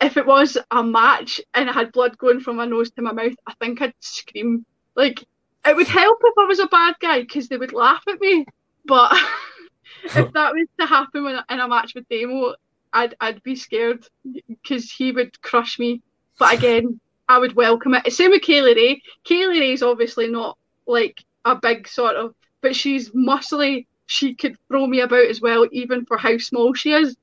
[0.00, 3.12] If it was a match and I had blood going from my nose to my
[3.12, 4.66] mouth, I think I'd scream.
[4.96, 5.24] Like,
[5.66, 8.46] it would help if I was a bad guy because they would laugh at me.
[8.84, 9.12] But
[10.04, 12.54] if that was to happen when, in a match with Damo,
[12.92, 14.06] I'd, I'd be scared
[14.48, 16.02] because he would crush me.
[16.38, 18.12] But again, I would welcome it.
[18.12, 19.02] Same with Kay Lee Ray.
[19.24, 23.86] Kay Lee Ray's obviously not like a big sort of, but she's muscly.
[24.06, 27.16] She could throw me about as well, even for how small she is.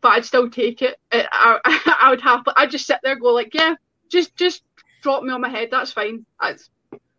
[0.00, 0.98] But I'd still take it.
[1.10, 2.42] I, I, I would have.
[2.56, 3.74] I'd just sit there, and go like, yeah,
[4.08, 4.62] just just
[5.02, 5.68] drop me on my head.
[5.70, 6.26] That's fine.
[6.40, 6.68] That's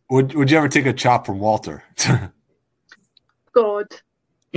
[0.10, 1.84] would Would you ever take a chop from Walter?
[3.54, 3.88] God.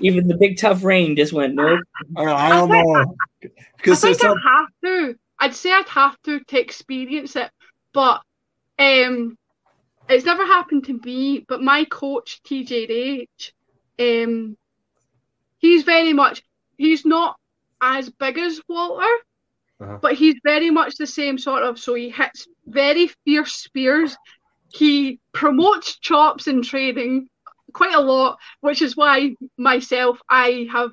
[0.00, 1.80] Even the big tough rain just went nope.
[2.16, 3.14] I don't, I don't know
[3.44, 5.16] I because think I'd not, have to.
[5.38, 7.50] I'd say I'd have to to experience it,
[7.92, 8.20] but
[8.78, 9.36] um,
[10.08, 11.44] it's never happened to me.
[11.48, 13.52] But my coach TJH,
[13.98, 14.56] um,
[15.58, 16.42] he's very much
[16.78, 17.36] he's not
[17.80, 19.04] as big as Walter,
[19.80, 19.98] Uh-huh.
[20.00, 21.78] but he's very much the same sort of.
[21.78, 24.16] So he hits very fierce spears.
[24.72, 27.28] He promotes chops in training
[27.72, 30.92] quite a lot, which is why myself I have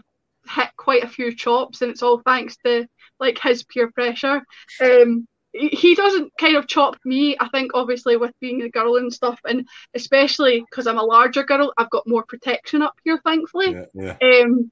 [0.50, 2.88] hit quite a few chops, and it's all thanks to
[3.20, 4.42] like his peer pressure.
[4.82, 7.36] Um, he doesn't kind of chop me.
[7.40, 11.44] I think obviously with being a girl and stuff, and especially because I'm a larger
[11.44, 13.74] girl, I've got more protection up here, thankfully.
[13.94, 14.42] yeah, yeah.
[14.42, 14.72] Um,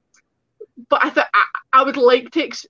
[0.88, 1.26] but I think
[1.72, 2.66] I would like to, ex-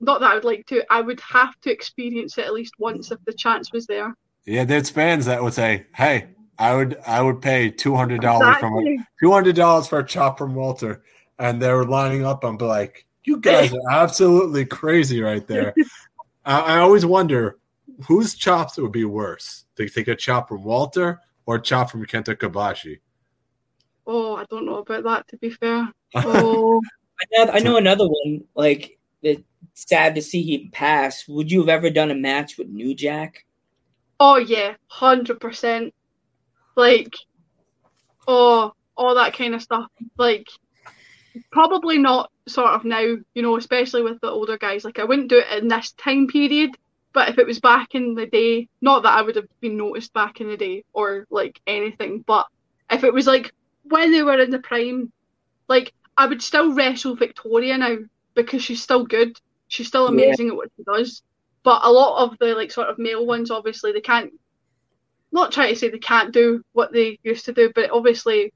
[0.00, 3.10] not that I would like to, I would have to experience it at least once
[3.10, 4.14] if the chance was there.
[4.46, 8.56] Yeah, there's fans that would say, "Hey, I would I would pay two hundred dollars
[8.58, 8.84] from
[9.20, 11.02] two hundred dollars for a chop from Walter,"
[11.38, 15.74] and they were lining up and be like, "You guys are absolutely crazy right there."
[16.44, 17.58] I, I always wonder
[18.06, 22.04] whose chops would be worse: to take a chop from Walter or a chop from
[22.06, 23.00] Kenta Kobashi.
[24.06, 25.28] Oh, I don't know about that.
[25.28, 25.88] To be fair.
[26.14, 26.80] Oh,
[27.20, 28.42] I know, I know another one.
[28.56, 29.42] Like it's
[29.74, 31.28] sad to see he pass.
[31.28, 33.44] Would you have ever done a match with New Jack?
[34.20, 35.94] Oh yeah, hundred percent.
[36.76, 37.14] Like,
[38.28, 39.86] oh, all that kind of stuff.
[40.18, 40.48] Like,
[41.52, 43.00] probably not sort of now.
[43.00, 44.84] You know, especially with the older guys.
[44.84, 46.72] Like, I wouldn't do it in this time period.
[47.12, 50.12] But if it was back in the day, not that I would have been noticed
[50.14, 52.46] back in the day or like anything, but
[52.90, 53.52] if it was like
[53.84, 55.12] when they were in the prime,
[55.68, 57.96] like I would still wrestle Victoria now
[58.36, 59.40] because she's still good.
[59.68, 60.26] She's still Yeah.
[60.26, 61.22] amazing at what she does.
[61.62, 64.32] But a lot of the like sort of male ones, obviously, they can't.
[65.32, 68.52] Not trying to say they can't do what they used to do, but obviously,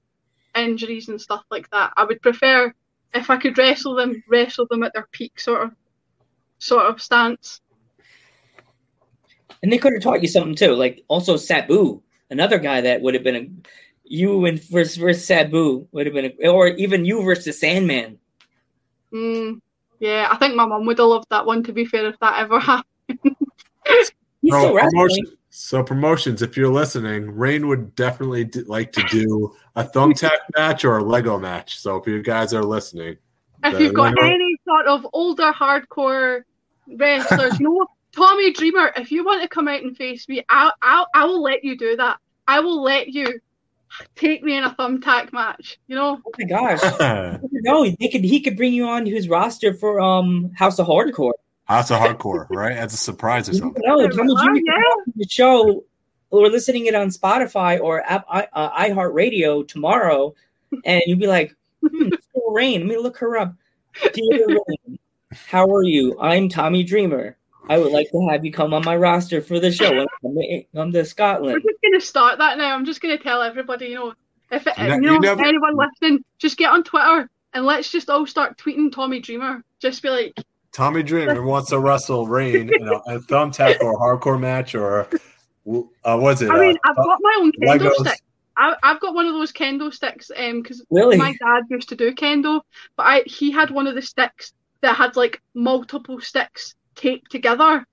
[0.56, 1.92] injuries and stuff like that.
[1.96, 2.72] I would prefer
[3.14, 5.72] if I could wrestle them, wrestle them at their peak sort of,
[6.58, 7.60] sort of stance.
[9.62, 10.74] And they could have taught you something too.
[10.74, 13.48] Like also Sabu, another guy that would have been a
[14.04, 18.18] you and versus, versus Sabu would have been a, or even you versus Sandman.
[19.12, 19.60] Mm,
[20.00, 21.62] yeah, I think my mum would have loved that one.
[21.64, 22.88] To be fair, if that ever happened.
[23.86, 25.26] He's Bro, still wrestling.
[25.50, 30.84] So promotions, if you're listening, Rain would definitely d- like to do a thumbtack match
[30.84, 31.78] or a Lego match.
[31.78, 33.16] So if you guys are listening,
[33.62, 36.42] If you've got winner- any sort of older hardcore
[36.88, 40.72] wrestlers, you know, Tommy Dreamer, if you want to come out and face me, I'll,
[40.82, 42.18] I'll, I will let you do that.
[42.46, 43.40] I will let you
[44.16, 45.78] take me in a thumbtack match.
[45.86, 47.40] You know, Oh my gosh.
[47.50, 51.32] No, they could he could bring you on his roster for um House of Hardcore.
[51.64, 52.76] House of Hardcore, right?
[52.76, 53.82] As a surprise or something.
[53.84, 54.34] never know.
[54.36, 54.72] Tommy Oh, yeah.
[54.72, 55.84] could come on the show
[56.30, 60.34] or listening it on Spotify or app, I, uh, iHeartRadio tomorrow,
[60.84, 62.08] and you'd be like, hmm,
[62.48, 62.80] Rain.
[62.80, 63.54] Let me look her up.
[64.12, 64.98] Dear Rain,
[65.32, 66.18] how are you?
[66.20, 67.36] I'm Tommy Dreamer.
[67.68, 69.90] I would like to have you come on my roster for the show.
[70.20, 71.46] when I come to- Scotland.
[71.48, 72.74] to we're just going to start that now.
[72.74, 74.14] I'm just going to tell everybody, you know,
[74.50, 77.90] if it, You you know, you never- anyone listening, just get on Twitter and let's
[77.90, 79.64] just all start tweeting Tommy Dreamer.
[79.80, 80.34] Just be like,
[80.74, 85.06] Tommy Dreamer wants to wrestle Rain in a, a thumbtack or a hardcore match or
[86.04, 86.50] uh, what's it?
[86.50, 88.06] I mean, uh, I've got my own kendo Legos.
[88.06, 88.20] stick.
[88.56, 91.16] I, I've got one of those kendo sticks um because Really?
[91.16, 92.60] my dad used to do kendo,
[92.96, 94.52] but I he had one of the sticks
[94.82, 97.86] that had like multiple sticks taped together.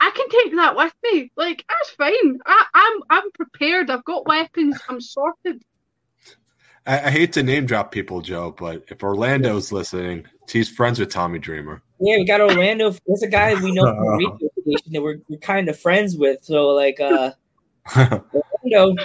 [0.00, 1.32] I can take that with me.
[1.36, 2.38] Like that's fine.
[2.46, 3.90] I, I'm I'm prepared.
[3.90, 4.80] I've got weapons.
[4.88, 5.62] I'm sorted.
[6.90, 11.10] I, I hate to name drop people, Joe, but if Orlando's listening, he's friends with
[11.10, 11.82] Tommy Dreamer.
[12.00, 12.92] Yeah, we got Orlando.
[13.06, 14.10] There's a guy we know from the
[14.40, 16.42] radio station that we're, we're kind of friends with.
[16.42, 17.30] So, like, uh,
[18.66, 19.04] Orlando,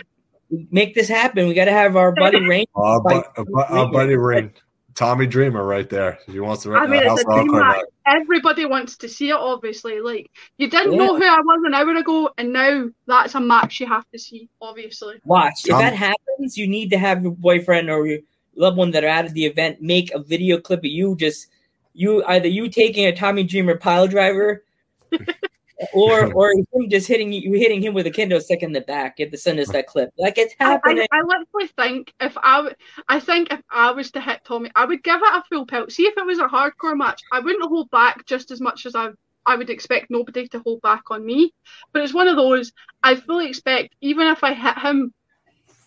[0.72, 1.48] make this happen.
[1.48, 2.66] We got to have our buddy Rain.
[2.74, 4.52] Our, bu- our buddy Rain,
[4.96, 6.18] Tommy Dreamer, right there.
[6.26, 6.74] He wants to.
[6.74, 8.60] I mean, it's a House of dream Hardcore match.
[8.60, 8.62] match.
[8.62, 9.36] Everybody wants to see it.
[9.36, 11.00] Obviously, like you didn't Yeah.
[11.00, 14.20] know who I was an hour ago, and now that's a match you have to
[14.20, 14.50] see.
[14.62, 15.16] Obviously.
[15.26, 15.62] Watch.
[15.66, 18.20] If Tom- that happens, you need to have your boyfriend or your
[18.56, 21.48] loved one that are at the event make a video clip of you just
[21.94, 24.64] you either you taking a Tommy Dreamer pile driver.
[25.94, 29.16] or or him just hitting you hitting him with a kendo stick in the back.
[29.18, 30.12] You have to send us that clip.
[30.18, 31.08] Like it's I, happening.
[31.12, 32.76] I, I literally think if I, w-
[33.08, 35.92] I think if I was to hit Tommy, I would give it a full pelt.
[35.92, 38.96] See if it was a hardcore match, I wouldn't hold back just as much as
[38.96, 39.10] I,
[39.46, 41.54] I would expect nobody to hold back on me.
[41.94, 42.72] But it's one of those
[43.04, 45.14] I fully expect, even if I hit him,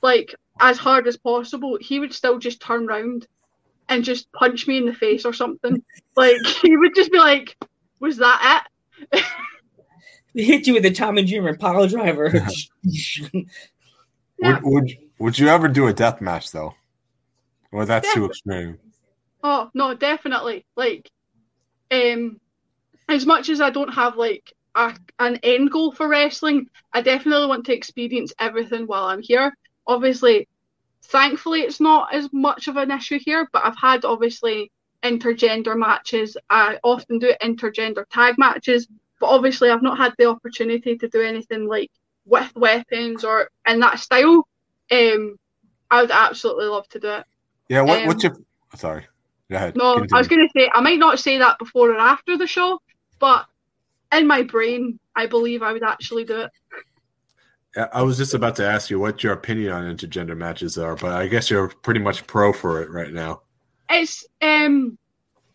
[0.02, 3.26] like as hard as possible, he would still just turn round
[3.88, 5.82] and just punch me in the face or something.
[6.16, 7.56] like he would just be like,
[8.00, 8.66] "Was that
[9.12, 9.22] it?"
[10.38, 12.32] They hit you with a Tommy Dreamer pile driver.
[14.40, 14.60] Yeah.
[14.62, 16.74] Would, would would you ever do a death match though?
[17.72, 18.78] Or that's too extreme.
[19.42, 20.64] Oh no, definitely.
[20.76, 21.10] Like,
[21.90, 22.40] um,
[23.08, 27.48] as much as I don't have like a, an end goal for wrestling, I definitely
[27.48, 29.52] want to experience everything while I'm here.
[29.88, 30.46] Obviously,
[31.02, 33.48] thankfully, it's not as much of an issue here.
[33.52, 34.70] But I've had obviously
[35.02, 36.36] intergender matches.
[36.48, 38.86] I often do intergender tag matches,
[39.20, 41.90] but obviously, I've not had the opportunity to do anything like
[42.24, 44.46] with weapons or in that style.
[44.90, 45.38] Um,
[45.90, 47.24] I would absolutely love to do it.
[47.68, 47.82] Yeah.
[47.82, 48.36] What, Um, what's your?
[48.76, 49.06] Sorry.
[49.50, 49.76] Go ahead.
[49.76, 52.46] No, I was going to say I might not say that before or after the
[52.46, 52.80] show,
[53.18, 53.46] but
[54.12, 56.50] in my brain, I believe I would actually do it.
[57.92, 61.12] I was just about to ask you what your opinion on intergender matches are, but
[61.12, 63.42] I guess you're pretty much pro for it right now.
[63.90, 64.98] It's um,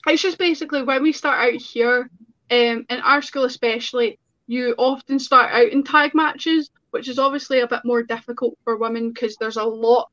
[0.08, 2.10] it's just basically when we start out here,
[2.54, 7.60] um, in our school especially, you often start out in tag matches, which is obviously
[7.62, 10.10] a bit more difficult for women because there's a lot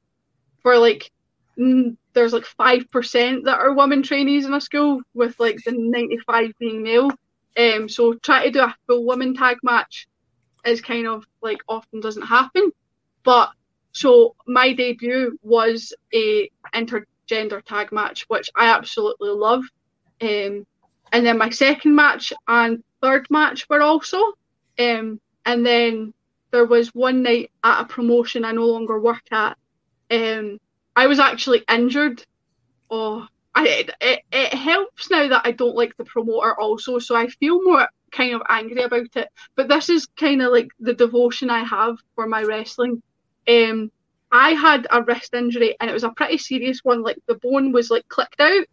[0.63, 1.11] for like.
[2.15, 6.53] There's like five percent that are women trainees in a school, with like the ninety-five
[6.59, 7.11] being male.
[7.59, 10.09] Um, so try to do a full women tag match
[10.65, 12.71] is kind of like often doesn't happen.
[13.25, 13.51] But
[13.93, 19.65] so my debut was a intergender tag match, which I absolutely love.
[20.23, 20.65] Um,
[21.13, 24.19] and then my second match and third match were also.
[24.79, 26.15] Um, and then
[26.51, 29.57] there was one night at a promotion I no longer work at.
[30.11, 30.59] Um,
[30.97, 32.25] I was actually injured.
[32.91, 37.17] Oh, I, it, it, it helps now that I don't like the promoter also, so
[37.17, 39.29] I feel more kind of angry about it.
[39.57, 43.03] But this is kind of like the devotion I have for my wrestling.
[43.49, 43.91] Um,
[44.33, 47.03] I had a wrist injury and it was a pretty serious one.
[47.03, 48.65] Like the bone was like clicked out.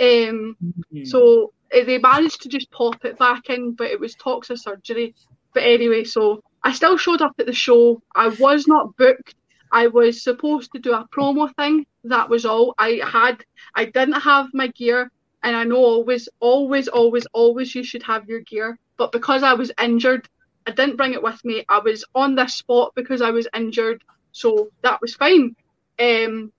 [0.00, 0.56] Um,
[1.04, 5.14] so uh, they managed to just pop it back in, but it was toxic surgery.
[5.52, 8.00] But anyway, so I still showed up at the show.
[8.14, 9.34] I was not booked.
[9.72, 11.86] I was supposed to do a promo thing.
[12.04, 12.74] That was all.
[12.78, 13.44] I had.
[13.74, 15.10] I didn't have my gear,
[15.42, 18.78] and I know always, always, always, always you should have your gear.
[18.96, 20.28] But because I was injured,
[20.66, 21.64] I didn't bring it with me.
[21.68, 24.02] I was on this spot because I was injured,
[24.32, 25.56] so that was fine.
[25.98, 26.52] Um,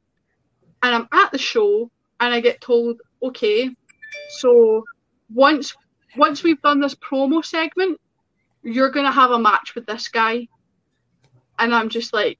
[0.83, 1.89] and I'm at the show,
[2.19, 3.69] and I get told, okay,
[4.29, 4.83] so
[5.33, 5.75] once
[6.17, 7.99] once we've done this promo segment,
[8.63, 10.47] you're gonna have a match with this guy.
[11.57, 12.39] and I'm just like,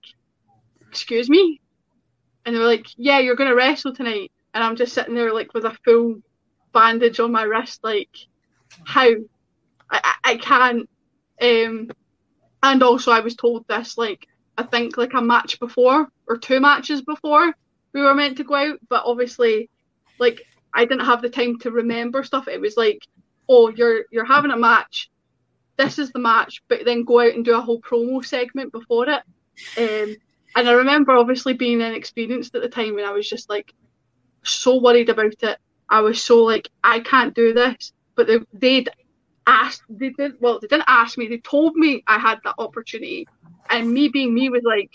[0.90, 1.62] excuse me,
[2.46, 5.66] and they're like, yeah, you're gonna wrestle tonight, and I'm just sitting there like with
[5.66, 6.22] a full
[6.74, 8.10] bandage on my wrist, like,
[8.86, 9.10] how?
[9.90, 10.90] I, I, can't.
[11.40, 11.92] Um,
[12.64, 16.60] and also I was told this like I think like a match before or two
[16.60, 17.54] matches before
[17.94, 19.70] we were meant to go out, but obviously,
[20.20, 20.42] like
[20.76, 22.48] I didn't have the time to remember stuff.
[22.48, 23.00] It was like,
[23.50, 25.10] oh, you're you're having a match.
[25.78, 29.08] This is the match, but then go out and do a whole promo segment before
[29.10, 29.22] it.
[29.78, 30.16] Um,
[30.56, 33.74] and I remember obviously being inexperienced at the time, and I was just like
[34.44, 35.58] so worried about it.
[35.90, 37.94] I was so like, I can't do this.
[38.16, 38.90] But they, they'd
[39.46, 41.28] asked, they didn't, well, they didn't ask me.
[41.28, 43.28] They told me I had that opportunity,
[43.70, 44.92] and me being me was like,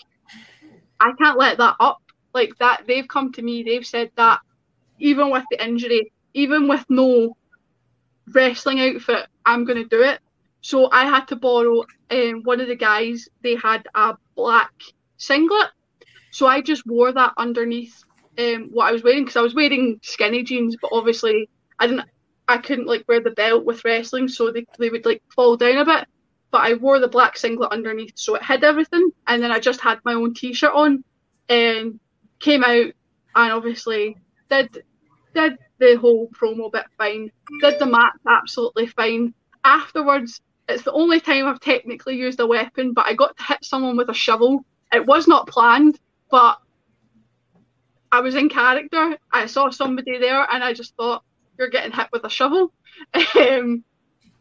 [0.99, 2.01] I can't let that up.
[2.33, 3.63] Like that, they've come to me.
[3.63, 4.39] They've said that
[5.01, 7.35] even with the injury, even with no
[8.33, 10.19] wrestling outfit, I'm gonna do it.
[10.61, 13.27] So I had to borrow um, one of the guys.
[13.41, 14.71] They had a black
[15.17, 15.71] singlet,
[16.31, 18.03] so I just wore that underneath
[18.37, 21.49] um, what I was wearing because I was wearing skinny jeans, but obviously
[21.79, 22.07] I didn't.
[22.47, 25.77] I couldn't like wear the belt with wrestling, so they they would like fall down
[25.77, 26.07] a bit.
[26.51, 29.09] But I wore the black singlet underneath, so it hid everything.
[29.27, 31.03] And then I just had my own t-shirt on,
[31.49, 31.99] and
[32.39, 32.91] came out,
[33.35, 34.17] and obviously
[34.49, 34.83] did
[35.33, 37.31] did the whole promo bit fine.
[37.61, 39.33] Did the match absolutely fine.
[39.63, 43.63] Afterwards, it's the only time I've technically used a weapon, but I got to hit
[43.63, 44.65] someone with a shovel.
[44.93, 45.99] It was not planned,
[46.29, 46.57] but
[48.11, 49.17] I was in character.
[49.31, 51.23] I saw somebody there, and I just thought,
[51.57, 52.73] "You're getting hit with a shovel,"
[53.13, 53.83] um,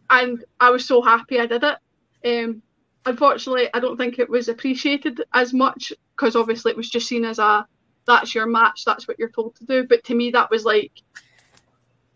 [0.08, 1.78] and I was so happy I did it.
[2.24, 2.62] Um,
[3.06, 7.24] unfortunately, I don't think it was appreciated as much because obviously it was just seen
[7.24, 7.66] as a
[8.10, 9.86] that's your match, that's what you're told to do.
[9.86, 10.92] But to me, that was like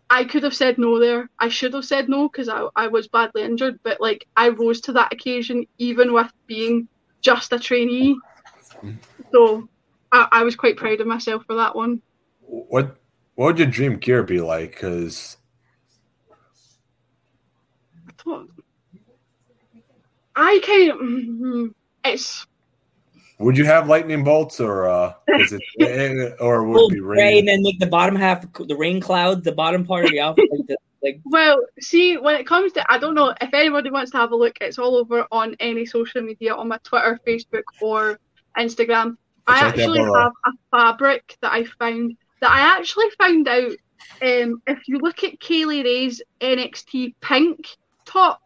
[0.09, 1.29] I could have said no there.
[1.39, 3.79] I should have said no because I, I was badly injured.
[3.83, 6.87] But like I rose to that occasion even with being
[7.21, 8.15] just a trainee.
[9.31, 9.67] So
[10.11, 12.01] I, I was quite proud of myself for that one.
[12.41, 12.97] What
[13.35, 14.71] what would your dream gear be like?
[14.71, 15.37] Because
[20.35, 21.73] I kind of mm,
[22.03, 22.45] it's.
[23.39, 27.17] Would you have lightning bolts or uh, is it eh, or would it be Gray,
[27.17, 27.39] rain?
[27.39, 30.47] and then like the bottom half, the rain cloud, the bottom part of the outfit,
[30.51, 34.11] like, the, like Well, see, when it comes to, I don't know if anybody wants
[34.11, 34.57] to have a look.
[34.61, 38.19] It's all over on any social media, on my Twitter, Facebook, or
[38.57, 39.17] Instagram.
[39.47, 43.71] I like actually have a fabric that I found that I actually found out.
[44.21, 47.67] Um, if you look at Kay Lee Ray's NXT pink
[48.05, 48.41] top,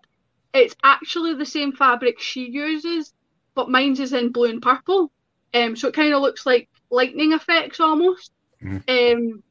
[0.53, 3.13] it's actually the same fabric she uses,
[3.59, 5.11] but mine's is in blue and purple.
[5.53, 8.31] Um, so it kind of looks like lightning effects almost.
[8.63, 8.83] Mhm.
[8.87, 9.43] Um,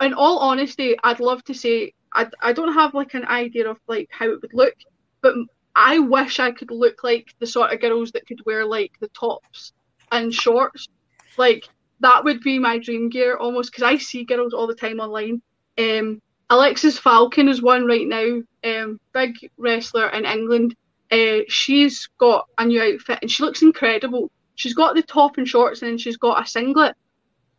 [0.00, 3.80] in all honesty, I'd love to say I, I don't have like an idea of
[3.88, 4.74] like how it would look,
[5.20, 5.34] but
[5.74, 9.08] I wish I could look like the sort of girls that could wear like the
[9.08, 9.72] tops
[10.12, 10.86] and shorts.
[11.36, 11.68] Like
[11.98, 15.42] that would be my dream gear almost because I see girls all the time online.
[15.76, 18.42] Um, Alexis Falcon is one right now.
[18.62, 20.76] Um, big wrestler in England.
[21.10, 24.30] Uh, she's got a new outfit and she looks incredible.
[24.56, 26.94] She's got the top and shorts and she's got a singlet.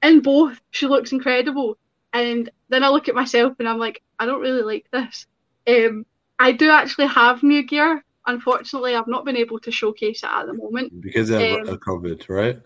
[0.04, 1.78] In both, she looks incredible.
[2.14, 5.26] And then I look at myself and I'm like, I don't really like this.
[5.68, 6.06] Um,
[6.38, 8.04] I do actually have new gear.
[8.28, 11.02] Unfortunately, I've not been able to showcase it at the moment.
[11.02, 12.60] because of Um, COVID, right?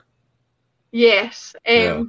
[0.91, 2.03] Yes, um, Yeah.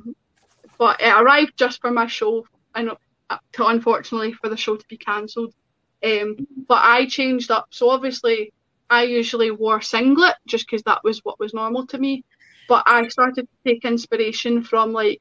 [0.79, 2.91] but it arrived just for my show, and
[3.31, 5.55] uh, to unfortunately for the show to be cancelled.
[6.03, 6.37] Um,
[6.69, 7.69] but I changed up.
[7.71, 8.53] So obviously,
[8.91, 12.25] I usually wore singlet just because that was what was normal to me.
[12.69, 15.21] But I started to take inspiration from like,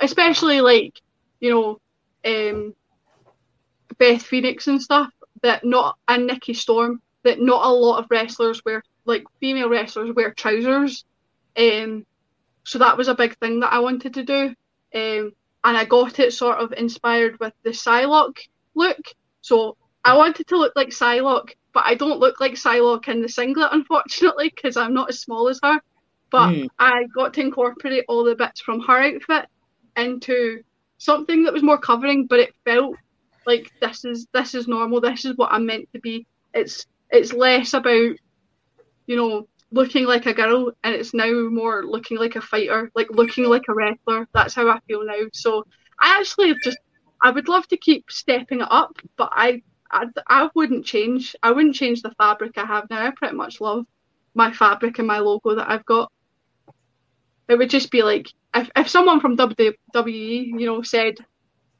[0.00, 1.00] especially like,
[1.40, 1.80] you know,
[2.24, 2.74] um,
[3.98, 5.10] Beth Phoenix and stuff.
[5.42, 7.02] That not and Nikki Storm.
[7.22, 11.04] That not a lot of wrestlers wear like female wrestlers wear trousers.
[11.56, 12.06] Um,
[12.64, 14.54] so that was a big thing that I wanted to do.
[14.94, 15.32] Um,
[15.64, 19.00] and I got it sort of inspired with the Psylocke look.
[19.40, 23.28] So I wanted to look like Psylocke, but I don't look like Psylocke in the
[23.28, 25.80] singlet, unfortunately, because I'm not as small as her.
[26.30, 26.66] But Hmm.
[26.78, 29.46] I got to incorporate all the bits from her outfit
[29.96, 30.62] into
[30.98, 32.98] something that was more covering, but it felt
[33.46, 35.00] like this is this is normal.
[35.00, 36.26] This is what I'm meant to be.
[36.54, 38.16] It's it's less about
[39.06, 43.08] you know looking like a girl, and it's now more looking like a fighter, like
[43.10, 44.26] looking like a wrestler.
[44.34, 45.20] That's how I feel now.
[45.32, 45.64] So
[46.00, 46.78] I actually just
[47.22, 49.62] I would love to keep stepping it up, but I
[49.94, 51.36] I, I wouldn't change.
[51.42, 53.06] I wouldn't change the fabric I have now.
[53.06, 53.86] I pretty much love
[54.34, 56.10] my fabric and my logo that I've got.
[57.48, 61.16] It would just be like if, if someone from WWE, you know, said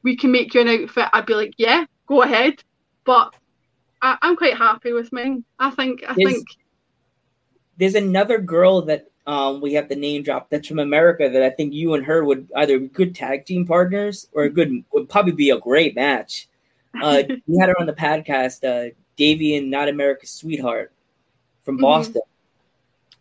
[0.02, 2.62] we can make you an outfit, I'd be like, yeah, go ahead.
[3.04, 3.34] But
[4.00, 5.44] I, I'm quite happy with mine.
[5.58, 6.46] I think I Is- think
[7.76, 11.50] there's another girl that um, we have the name drop that's from America that I
[11.50, 15.08] think you and her would either be good tag team partners or a good would
[15.08, 16.48] probably be a great match.
[17.02, 20.92] Uh, we had her on the podcast, uh, Davienne, not America's sweetheart
[21.64, 21.82] from Mhm.
[21.82, 22.22] Boston.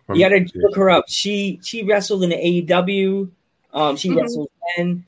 [0.08, 1.06] From- You gotta look her up.
[1.08, 3.30] She she wrestled in the AEW.
[3.74, 4.22] Um, she Mhm.
[4.22, 5.06] wrestled then.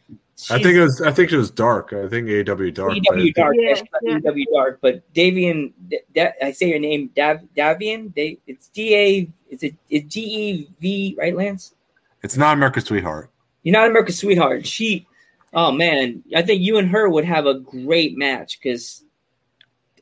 [0.49, 1.01] I think it was.
[1.01, 1.93] I think it was dark.
[1.93, 2.89] I think AW dark.
[2.89, 3.55] but AEW Dark.
[3.57, 4.17] Yeah, yes, yeah.
[4.19, 4.79] AEW Dark.
[4.81, 5.71] But Davienne,
[6.13, 8.13] Da- I say your name, Dav, Davienne.
[8.13, 9.29] They, it's D A.
[9.49, 11.73] It's a it's D E V, right, Lance?
[12.21, 13.29] It's not America's sweetheart.
[13.63, 14.65] You're not America's sweetheart.
[14.67, 15.07] She,
[15.55, 19.03] oh man, I think you and her would have a great match because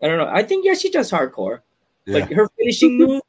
[0.02, 0.28] I don't know.
[0.28, 1.62] I think yeah, she does hardcore.
[2.06, 2.16] Yeah.
[2.16, 3.22] Like her finishing move,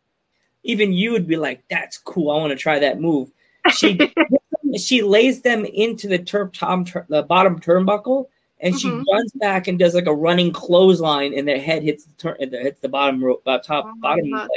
[0.64, 2.30] even you would be like, "That's cool.
[2.30, 3.30] I want to try that move."
[3.70, 4.12] She
[4.76, 8.26] she lays them into the turp tom tur- the bottom turnbuckle,
[8.60, 9.04] and she Mhm.
[9.12, 12.52] runs back and does like a running clothesline, and their head hits the turn, it
[12.52, 14.30] hits the bottom rope, uh, top Oh, bottom.
[14.30, 14.48] Like,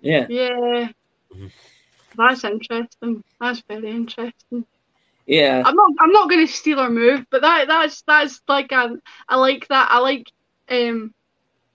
[0.00, 0.88] yeah, yeah.
[2.16, 3.22] That's interesting.
[3.40, 4.66] That's very interesting.
[5.26, 5.90] Yeah, I'm not.
[6.00, 8.96] I'm not going to steal her move, but that that's that's like a,
[9.28, 9.88] I like that.
[9.90, 10.30] I like
[10.68, 11.14] um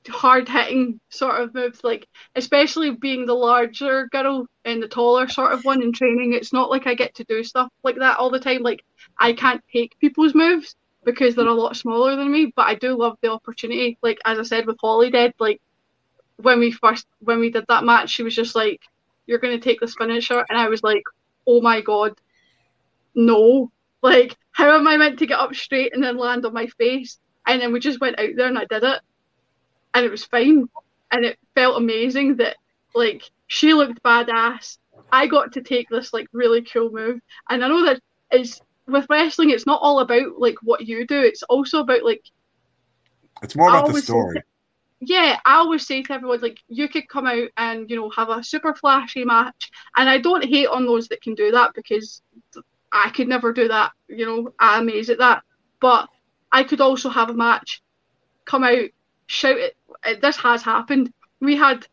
[0.10, 5.54] hard hitting sort of moves, like especially being the larger girl and the taller sort
[5.54, 6.34] of one in training.
[6.34, 8.64] It's not like I get to do stuff like that all the time.
[8.64, 8.84] Like
[9.20, 10.76] I can't take people's moves
[11.06, 13.98] because they're a lot smaller than me, but I do love the opportunity.
[14.04, 15.62] Like as I said with Holidead, like
[16.38, 18.82] when we first when we did that match, she was just like,
[19.28, 21.04] "You're going to take this finisher," and I was like,
[21.48, 22.20] "Oh my god."
[23.18, 23.72] No.
[24.02, 27.20] Like, how am I meant to get up straight and then land on my face?
[27.46, 29.02] And then we just went out there and I did it.
[29.94, 30.70] And it was fine.
[31.12, 32.58] And it felt amazing that,
[32.94, 34.78] like, she looked badass.
[35.12, 37.20] I got to take this, like, really cool move.
[37.50, 41.20] And I know that is with wrestling, it's not all about, like, what you do.
[41.20, 42.24] It's also about, like,
[43.42, 44.42] It's more about the story.
[45.00, 48.30] yeah, I always say to everyone, like, you could come out and, you know, have
[48.30, 49.72] a super flashy match.
[49.96, 52.22] And I don't hate on those that can do that because
[52.92, 53.92] I could never do that.
[54.08, 55.44] You know, I'm amazed at that.
[55.80, 56.10] But
[56.52, 57.82] I could also have a match,
[58.46, 58.90] come out,
[59.28, 59.76] shout it.
[60.04, 61.14] uh, This has happened.
[61.40, 61.86] We had,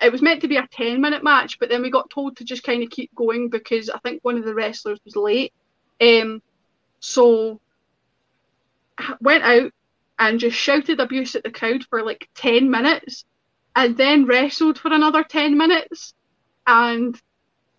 [0.00, 2.44] it was meant to be a 10 minute match, but then we got told to
[2.44, 5.52] just kind of keep going because I think one of the wrestlers was late.
[6.00, 6.42] Um,
[7.00, 7.60] so
[9.20, 9.72] went out
[10.18, 13.24] and just shouted abuse at the crowd for like 10 minutes
[13.74, 16.14] and then wrestled for another 10 minutes
[16.66, 17.20] and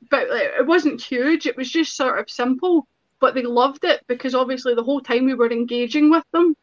[0.09, 2.87] but like, it wasn't huge it was just sort of simple
[3.19, 6.55] but they loved it because obviously the whole time we were engaging with them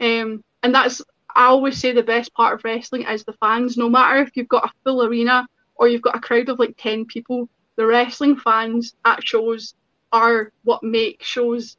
[0.00, 1.02] um, and that's
[1.34, 4.48] i always say the best part of wrestling is the fans no matter if you've
[4.48, 5.46] got a full arena
[5.76, 9.74] or you've got a crowd of like 10 people the wrestling fans at shows
[10.12, 11.76] are what make shows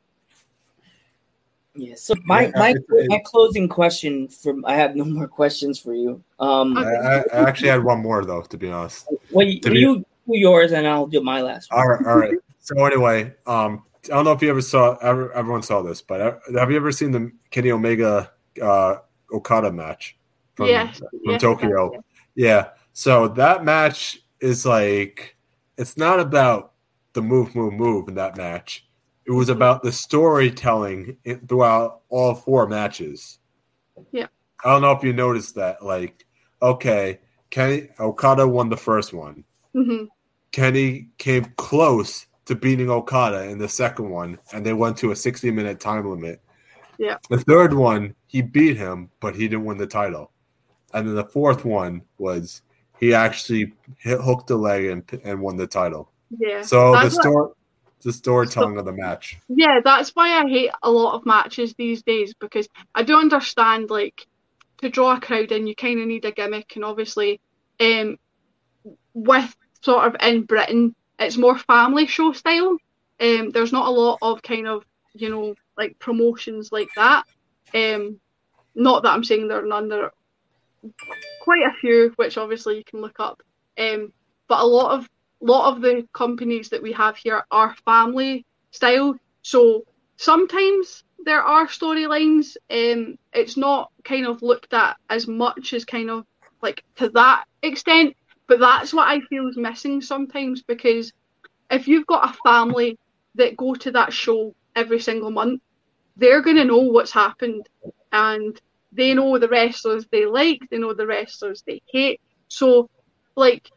[1.79, 1.93] yeah.
[1.95, 5.77] So my Yeah, my it- it- my closing question from I have no more questions
[5.79, 6.23] for you.
[6.39, 9.07] Um, I, I I actually had one more though, to be honest.
[9.31, 11.79] well, you, to be- you do yours and I'll do my last one.
[11.79, 12.35] All right, all right.
[12.59, 16.21] So anyway, um, I don't know if you ever saw, ever, everyone saw this, but
[16.21, 18.31] uh, have you ever seen the Kenny Omega
[18.61, 18.97] uh,
[19.31, 20.17] Okada match
[20.55, 21.91] from, yes from yes, Tokyo?
[21.93, 22.01] yes.
[22.35, 22.67] Yeah.
[22.93, 25.35] So that match is like,
[25.77, 26.73] it's not about
[27.13, 28.87] the move, move, move in that match.
[29.25, 33.39] It was about the storytelling in- throughout all four matches.
[34.11, 34.27] Yeah.
[34.63, 35.83] I don't know if you noticed that.
[35.83, 36.25] Like,
[36.61, 39.43] okay, Kenny Okada won the first one.
[39.75, 40.07] Mhm.
[40.57, 45.15] Kenny came close to beating Okada in the second one, and they went to a
[45.15, 46.41] 60 minute time limit.
[46.97, 47.17] Yeah.
[47.29, 50.31] The third one, he beat him, but he didn't win the title.
[50.95, 52.63] And then the fourth one was
[52.99, 56.11] he actually hit, hooked the leg and, and won the title.
[56.39, 57.51] yeah So the That's what- story,
[58.01, 59.37] the storytelling of the match.
[59.49, 63.91] Yeah, that's why I hate a lot of matches these days because I do understand
[63.91, 64.25] like
[64.79, 67.41] to draw a crowd in you kind of need a gimmick and obviously
[67.79, 68.17] um
[69.13, 72.77] with sort of in Britain it's more family show style.
[73.19, 74.83] Um there's not a lot of kind of,
[75.13, 77.23] you know, like promotions like that.
[77.73, 78.19] Um
[78.75, 80.13] not that I'm saying there are none there are
[81.41, 83.41] quite a few which obviously you can look up.
[83.77, 84.13] Um
[84.47, 85.09] but a lot of
[85.41, 89.15] lot of the companies that we have here are family style.
[89.41, 89.83] So
[90.17, 92.57] sometimes there are storylines.
[92.69, 96.25] Um, it's not kind of looked at as much as kind of
[96.61, 98.15] like to that extent.
[98.47, 101.11] But that's what I feel is missing sometimes because
[101.69, 102.97] if you've got a family
[103.35, 105.61] that go to that show every single month,
[106.15, 107.67] they're going to know what's happened
[108.11, 108.59] and
[108.91, 112.21] they know the wrestlers they like, they know the wrestlers they hate.
[112.47, 112.89] So,
[113.35, 113.69] like,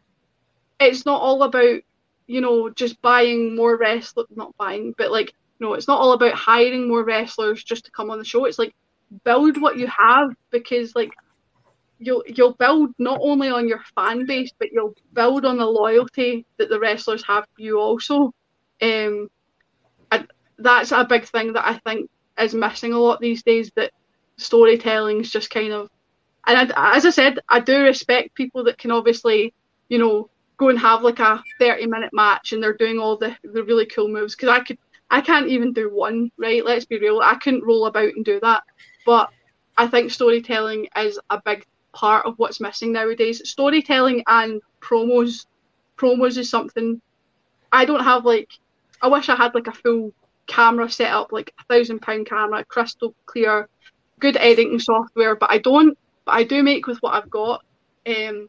[0.78, 1.80] it's not all about
[2.26, 6.32] you know just buying more wrestlers not buying but like no it's not all about
[6.34, 8.72] hiring more wrestlers just to come on the show it's like
[9.24, 11.10] build what you have because like
[12.00, 16.46] you'll you'll build not only on your fan base, but you'll build on the loyalty
[16.56, 18.32] that the wrestlers have for you also.
[18.82, 19.28] Um,
[20.58, 23.70] that's a big thing that I think is missing a lot these days.
[23.76, 23.92] That
[24.36, 25.88] storytelling is just kind of,
[26.46, 29.54] and I, as I said, I do respect people that can obviously,
[29.88, 33.36] you know, go and have like a thirty minute match and they're doing all the
[33.44, 34.78] the really cool moves because I could.
[35.12, 36.64] I can't even do one, right?
[36.64, 37.18] Let's be real.
[37.20, 38.62] I couldn't roll about and do that.
[39.04, 39.30] But
[39.76, 43.48] I think storytelling is a big part of what's missing nowadays.
[43.48, 45.46] Storytelling and promos.
[45.96, 47.00] Promos is something
[47.72, 48.48] I don't have like
[49.02, 50.12] I wish I had like a full
[50.46, 53.68] camera set up, like a thousand pound camera, crystal clear,
[54.18, 55.96] good editing software, but I don't.
[56.24, 57.64] But I do make with what I've got.
[58.06, 58.48] Um,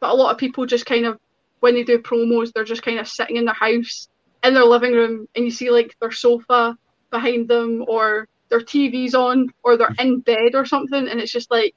[0.00, 1.18] but a lot of people just kind of
[1.60, 4.08] when they do promos, they're just kind of sitting in their house
[4.44, 6.76] in their living room, and you see like their sofa
[7.10, 11.50] behind them, or their TV's on, or they're in bed or something, and it's just
[11.50, 11.74] like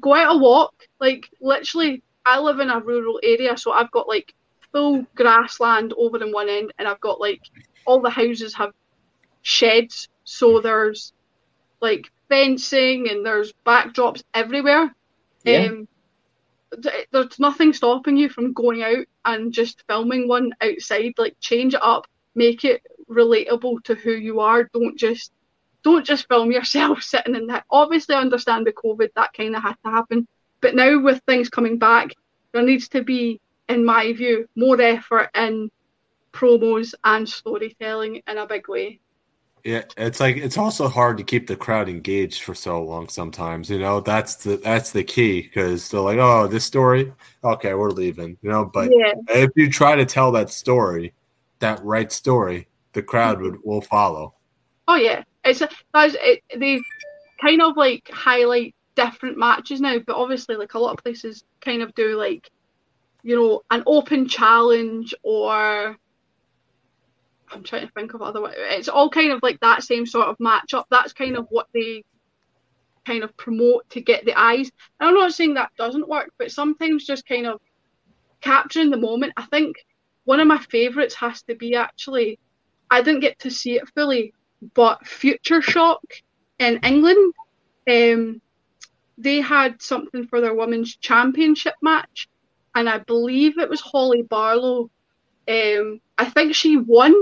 [0.00, 0.74] go out a walk.
[1.00, 4.34] Like literally, I live in a rural area, so I've got like
[4.72, 7.42] full grassland over in one end, and I've got like
[7.86, 8.72] all the houses have
[9.42, 11.12] sheds, so there's
[11.80, 14.94] like fencing and there's backdrops everywhere.
[15.44, 15.66] Yeah.
[15.66, 15.88] Um,
[17.12, 21.14] there's nothing stopping you from going out and just filming one outside.
[21.16, 24.68] Like change it up, make it relatable to who you are.
[24.74, 25.32] Don't just
[25.92, 27.64] don't just film yourself sitting in that.
[27.70, 30.28] Obviously, I understand the COVID that kind of had to happen,
[30.60, 32.12] but now with things coming back,
[32.52, 35.70] there needs to be, in my view, more effort in
[36.32, 39.00] promos and storytelling in a big way.
[39.64, 43.08] Yeah, it's like it's also hard to keep the crowd engaged for so long.
[43.08, 47.12] Sometimes, you know, that's the that's the key because they're like, "Oh, this story,
[47.42, 48.64] okay, we're leaving," you know.
[48.64, 49.12] But yeah.
[49.28, 51.12] if you try to tell that story,
[51.58, 53.50] that right story, the crowd mm-hmm.
[53.50, 54.34] would will follow.
[54.86, 56.80] Oh yeah, it's a, it, they
[57.40, 61.82] kind of like highlight different matches now, but obviously like a lot of places kind
[61.82, 62.50] of do like
[63.22, 65.96] you know an open challenge or
[67.50, 68.52] I'm trying to think of other way.
[68.56, 70.84] it's all kind of like that same sort of matchup.
[70.90, 72.04] That's kind of what they
[73.06, 74.70] kind of promote to get the eyes.
[75.00, 77.60] And I'm not saying that doesn't work, but sometimes just kind of
[78.42, 79.32] capturing the moment.
[79.36, 79.76] I think
[80.24, 82.38] one of my favourites has to be actually
[82.90, 84.32] I didn't get to see it fully,
[84.74, 86.02] but Future Shock
[86.58, 87.34] in England,
[87.88, 88.40] um,
[89.16, 92.28] they had something for their women's championship match,
[92.74, 94.90] and I believe it was Holly Barlow.
[95.48, 97.14] Um, I think she won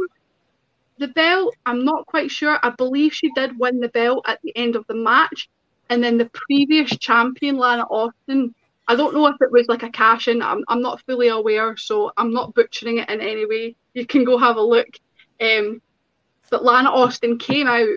[0.99, 1.55] the belt.
[1.65, 2.59] I'm not quite sure.
[2.63, 5.49] I believe she did win the belt at the end of the match,
[5.91, 8.55] and then the previous champion, Lana Austin.
[8.89, 10.41] I don't know if it was like a cash in.
[10.43, 13.75] I'm, I'm not fully aware, so I'm not butchering it in any way.
[13.95, 14.87] You can go have a look.
[15.41, 15.83] Um,
[16.51, 17.89] but Lana Austin came out,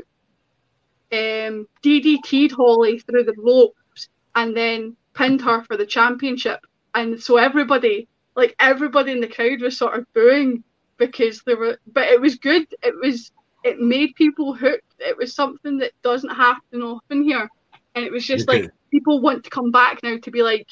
[1.11, 6.59] um, DDT'd Holly through the ropes, and then pinned her for the championship.
[6.95, 10.63] And so everybody, like everybody in the crowd, was sort of booing
[10.97, 11.77] because they were.
[11.91, 12.67] But it was good.
[12.84, 13.31] It was.
[13.63, 14.93] It made people hooked.
[14.99, 17.49] It was something that doesn't happen often here,
[17.95, 20.67] and it was just like people want to come back now to be like,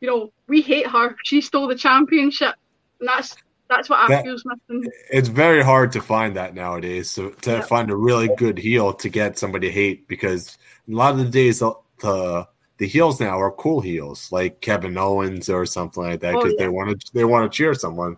[0.00, 1.16] you know, we hate her.
[1.24, 2.54] She stole the championship,
[3.00, 3.36] and that's
[3.68, 4.90] that's what that, feels missing.
[5.10, 7.10] It's very hard to find that nowadays.
[7.10, 7.68] So to yep.
[7.68, 10.56] find a really good heel to get somebody to hate because
[10.88, 12.46] a lot of the days the the,
[12.78, 16.56] the heels now are cool heels like Kevin Owens or something like that because oh,
[16.58, 16.64] yeah.
[16.64, 18.16] they want to they want to cheer someone,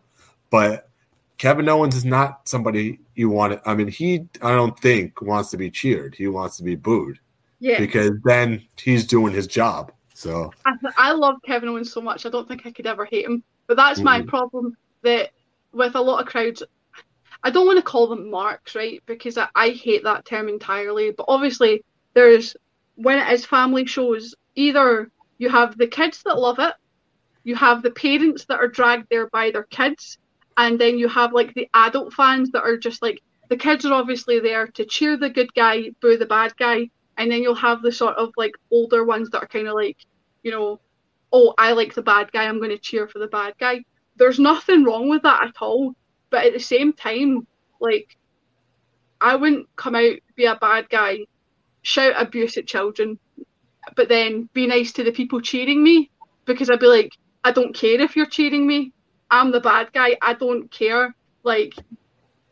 [0.51, 0.89] but
[1.39, 3.53] Kevin Owens is not somebody you want.
[3.53, 6.15] To, I mean, he I don't think wants to be cheered.
[6.15, 7.19] He wants to be booed.
[7.61, 7.79] Yeah.
[7.79, 9.93] Because then he's doing his job.
[10.15, 12.27] So I, I love Kevin Owens so much.
[12.27, 13.43] I don't think I could ever hate him.
[13.69, 14.05] But that's mm-hmm.
[14.05, 14.77] my problem.
[15.03, 15.31] That
[15.73, 16.62] with a lot of crowds,
[17.43, 19.03] I don't want to call them marks, right?
[19.07, 21.12] Because I, I hate that term entirely.
[21.12, 21.85] But obviously,
[22.15, 22.57] there's
[22.97, 26.74] when it is family shows, either you have the kids that love it,
[27.45, 30.19] you have the parents that are dragged there by their kids,
[30.57, 33.95] and then you have like the adult fans that are just like the kids are
[33.95, 37.82] obviously there to cheer the good guy, boo the bad guy, and then you'll have
[37.82, 39.97] the sort of like older ones that are kind of like,
[40.43, 40.81] you know,
[41.32, 43.85] oh, I like the bad guy, I'm going to cheer for the bad guy
[44.19, 45.95] there's nothing wrong with that at all.
[46.31, 47.47] But at the same time,
[47.81, 48.16] like,
[49.20, 51.20] I wouldn't come out, be a bad guy,
[51.82, 53.19] shout abuse at children,
[53.97, 56.11] but then be nice to the people cheering me
[56.45, 57.12] because I'd be like,
[57.45, 58.93] I don't care if you're cheering me.
[59.31, 60.16] I'm the bad guy.
[60.20, 61.15] I don't care.
[61.45, 61.74] Like,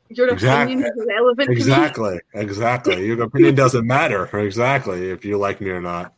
[0.08, 0.74] your exactly.
[0.74, 1.50] opinion is irrelevant.
[1.50, 2.20] Exactly.
[2.34, 3.06] Exactly.
[3.06, 4.24] Your opinion doesn't matter.
[4.38, 5.10] Exactly.
[5.10, 6.14] If you like me or not.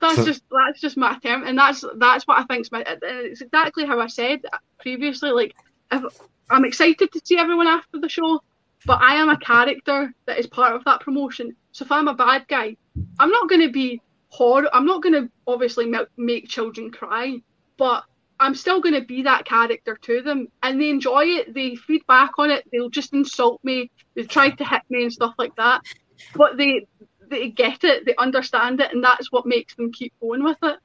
[0.00, 2.82] That's so, just that's just my term, and that's that's what I think's my.
[2.82, 4.40] Uh, it's exactly how I said
[4.78, 5.30] previously.
[5.30, 5.54] Like,
[5.90, 6.02] if,
[6.50, 8.40] I'm excited to see everyone after the show,
[8.86, 11.54] but I am a character that is part of that promotion.
[11.72, 12.76] So if I'm a bad guy,
[13.18, 14.68] I'm not going to be horror.
[14.72, 17.38] I'm not going to obviously make children cry,
[17.76, 18.04] but
[18.40, 21.54] I'm still going to be that character to them, and they enjoy it.
[21.54, 22.64] They feed back on it.
[22.70, 23.90] They'll just insult me.
[24.14, 25.82] They try to hit me and stuff like that,
[26.34, 26.86] but they
[27.30, 28.04] they get it.
[28.06, 30.78] They understand it, and that's what makes them keep going with it.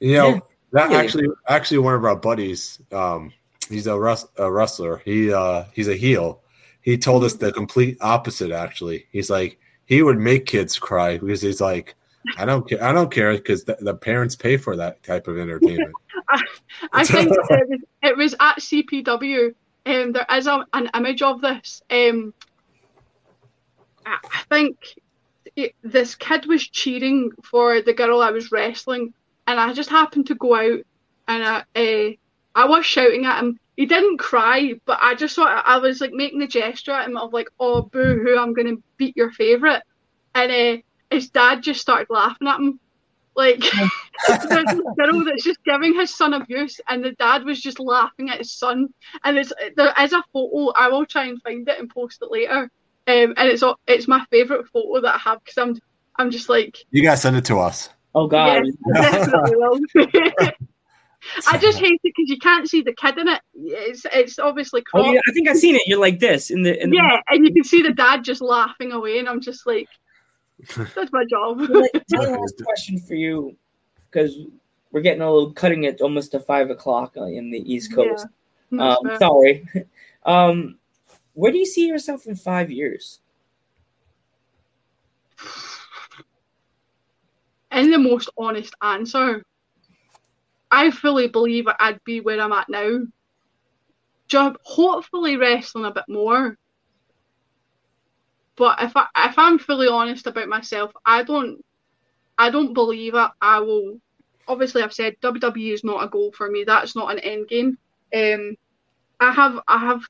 [0.00, 0.40] You know, yeah.
[0.72, 0.96] that yeah.
[0.98, 2.80] actually actually one of our buddies.
[2.92, 3.32] Um,
[3.68, 5.02] he's a, rus- a wrestler.
[5.04, 6.42] He uh, he's a heel.
[6.82, 8.50] He told us the complete opposite.
[8.50, 11.94] Actually, he's like he would make kids cry because he's like
[12.36, 12.82] I don't care.
[12.82, 15.92] I don't care because the, the, parents pay for that type of entertainment.
[16.28, 16.42] I,
[16.92, 19.54] I think it was, it was, at CPW.
[19.86, 21.82] Um, there is a, an image of this.
[21.90, 22.34] Um,
[24.04, 24.99] I, I think it,
[25.82, 29.12] this kid was cheering for the girl I was wrestling,
[29.46, 30.80] and I just happened to go out
[31.28, 32.10] and I, uh,
[32.54, 33.56] I was shouting at him.
[33.76, 37.16] He didn't cry, but I just of I was like making the gesture at him
[37.16, 38.38] of like, "Oh, boo hoo!
[38.38, 39.82] I'm gonna beat your favorite,"
[40.34, 42.78] and uh, his dad just started laughing at him.
[43.36, 43.60] Like
[44.26, 48.30] there's this girl that's just giving his son abuse, and the dad was just laughing
[48.30, 48.88] at his son.
[49.24, 49.36] And
[49.76, 50.72] there is a photo.
[50.76, 52.70] I will try and find it and post it later.
[53.06, 55.78] Um, and it's it's my favorite photo that I have because I'm
[56.16, 57.88] I'm just like you guys send it to us.
[58.14, 58.62] Oh God,
[58.94, 59.80] definitely will.
[61.46, 63.40] I just hate it because you can't see the kid in it.
[63.54, 65.08] It's it's obviously cropped.
[65.08, 65.82] Oh, yeah, I think I've seen it.
[65.86, 67.34] You're like this in the in yeah, the...
[67.34, 69.88] and you can see the dad just laughing away, and I'm just like,
[70.76, 71.60] that's my job.
[72.12, 73.56] last question for you,
[74.10, 74.38] because
[74.92, 78.26] we're getting a little cutting it almost to five o'clock in the East Coast.
[78.70, 79.66] Yeah, um, sorry.
[80.24, 80.78] Um,
[81.34, 83.20] where do you see yourself in five years?
[87.72, 89.44] In the most honest answer,
[90.70, 93.06] I fully believe I'd be where I'm at now.
[94.28, 96.56] Job, hopefully wrestling a bit more,
[98.56, 101.64] but if I if I'm fully honest about myself, I don't
[102.36, 103.30] I don't believe it.
[103.40, 103.98] I will
[104.46, 106.64] obviously I've said WWE is not a goal for me.
[106.64, 107.78] That's not an end game.
[108.14, 108.56] Um,
[109.18, 110.02] I have I have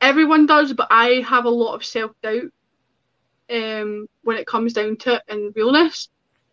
[0.00, 2.50] everyone does, but I have a lot of self doubt
[3.50, 6.08] um, when it comes down to it and realness.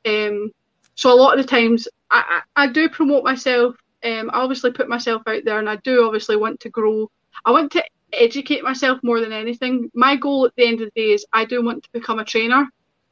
[0.05, 0.51] Um,
[0.95, 3.75] so a lot of the times I, I, I do promote myself.
[4.03, 7.09] Um, I obviously put myself out there, and I do obviously want to grow.
[7.45, 9.89] I want to educate myself more than anything.
[9.93, 12.25] My goal at the end of the day is I do want to become a
[12.25, 12.67] trainer.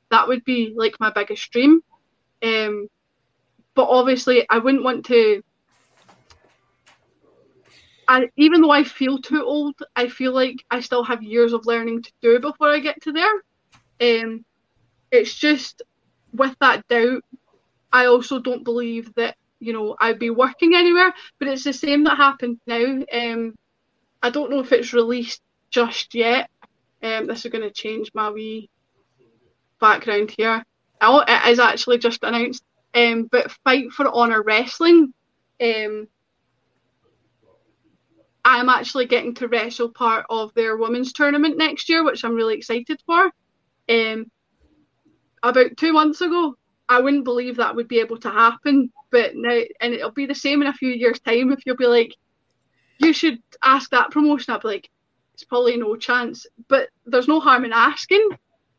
[0.10, 1.82] That would be like my biggest dream.
[2.44, 2.88] Um,
[3.74, 5.42] but obviously, I wouldn't want to.
[8.12, 11.66] I, even though I feel too old, I feel like I still have years of
[11.66, 13.34] learning to do before I get to there.
[14.02, 14.44] Um,
[15.12, 15.82] it's just
[16.34, 17.24] with that doubt,
[17.94, 21.14] I also don't believe that you know I'd be working anywhere.
[21.40, 23.00] But it's the same that happened now.
[23.14, 23.56] Um,
[24.22, 26.50] I don't know if it's released just yet.
[27.02, 28.70] Um, this is going to change my wee
[29.80, 30.66] background here.
[31.00, 32.64] Oh, it is actually just announced.
[32.94, 35.14] Um, but Fight for Honor Wrestling.
[35.62, 36.10] Um,
[38.44, 42.56] I'm actually getting to wrestle part of their women's tournament next year, which I'm really
[42.56, 43.32] excited for.
[43.90, 44.32] Um,
[45.44, 46.56] about two months ago,
[46.90, 50.36] I wouldn't believe that would be able to happen, but now, and it'll be the
[50.36, 52.16] same in a few years' time if you'll be like,
[53.00, 54.54] you should ask that promotion.
[54.54, 54.90] I'd be like,
[55.34, 56.46] it's probably no chance.
[56.68, 58.30] But there's no harm in asking.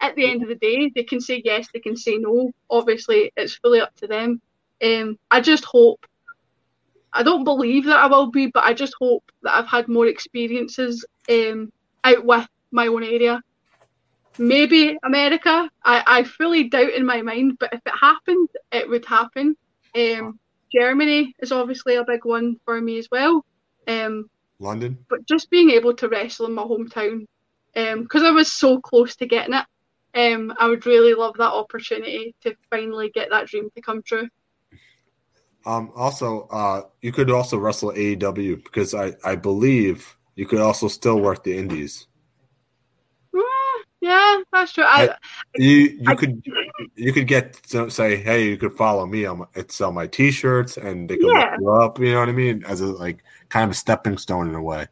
[0.01, 2.51] At the end of the day, they can say yes, they can say no.
[2.69, 4.41] Obviously, it's fully up to them.
[4.83, 6.05] Um, I just hope.
[7.13, 10.07] I don't believe that I will be, but I just hope that I've had more
[10.07, 11.73] experiences um,
[12.05, 13.43] out with my own area.
[14.39, 15.69] Maybe America.
[15.85, 19.57] I, I fully doubt in my mind, but if it happened, it would happen.
[19.95, 20.39] Um,
[20.73, 23.45] Germany is obviously a big one for me as well.
[23.87, 25.05] Um, London.
[25.11, 27.27] But just being able to wrestle in my hometown,
[27.75, 29.67] because um, I was so close to getting it,
[30.15, 34.29] um, I would really love that opportunity to finally get that dream to come true.
[35.65, 40.89] Um, also, uh, you could also wrestle AEW because I, I believe you could also
[40.89, 42.07] still work the indies.
[44.03, 44.83] Yeah, that's true.
[44.85, 45.15] I,
[45.55, 46.45] you you I, could
[46.97, 51.09] you could get say, hey, you could follow me on my, sell my T-shirts, and
[51.09, 51.57] they could yeah.
[51.61, 51.99] look you up.
[52.01, 52.65] You know what I mean?
[52.67, 54.89] As a like kind of a stepping stone in a way.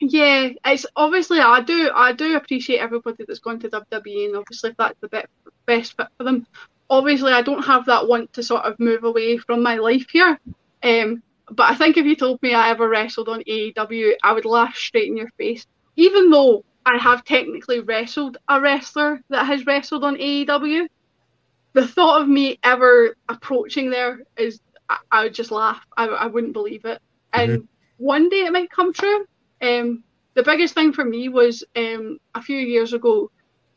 [0.00, 4.70] Yeah, it's obviously I do I do appreciate everybody that's gone to WWE, and obviously
[4.70, 5.28] if that's the best
[5.64, 6.46] best fit for them.
[6.90, 10.38] Obviously, I don't have that want to sort of move away from my life here.
[10.82, 14.44] Um, but I think if you told me I ever wrestled on AEW, I would
[14.44, 15.66] laugh straight in your face.
[15.96, 20.88] Even though I have technically wrestled a wrestler that has wrestled on AEW.
[21.74, 25.80] The thought of me ever approaching there is, I, I would just laugh.
[25.96, 27.00] I, I wouldn't believe it.
[27.32, 27.64] And mm-hmm.
[28.04, 29.26] one day it might come true.
[29.60, 30.02] Um,
[30.34, 33.30] the biggest thing for me was um, a few years ago,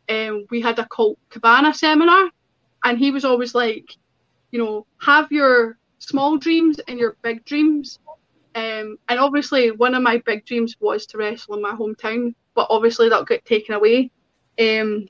[0.09, 2.29] um, we had a Colt Cabana seminar,
[2.85, 3.97] and he was always like,
[4.51, 7.99] you know, have your small dreams and your big dreams.
[8.53, 12.67] Um, and obviously, one of my big dreams was to wrestle in my hometown, but
[12.69, 14.11] obviously that got taken away.
[14.59, 15.07] Um,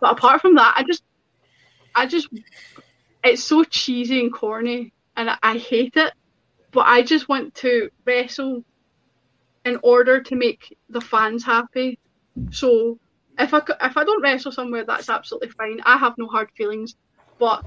[0.00, 1.02] but apart from that, I just,
[1.94, 2.28] I just,
[3.22, 6.12] it's so cheesy and corny, and I, I hate it.
[6.70, 8.64] But I just want to wrestle
[9.66, 11.98] in order to make the fans happy.
[12.50, 12.98] So
[13.42, 15.80] if I if I don't wrestle somewhere, that's absolutely fine.
[15.84, 16.96] I have no hard feelings.
[17.38, 17.64] But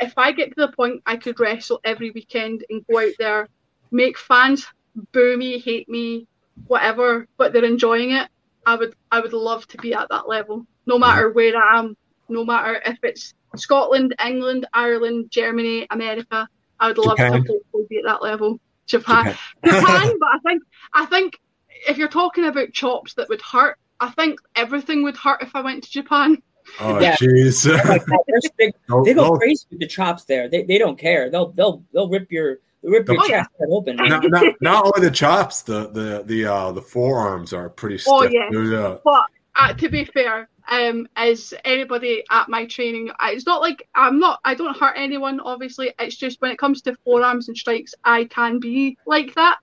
[0.00, 3.48] if I get to the point I could wrestle every weekend and go out there,
[3.90, 4.66] make fans
[5.12, 6.26] boo me, hate me,
[6.66, 8.28] whatever, but they're enjoying it,
[8.66, 10.66] I would I would love to be at that level.
[10.86, 11.96] No matter where I am,
[12.28, 16.48] no matter if it's Scotland, England, Ireland, Germany, America,
[16.80, 17.44] I would love Japan.
[17.44, 18.60] to be at that level.
[18.86, 20.62] Japan, Japan, but I think
[20.94, 21.38] I think
[21.86, 25.60] if you're talking about chops that would hurt, I think everything would hurt if I
[25.60, 26.42] went to Japan.
[26.80, 27.16] Oh Yeah.
[27.16, 27.66] jeez.
[27.88, 30.48] Like, they're big- Don't- they go don't- crazy with the chops there.
[30.48, 31.30] They, they don't care.
[31.30, 33.38] They'll they'll they'll rip your they'll rip your Oh, yeah.
[33.44, 33.96] chest open.
[33.96, 38.12] not, not, not only the chops, the the the uh the forearms are pretty stiff.
[38.14, 38.48] Oh, yeah.
[38.52, 38.96] yeah.
[39.04, 39.24] But
[39.56, 44.38] uh, to be fair, um, as anybody at my training, it's not like I'm not.
[44.44, 45.40] I don't hurt anyone.
[45.40, 49.56] Obviously, it's just when it comes to forearms and strikes, I can be like that.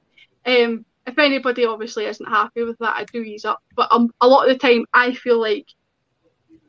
[0.46, 3.60] Um, if anybody obviously isn't happy with that, I do ease up.
[3.76, 5.68] But um, a lot of the time, I feel like,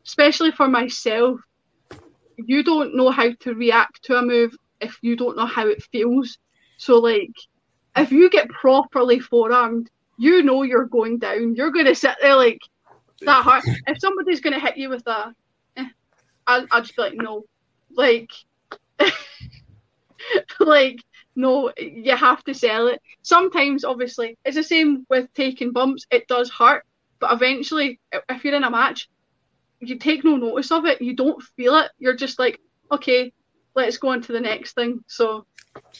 [0.06, 1.40] especially for myself,
[2.36, 5.82] you don't know how to react to a move if you don't know how it
[5.84, 6.38] feels.
[6.76, 7.32] So like,
[7.96, 11.54] if you get properly forearmed, you know you're going down.
[11.54, 12.60] You're going to sit there like
[13.22, 13.64] that hard.
[13.86, 15.32] If somebody's going to hit you with a,
[15.76, 15.88] eh,
[16.46, 17.44] I'll, I'll just be like, no,
[17.94, 18.30] like,
[20.60, 21.00] like,
[21.36, 23.00] no, you have to sell it.
[23.22, 26.06] Sometimes, obviously, it's the same with taking bumps.
[26.10, 26.84] It does hurt,
[27.20, 29.08] but eventually, if you're in a match,
[29.80, 31.02] you take no notice of it.
[31.02, 31.90] You don't feel it.
[31.98, 32.58] You're just like,
[32.90, 33.32] okay,
[33.74, 35.04] let's go on to the next thing.
[35.06, 35.46] So,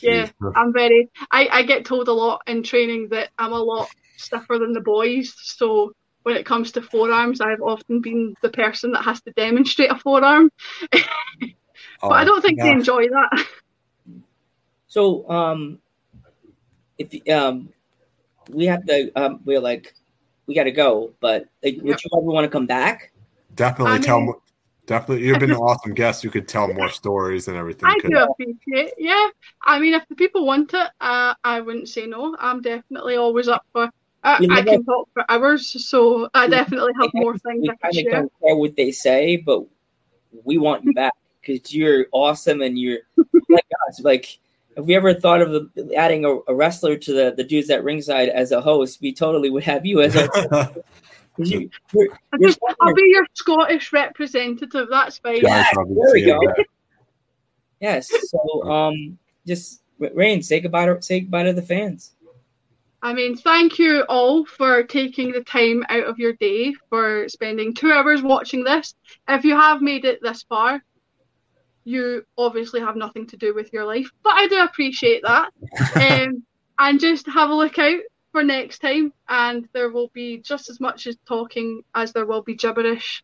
[0.01, 0.31] yeah.
[0.55, 1.11] I'm very.
[1.31, 4.81] I, I get told a lot in training that I'm a lot stiffer than the
[4.81, 5.35] boys.
[5.37, 5.93] So
[6.23, 9.99] when it comes to forearms, I've often been the person that has to demonstrate a
[9.99, 10.51] forearm.
[10.91, 11.01] but
[12.03, 13.47] I oh, don't think they Oh, enjoy that.
[14.97, 15.79] So um,
[16.97, 17.69] if um,
[18.49, 19.93] we have to um, we're like
[20.47, 23.13] we got to go, but like, would you ever want to come back?
[23.55, 24.41] Definitely I tell mean- more.
[24.87, 26.23] Definitely, you've been an awesome guest.
[26.25, 27.89] You could tell more stories and everything.
[27.89, 28.95] I couldn't do appreciate.
[28.97, 29.29] Yeah,
[29.63, 32.35] I mean, if the people want it, uh, I wouldn't say no.
[32.39, 33.91] I'm definitely always up for.
[34.23, 34.67] I, You know I what?
[34.69, 38.01] can talk for hours, so I definitely have more things We I can kind of
[38.01, 38.13] share.
[38.13, 39.67] don't care what they say, but
[40.45, 41.13] we want you back
[41.43, 43.01] because you're awesome and you're
[43.51, 44.01] like us.
[44.01, 44.39] Like
[44.77, 47.83] if we ever thought of the, adding a, a wrestler to the the dudes at
[47.85, 50.29] ringside as a host, we totally would have you as a.
[51.37, 54.89] 'cause you, you're, I you're think I'll be your Scottish representative.
[54.91, 55.37] That's fine.
[55.43, 55.65] Yeah.
[55.65, 56.41] Nice, there we go.
[56.47, 56.67] back.
[57.81, 58.11] yes.
[58.31, 62.13] So um, just Rain, say goodbye to say goodbye to the fans.
[63.03, 67.75] I mean, thank you all for taking the time out of your day for spending
[67.75, 68.95] two hours watching this.
[69.29, 70.83] If you have made it this far,
[71.87, 75.51] you obviously have nothing to do with your life, but I do appreciate that.
[75.95, 76.43] um,
[76.79, 78.01] and just have a look out
[78.33, 82.43] for next time, and there will be just as much as talking as there will
[82.43, 83.23] be gibberish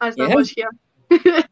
[0.00, 0.34] as there Yeah.
[0.34, 0.70] was here.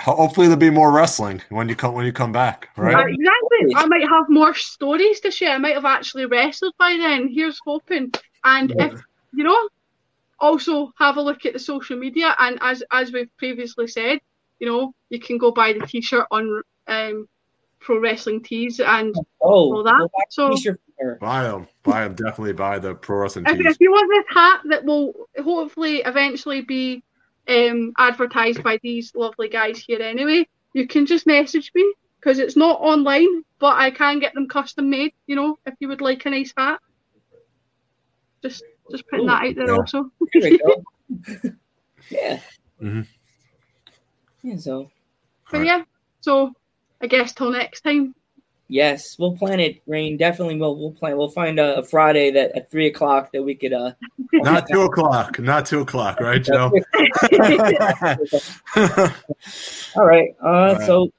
[0.00, 2.68] Hopefully, there'll be more wrestling when you come when you come back.
[2.78, 3.08] Uh, Right?
[3.08, 3.74] exactly.
[3.74, 5.52] I might have more stories to share.
[5.54, 7.28] I might have actually wrestled by then.
[7.32, 8.12] Here's hoping.
[8.44, 8.92] And if
[9.32, 9.68] you know,
[10.38, 12.34] also have a look at the social media.
[12.38, 14.18] And as as we've previously said,
[14.58, 17.28] you know, you can go buy the T-shirt on um,
[17.80, 18.80] Pro Wrestling Tees.
[18.80, 21.18] And Oh, Well, that- go back so- t-shirt for her.
[21.20, 21.68] Buy them.
[21.82, 22.14] Buy them.
[22.14, 23.66] Definitely buy the pro wrestling if, tees.
[23.66, 25.12] if you want this hat that will
[25.42, 27.02] hopefully eventually be
[27.48, 32.56] um, advertised by these lovely guys here anyway, you can just message me because it's
[32.56, 35.12] not online, but I can get them custom made.
[35.26, 36.80] You know, if you would like a nice hat,
[38.42, 39.76] just just putting that out there Yeah.
[39.76, 40.10] also.
[40.32, 40.84] There we go.
[42.10, 42.40] yeah.
[42.82, 43.06] Mhm.
[44.46, 44.56] Yeah.
[44.58, 44.90] So
[45.50, 45.82] But yeah,
[46.20, 46.52] so
[47.02, 48.14] I guess till next time.
[48.68, 49.82] yes, we'll plan it.
[49.86, 50.56] Rain definitely.
[50.56, 51.16] we'll we'll plan.
[51.18, 53.72] We'll find a, a Friday that at three o'clock that we could.
[53.72, 53.92] uh
[54.32, 55.38] Not two o'clock.
[55.40, 56.20] Not two o'clock.
[56.20, 56.70] Right, Joe?
[59.96, 60.30] All right.
[60.44, 60.86] Uh, right.
[60.86, 61.10] So,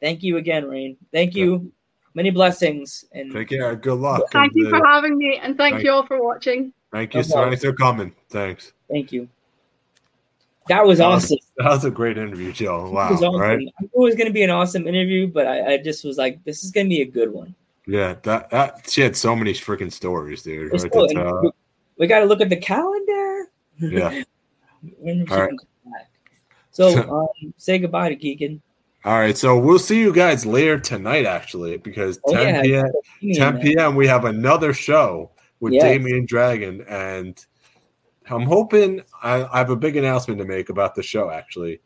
[0.00, 0.96] thank you again, Rain.
[1.12, 1.72] Thank you.
[2.14, 3.04] Many blessings.
[3.12, 3.74] And Take care.
[3.76, 4.22] Good luck.
[4.32, 6.72] Thank And, you for uh, having me, and thank Thank- you all for watching.
[6.92, 7.18] Thank you.
[7.20, 7.58] No So problem.
[7.58, 8.14] for coming.
[8.30, 8.72] Thanks.
[8.90, 9.28] thank you.
[10.68, 11.38] That was That was- awesome.
[11.58, 12.86] That was a great interview, Joe.
[12.86, 13.10] It Wow.
[13.10, 13.40] was awesome.
[13.40, 13.58] Right?
[13.58, 16.16] I knew it was going to be an awesome interview, but I, I just was
[16.18, 17.54] like, this is going to be a good one.
[17.86, 18.14] Yeah.
[18.22, 20.72] That that she had so many freaking stories, dude.
[20.72, 21.40] Right And tell.
[21.42, 21.50] we,
[21.98, 23.46] we got to look at the calendar.
[23.78, 24.22] Yeah.
[24.98, 25.50] when All right.
[25.84, 26.10] back.
[26.70, 28.62] So, um, say goodbye to Keegan.
[29.04, 32.84] All right, so we'll see you guys later tonight, actually, because Oh, 10 yeah.
[33.22, 33.34] p.m.
[33.54, 33.94] 10 p.m.
[33.96, 35.30] we have another show
[35.60, 35.82] with Yes.
[35.82, 37.44] Damien Dragon, and
[38.30, 41.30] I'm hoping I, I have a big announcement to make about the show.
[41.30, 41.80] Actually,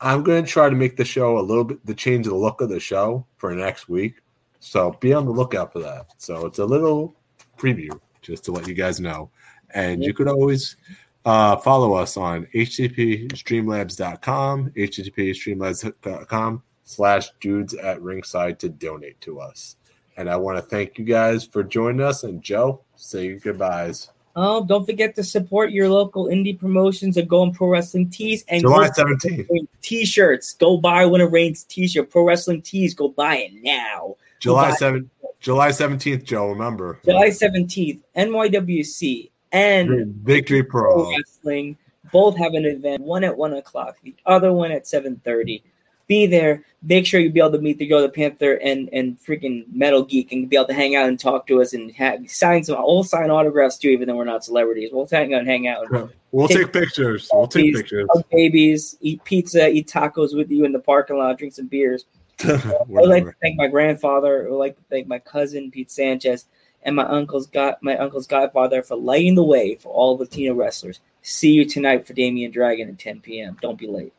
[0.00, 2.60] I'm going to try to make the show a little bit the change the look
[2.60, 4.20] of the show for next week.
[4.60, 6.06] So be on the lookout for that.
[6.18, 7.14] So it's a little
[7.58, 9.30] preview just to let you guys know,
[9.70, 10.76] and you could always
[11.24, 19.76] uh, follow us on http://streamlabs.com, http://streamlabs.com slash dudes at ringside to donate to us.
[20.16, 22.24] And I want to thank you guys for joining us.
[22.24, 24.10] And Joe, say your goodbyes.
[24.38, 28.44] Oh, don't forget to support your local indie promotions and go on Pro Wrestling Tees
[28.48, 29.66] and July go 17th.
[29.80, 30.52] T-shirts.
[30.52, 32.10] Go buy When It Rains T-shirt.
[32.10, 32.92] Pro Wrestling Tees.
[32.92, 34.16] Go buy it now.
[34.38, 34.98] July Goodbye.
[34.98, 35.08] 7th.
[35.40, 36.98] July 17th, Joe, remember.
[37.04, 41.10] July seventeenth, NYWC and Victory Pro Pro.
[41.10, 41.76] Wrestling
[42.12, 43.02] both have an event.
[43.02, 43.96] One at one o'clock.
[44.02, 45.62] The other one at seven thirty.
[46.08, 46.64] Be there.
[46.82, 50.04] Make sure you be able to meet the Girl, the Panther, and and freaking Metal
[50.04, 52.76] Geek, and be able to hang out and talk to us and have, sign some.
[52.78, 54.90] We'll sign autographs too, even though we're not celebrities.
[54.92, 55.90] We'll hang out and hang out.
[55.90, 57.28] and We'll take pictures.
[57.32, 58.08] We'll take pictures.
[58.30, 62.04] babies, eat pizza, eat tacos with you in the parking lot, drink some beers.
[62.44, 64.46] I would like to thank my grandfather.
[64.46, 66.44] I would like to thank my cousin Pete Sanchez
[66.86, 71.00] and my uncle's got my uncle's godfather for lighting the way for all Latino wrestlers.
[71.20, 73.58] See you tonight for Damian Dragon at 10 p.m.
[73.60, 74.14] Don't be late.